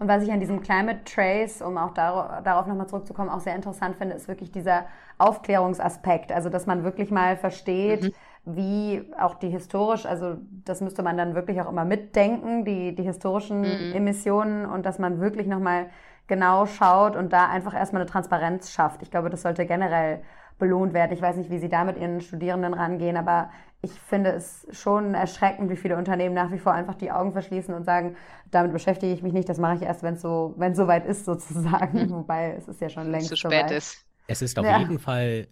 Und 0.00 0.06
was 0.06 0.22
ich 0.22 0.30
an 0.30 0.38
diesem 0.38 0.60
Climate 0.60 1.00
Trace, 1.04 1.60
um 1.60 1.76
auch 1.76 1.92
dar 1.92 2.40
darauf 2.42 2.66
nochmal 2.66 2.86
zurückzukommen, 2.86 3.30
auch 3.30 3.40
sehr 3.40 3.56
interessant 3.56 3.96
finde, 3.96 4.14
ist 4.14 4.28
wirklich 4.28 4.52
dieser 4.52 4.86
Aufklärungsaspekt. 5.18 6.30
Also, 6.30 6.50
dass 6.50 6.66
man 6.66 6.84
wirklich 6.84 7.10
mal 7.10 7.36
versteht, 7.36 8.04
mhm. 8.04 8.12
wie 8.44 9.12
auch 9.18 9.34
die 9.34 9.48
historisch, 9.48 10.06
also 10.06 10.36
das 10.64 10.80
müsste 10.80 11.02
man 11.02 11.16
dann 11.16 11.34
wirklich 11.34 11.60
auch 11.60 11.68
immer 11.68 11.84
mitdenken, 11.84 12.64
die, 12.64 12.94
die 12.94 13.02
historischen 13.02 13.62
mhm. 13.62 13.92
Emissionen 13.92 14.66
und 14.66 14.86
dass 14.86 15.00
man 15.00 15.20
wirklich 15.20 15.48
nochmal 15.48 15.90
genau 16.28 16.66
schaut 16.66 17.16
und 17.16 17.32
da 17.32 17.48
einfach 17.48 17.74
erstmal 17.74 18.02
eine 18.02 18.10
Transparenz 18.10 18.70
schafft. 18.70 19.02
Ich 19.02 19.10
glaube, 19.10 19.30
das 19.30 19.42
sollte 19.42 19.66
generell 19.66 20.22
belohnt 20.58 20.92
werden. 20.92 21.12
Ich 21.12 21.22
weiß 21.22 21.36
nicht, 21.36 21.50
wie 21.50 21.58
Sie 21.58 21.68
da 21.68 21.84
mit 21.84 21.96
Ihren 21.96 22.20
Studierenden 22.20 22.74
rangehen, 22.74 23.16
aber 23.16 23.50
ich 23.80 23.92
finde 23.92 24.30
es 24.30 24.66
schon 24.72 25.14
erschreckend, 25.14 25.70
wie 25.70 25.76
viele 25.76 25.96
Unternehmen 25.96 26.34
nach 26.34 26.50
wie 26.50 26.58
vor 26.58 26.72
einfach 26.72 26.96
die 26.96 27.12
Augen 27.12 27.32
verschließen 27.32 27.72
und 27.74 27.84
sagen, 27.84 28.16
damit 28.50 28.72
beschäftige 28.72 29.12
ich 29.12 29.22
mich 29.22 29.32
nicht, 29.32 29.48
das 29.48 29.58
mache 29.58 29.76
ich 29.76 29.82
erst, 29.82 30.02
wenn 30.02 30.14
es 30.14 30.22
so, 30.22 30.54
wenn 30.56 30.72
es 30.72 30.78
soweit 30.78 31.06
ist, 31.06 31.24
sozusagen. 31.24 32.06
Mhm. 32.06 32.10
Wobei 32.10 32.54
es 32.54 32.66
ist 32.66 32.80
ja 32.80 32.88
schon 32.88 33.10
längst 33.10 33.28
zu 33.28 33.36
spät 33.36 33.68
soweit. 33.68 33.70
ist. 33.70 34.04
Es 34.26 34.42
ist 34.42 34.58
auf 34.58 34.64
ja. 34.64 34.78
jeden 34.78 34.98
Fall, 34.98 35.46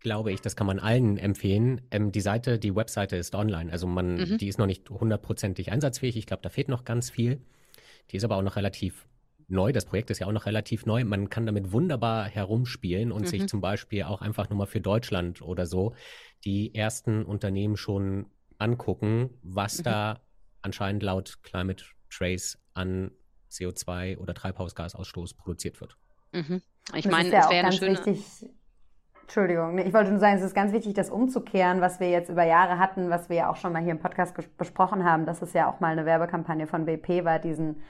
glaube 0.00 0.30
ich, 0.30 0.42
das 0.42 0.56
kann 0.56 0.66
man 0.66 0.78
allen 0.78 1.16
empfehlen. 1.16 1.80
Ähm, 1.90 2.12
die 2.12 2.20
Seite, 2.20 2.58
die 2.58 2.76
Webseite 2.76 3.16
ist 3.16 3.34
online. 3.34 3.72
Also 3.72 3.86
man, 3.86 4.16
mhm. 4.16 4.38
die 4.38 4.48
ist 4.48 4.58
noch 4.58 4.66
nicht 4.66 4.90
hundertprozentig 4.90 5.72
einsatzfähig. 5.72 6.16
Ich 6.18 6.26
glaube, 6.26 6.42
da 6.42 6.50
fehlt 6.50 6.68
noch 6.68 6.84
ganz 6.84 7.08
viel. 7.08 7.40
Die 8.10 8.18
ist 8.18 8.24
aber 8.24 8.36
auch 8.36 8.42
noch 8.42 8.56
relativ 8.56 9.06
neu. 9.48 9.72
Das 9.72 9.86
Projekt 9.86 10.10
ist 10.10 10.18
ja 10.18 10.26
auch 10.26 10.32
noch 10.32 10.46
relativ 10.46 10.86
neu. 10.86 11.04
Man 11.04 11.30
kann 11.30 11.46
damit 11.46 11.72
wunderbar 11.72 12.26
herumspielen 12.26 13.12
und 13.12 13.22
mhm. 13.22 13.26
sich 13.26 13.46
zum 13.48 13.60
Beispiel 13.60 14.04
auch 14.04 14.20
einfach 14.20 14.48
nur 14.50 14.58
mal 14.58 14.66
für 14.66 14.80
Deutschland 14.80 15.42
oder 15.42 15.66
so 15.66 15.94
die 16.44 16.74
ersten 16.74 17.24
Unternehmen 17.24 17.76
schon 17.76 18.26
angucken, 18.58 19.30
was 19.42 19.78
mhm. 19.78 19.82
da 19.84 20.20
anscheinend 20.62 21.02
laut 21.02 21.42
Climate 21.42 21.84
Trace 22.10 22.58
an 22.74 23.10
CO2 23.50 24.18
oder 24.18 24.34
Treibhausgasausstoß 24.34 25.34
produziert 25.34 25.80
wird. 25.80 25.96
Mhm. 26.32 26.62
Ich 26.94 27.06
meine, 27.06 27.30
ja 27.30 27.40
es 27.40 27.50
wäre 27.50 27.66
eine 27.66 27.72
schöne. 27.72 27.92
Wichtig, 27.92 28.50
Entschuldigung, 29.22 29.78
ich 29.78 29.94
wollte 29.94 30.10
nur 30.10 30.20
sagen, 30.20 30.36
es 30.36 30.42
ist 30.42 30.54
ganz 30.54 30.72
wichtig, 30.72 30.92
das 30.92 31.08
umzukehren, 31.08 31.80
was 31.80 31.98
wir 31.98 32.10
jetzt 32.10 32.28
über 32.28 32.44
Jahre 32.44 32.78
hatten, 32.78 33.08
was 33.08 33.30
wir 33.30 33.36
ja 33.36 33.50
auch 33.50 33.56
schon 33.56 33.72
mal 33.72 33.82
hier 33.82 33.92
im 33.92 33.98
Podcast 33.98 34.34
besprochen 34.58 35.04
haben, 35.04 35.24
dass 35.24 35.40
es 35.40 35.54
ja 35.54 35.70
auch 35.70 35.80
mal 35.80 35.92
eine 35.92 36.04
Werbekampagne 36.04 36.66
von 36.66 36.84
BP 36.84 37.24
war, 37.24 37.38
diesen 37.38 37.80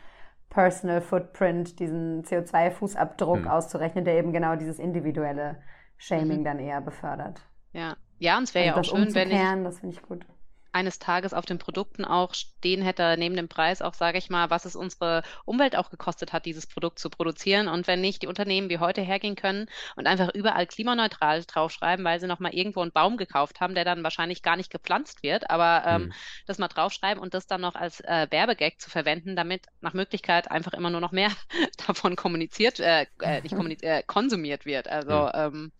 Personal 0.54 1.00
Footprint, 1.00 1.80
diesen 1.80 2.22
CO2-Fußabdruck 2.22 3.42
hm. 3.42 3.48
auszurechnen, 3.48 4.04
der 4.04 4.14
eben 4.14 4.32
genau 4.32 4.54
dieses 4.54 4.78
individuelle 4.78 5.56
Shaming 5.96 6.40
mhm. 6.40 6.44
dann 6.44 6.58
eher 6.58 6.80
befördert. 6.80 7.40
Ja, 7.72 7.96
ja, 8.18 8.38
und 8.38 8.44
es 8.44 8.54
wäre 8.54 8.74
also 8.74 8.94
ja 8.94 8.98
auch 8.98 9.04
schön, 9.04 9.14
wenn 9.14 9.30
ich, 9.30 9.64
das 9.64 9.80
finde 9.80 9.96
ich 9.96 10.02
gut 10.02 10.24
eines 10.74 10.98
Tages 10.98 11.32
auf 11.32 11.46
den 11.46 11.58
Produkten 11.58 12.04
auch 12.04 12.34
stehen 12.34 12.82
hätte, 12.82 13.14
neben 13.16 13.36
dem 13.36 13.48
Preis 13.48 13.80
auch, 13.80 13.94
sage 13.94 14.18
ich 14.18 14.28
mal, 14.28 14.50
was 14.50 14.64
es 14.64 14.74
unsere 14.74 15.22
Umwelt 15.44 15.76
auch 15.76 15.88
gekostet 15.88 16.32
hat, 16.32 16.46
dieses 16.46 16.66
Produkt 16.66 16.98
zu 16.98 17.10
produzieren. 17.10 17.68
Und 17.68 17.86
wenn 17.86 18.00
nicht 18.00 18.22
die 18.22 18.26
Unternehmen 18.26 18.68
wie 18.68 18.78
heute 18.78 19.00
hergehen 19.00 19.36
können 19.36 19.68
und 19.94 20.08
einfach 20.08 20.34
überall 20.34 20.66
klimaneutral 20.66 21.44
draufschreiben, 21.44 22.04
weil 22.04 22.18
sie 22.18 22.26
nochmal 22.26 22.54
irgendwo 22.54 22.80
einen 22.80 22.90
Baum 22.90 23.16
gekauft 23.16 23.60
haben, 23.60 23.76
der 23.76 23.84
dann 23.84 24.02
wahrscheinlich 24.02 24.42
gar 24.42 24.56
nicht 24.56 24.70
gepflanzt 24.70 25.22
wird, 25.22 25.48
aber 25.48 25.84
ähm, 25.86 26.02
mhm. 26.02 26.12
das 26.46 26.58
mal 26.58 26.68
draufschreiben 26.68 27.22
und 27.22 27.34
das 27.34 27.46
dann 27.46 27.60
noch 27.60 27.76
als 27.76 28.00
äh, 28.00 28.26
Werbegag 28.30 28.80
zu 28.80 28.90
verwenden, 28.90 29.36
damit 29.36 29.66
nach 29.80 29.94
Möglichkeit 29.94 30.50
einfach 30.50 30.72
immer 30.72 30.90
nur 30.90 31.00
noch 31.00 31.12
mehr 31.12 31.30
davon 31.86 32.16
kommuniziert, 32.16 32.80
äh, 32.80 33.06
äh, 33.22 33.42
nicht 33.42 33.54
kommuniziert, 33.56 34.00
äh, 34.00 34.02
konsumiert 34.02 34.66
wird. 34.66 34.88
Also 34.88 35.26
mhm. 35.26 35.30
ähm, 35.34 35.72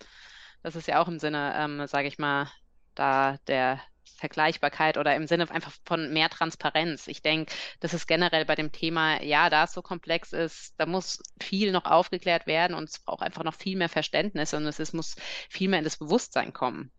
das 0.63 0.77
ist 0.77 0.87
ja 0.87 1.03
auch 1.03 1.09
im 1.09 1.19
Sinne, 1.19 1.53
ähm, 1.57 1.87
sage 1.89 2.07
ich 2.07 2.19
mal, 2.19 2.49
da 2.95 3.39
der 3.49 3.81
Vergleichbarkeit 4.17 4.97
oder 4.97 5.15
im 5.17 5.27
Sinne 5.27 5.51
einfach 5.51 5.73
von 5.85 6.13
mehr 6.13 6.29
Transparenz. 6.29 7.09
Ich 7.09 7.23
denke, 7.23 7.53
das 7.81 7.95
ist 7.95 8.07
generell 8.07 8.45
bei 8.45 8.55
dem 8.55 8.73
Thema, 8.73 9.23
ja, 9.23 9.51
da 9.51 9.65
es 9.65 9.73
so 9.73 9.83
komplex 9.83 10.33
ist, 10.33 10.75
da 10.79 10.87
muss 10.87 11.23
viel 11.41 11.73
noch 11.73 11.85
aufgeklärt 11.85 12.47
werden 12.47 12.75
und 12.75 12.89
es 12.89 12.99
braucht 12.99 13.23
einfach 13.23 13.45
noch 13.45 13.55
viel 13.55 13.77
mehr 13.77 13.89
Verständnis 13.89 14.55
und 14.55 14.67
es 14.67 14.79
ist, 14.79 14.95
muss 14.95 15.17
viel 15.49 15.69
mehr 15.69 15.79
in 15.79 15.85
das 15.85 15.97
Bewusstsein 15.97 16.53
kommen. 16.53 16.91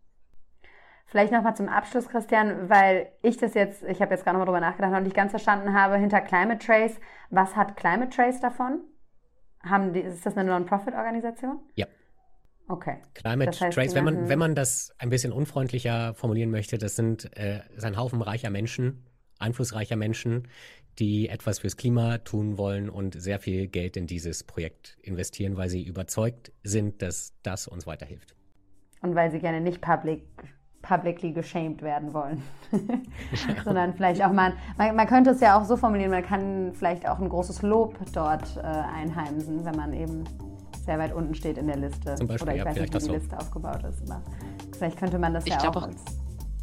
Vielleicht 1.08 1.32
nochmal 1.32 1.54
zum 1.54 1.68
Abschluss, 1.68 2.08
Christian, 2.08 2.68
weil 2.68 3.12
ich 3.22 3.36
das 3.36 3.54
jetzt, 3.54 3.84
ich 3.84 4.02
habe 4.02 4.12
jetzt 4.12 4.24
gerade 4.24 4.36
nochmal 4.36 4.46
drüber 4.46 4.60
nachgedacht 4.60 4.92
und 4.92 5.04
nicht 5.04 5.14
ganz 5.14 5.30
verstanden 5.30 5.72
habe, 5.72 5.96
hinter 5.96 6.20
Climate 6.20 6.58
Trace, 6.58 6.98
was 7.30 7.54
hat 7.54 7.76
Climate 7.76 8.10
Trace 8.10 8.40
davon? 8.40 8.80
Haben 9.62 9.92
die, 9.92 10.00
ist 10.00 10.26
das 10.26 10.36
eine 10.36 10.50
Non-Profit-Organisation? 10.50 11.60
Ja. 11.74 11.86
Okay. 12.68 12.96
Climate 13.14 13.50
das 13.50 13.60
heißt, 13.60 13.74
Trace, 13.76 13.94
wenn 13.94 14.04
man, 14.04 14.28
wenn 14.28 14.38
man 14.38 14.54
das 14.54 14.92
ein 14.98 15.08
bisschen 15.08 15.32
unfreundlicher 15.32 16.14
formulieren 16.14 16.50
möchte, 16.50 16.78
das 16.78 16.96
sind 16.96 17.30
äh, 17.36 17.60
ein 17.80 17.96
Haufen 17.96 18.22
reicher 18.22 18.50
Menschen, 18.50 19.04
einflussreicher 19.38 19.96
Menschen, 19.96 20.48
die 20.98 21.28
etwas 21.28 21.60
fürs 21.60 21.76
Klima 21.76 22.18
tun 22.18 22.58
wollen 22.58 22.88
und 22.88 23.20
sehr 23.20 23.38
viel 23.38 23.68
Geld 23.68 23.96
in 23.96 24.06
dieses 24.06 24.42
Projekt 24.44 24.96
investieren, 25.02 25.56
weil 25.56 25.68
sie 25.68 25.82
überzeugt 25.82 26.52
sind, 26.64 27.02
dass 27.02 27.34
das 27.42 27.68
uns 27.68 27.86
weiterhilft. 27.86 28.34
Und 29.02 29.14
weil 29.14 29.30
sie 29.30 29.38
gerne 29.38 29.60
nicht 29.60 29.80
public, 29.80 30.22
publicly 30.82 31.32
geshamed 31.32 31.82
werden 31.82 32.14
wollen, 32.14 32.42
sondern 33.64 33.94
vielleicht 33.94 34.24
auch 34.24 34.32
mal, 34.32 34.54
man, 34.78 34.96
man, 34.96 35.06
könnte 35.06 35.30
es 35.30 35.40
ja 35.40 35.60
auch 35.60 35.64
so 35.64 35.76
formulieren, 35.76 36.10
man 36.10 36.24
kann 36.24 36.72
vielleicht 36.72 37.06
auch 37.06 37.20
ein 37.20 37.28
großes 37.28 37.62
Lob 37.62 37.98
dort 38.12 38.56
äh, 38.56 38.60
einheimsen, 38.60 39.64
wenn 39.64 39.76
man 39.76 39.92
eben 39.92 40.24
sehr 40.86 40.98
weit 40.98 41.12
unten 41.12 41.34
steht 41.34 41.58
in 41.58 41.66
der 41.66 41.76
Liste. 41.76 42.14
Zum 42.14 42.28
Beispiel, 42.28 42.48
Oder 42.48 42.52
ich 42.52 42.58
ja, 42.58 42.64
weiß 42.66 42.76
nicht, 42.76 42.94
wie 42.94 42.98
die 42.98 43.04
so. 43.04 43.12
Liste 43.12 43.38
aufgebaut 43.38 43.84
ist. 43.84 44.10
Aber 44.10 44.22
vielleicht 44.78 44.96
könnte 44.98 45.18
man 45.18 45.34
das 45.34 45.44
ich 45.44 45.52
ja 45.52 45.68
auch, 45.68 45.76
auch 45.76 45.82
als 45.82 46.02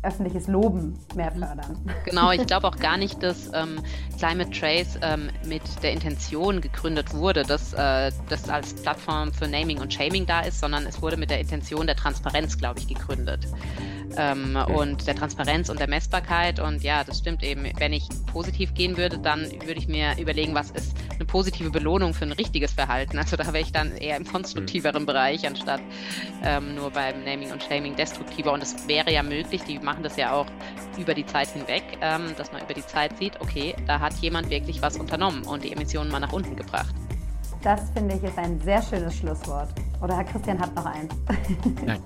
öffentliches 0.03 0.47
Loben 0.47 0.99
mehr 1.15 1.33
mhm. 1.33 1.39
fördern. 1.39 1.77
Genau, 2.05 2.31
ich 2.31 2.45
glaube 2.47 2.67
auch 2.67 2.77
gar 2.77 2.97
nicht, 2.97 3.23
dass 3.23 3.51
ähm, 3.53 3.79
Climate 4.17 4.51
Trace 4.51 4.99
ähm, 5.01 5.29
mit 5.45 5.61
der 5.81 5.93
Intention 5.93 6.61
gegründet 6.61 7.13
wurde, 7.13 7.43
dass 7.43 7.73
äh, 7.73 8.11
das 8.29 8.49
als 8.49 8.73
Plattform 8.73 9.33
für 9.33 9.47
Naming 9.47 9.79
und 9.79 9.93
Shaming 9.93 10.25
da 10.25 10.41
ist, 10.41 10.59
sondern 10.59 10.85
es 10.85 11.01
wurde 11.01 11.17
mit 11.17 11.29
der 11.29 11.39
Intention 11.39 11.87
der 11.87 11.95
Transparenz, 11.95 12.57
glaube 12.57 12.79
ich, 12.79 12.87
gegründet 12.87 13.47
ähm, 14.17 14.57
okay. 14.61 14.73
und 14.73 15.07
der 15.07 15.15
Transparenz 15.15 15.69
und 15.69 15.79
der 15.79 15.87
Messbarkeit. 15.87 16.59
Und 16.59 16.83
ja, 16.83 17.03
das 17.03 17.19
stimmt 17.19 17.43
eben. 17.43 17.65
Wenn 17.77 17.93
ich 17.93 18.07
positiv 18.31 18.73
gehen 18.73 18.97
würde, 18.97 19.17
dann 19.17 19.49
würde 19.65 19.79
ich 19.79 19.87
mir 19.87 20.17
überlegen, 20.19 20.53
was 20.53 20.71
ist 20.71 20.95
eine 21.23 21.31
positive 21.31 21.69
Belohnung 21.69 22.13
für 22.13 22.25
ein 22.25 22.31
richtiges 22.33 22.73
Verhalten. 22.73 23.17
Also 23.17 23.35
da 23.35 23.45
wäre 23.47 23.59
ich 23.59 23.71
dann 23.71 23.91
eher 23.97 24.17
im 24.17 24.25
konstruktiveren 24.25 25.03
mhm. 25.03 25.07
Bereich, 25.07 25.47
anstatt 25.47 25.81
ähm, 26.43 26.75
nur 26.75 26.91
beim 26.91 27.23
Naming 27.23 27.51
und 27.51 27.63
Shaming 27.63 27.95
destruktiver. 27.95 28.51
Und 28.51 28.61
es 28.61 28.87
wäre 28.87 29.11
ja 29.11 29.23
möglich, 29.23 29.63
die 29.63 29.79
machen 29.79 30.03
das 30.03 30.17
ja 30.17 30.33
auch 30.33 30.47
über 30.97 31.13
die 31.13 31.25
Zeit 31.25 31.49
hinweg, 31.49 31.83
ähm, 32.01 32.33
dass 32.37 32.51
man 32.51 32.61
über 32.61 32.73
die 32.73 32.85
Zeit 32.85 33.17
sieht, 33.17 33.39
okay, 33.41 33.75
da 33.87 33.99
hat 33.99 34.13
jemand 34.15 34.49
wirklich 34.49 34.81
was 34.81 34.97
unternommen 34.97 35.43
und 35.43 35.63
die 35.63 35.71
Emissionen 35.71 36.11
mal 36.11 36.19
nach 36.19 36.33
unten 36.33 36.55
gebracht. 36.55 36.93
Das 37.63 37.89
finde 37.91 38.15
ich 38.15 38.23
ist 38.23 38.37
ein 38.37 38.59
sehr 38.59 38.81
schönes 38.81 39.15
Schlusswort. 39.15 39.69
Oder 40.01 40.17
Herr 40.17 40.25
Christian 40.25 40.59
hat 40.59 40.75
noch 40.75 40.85
eins. 40.85 41.13
Nein. 41.85 42.01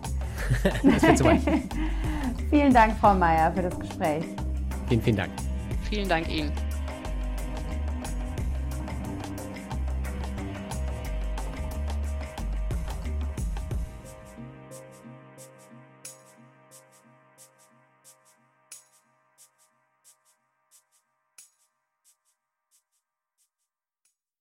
das 0.84 1.02
wird 1.02 1.18
zu 1.18 1.24
weit. 1.26 1.42
vielen 2.52 2.72
Dank, 2.72 2.96
Frau 3.00 3.16
Meier, 3.16 3.52
für 3.52 3.64
das 3.64 3.80
Gespräch. 3.80 4.24
Vielen, 4.88 5.02
vielen 5.02 5.18
Dank. 5.18 5.32
Vielen 5.90 6.08
Dank 6.08 6.30
Ihnen. 6.30 6.52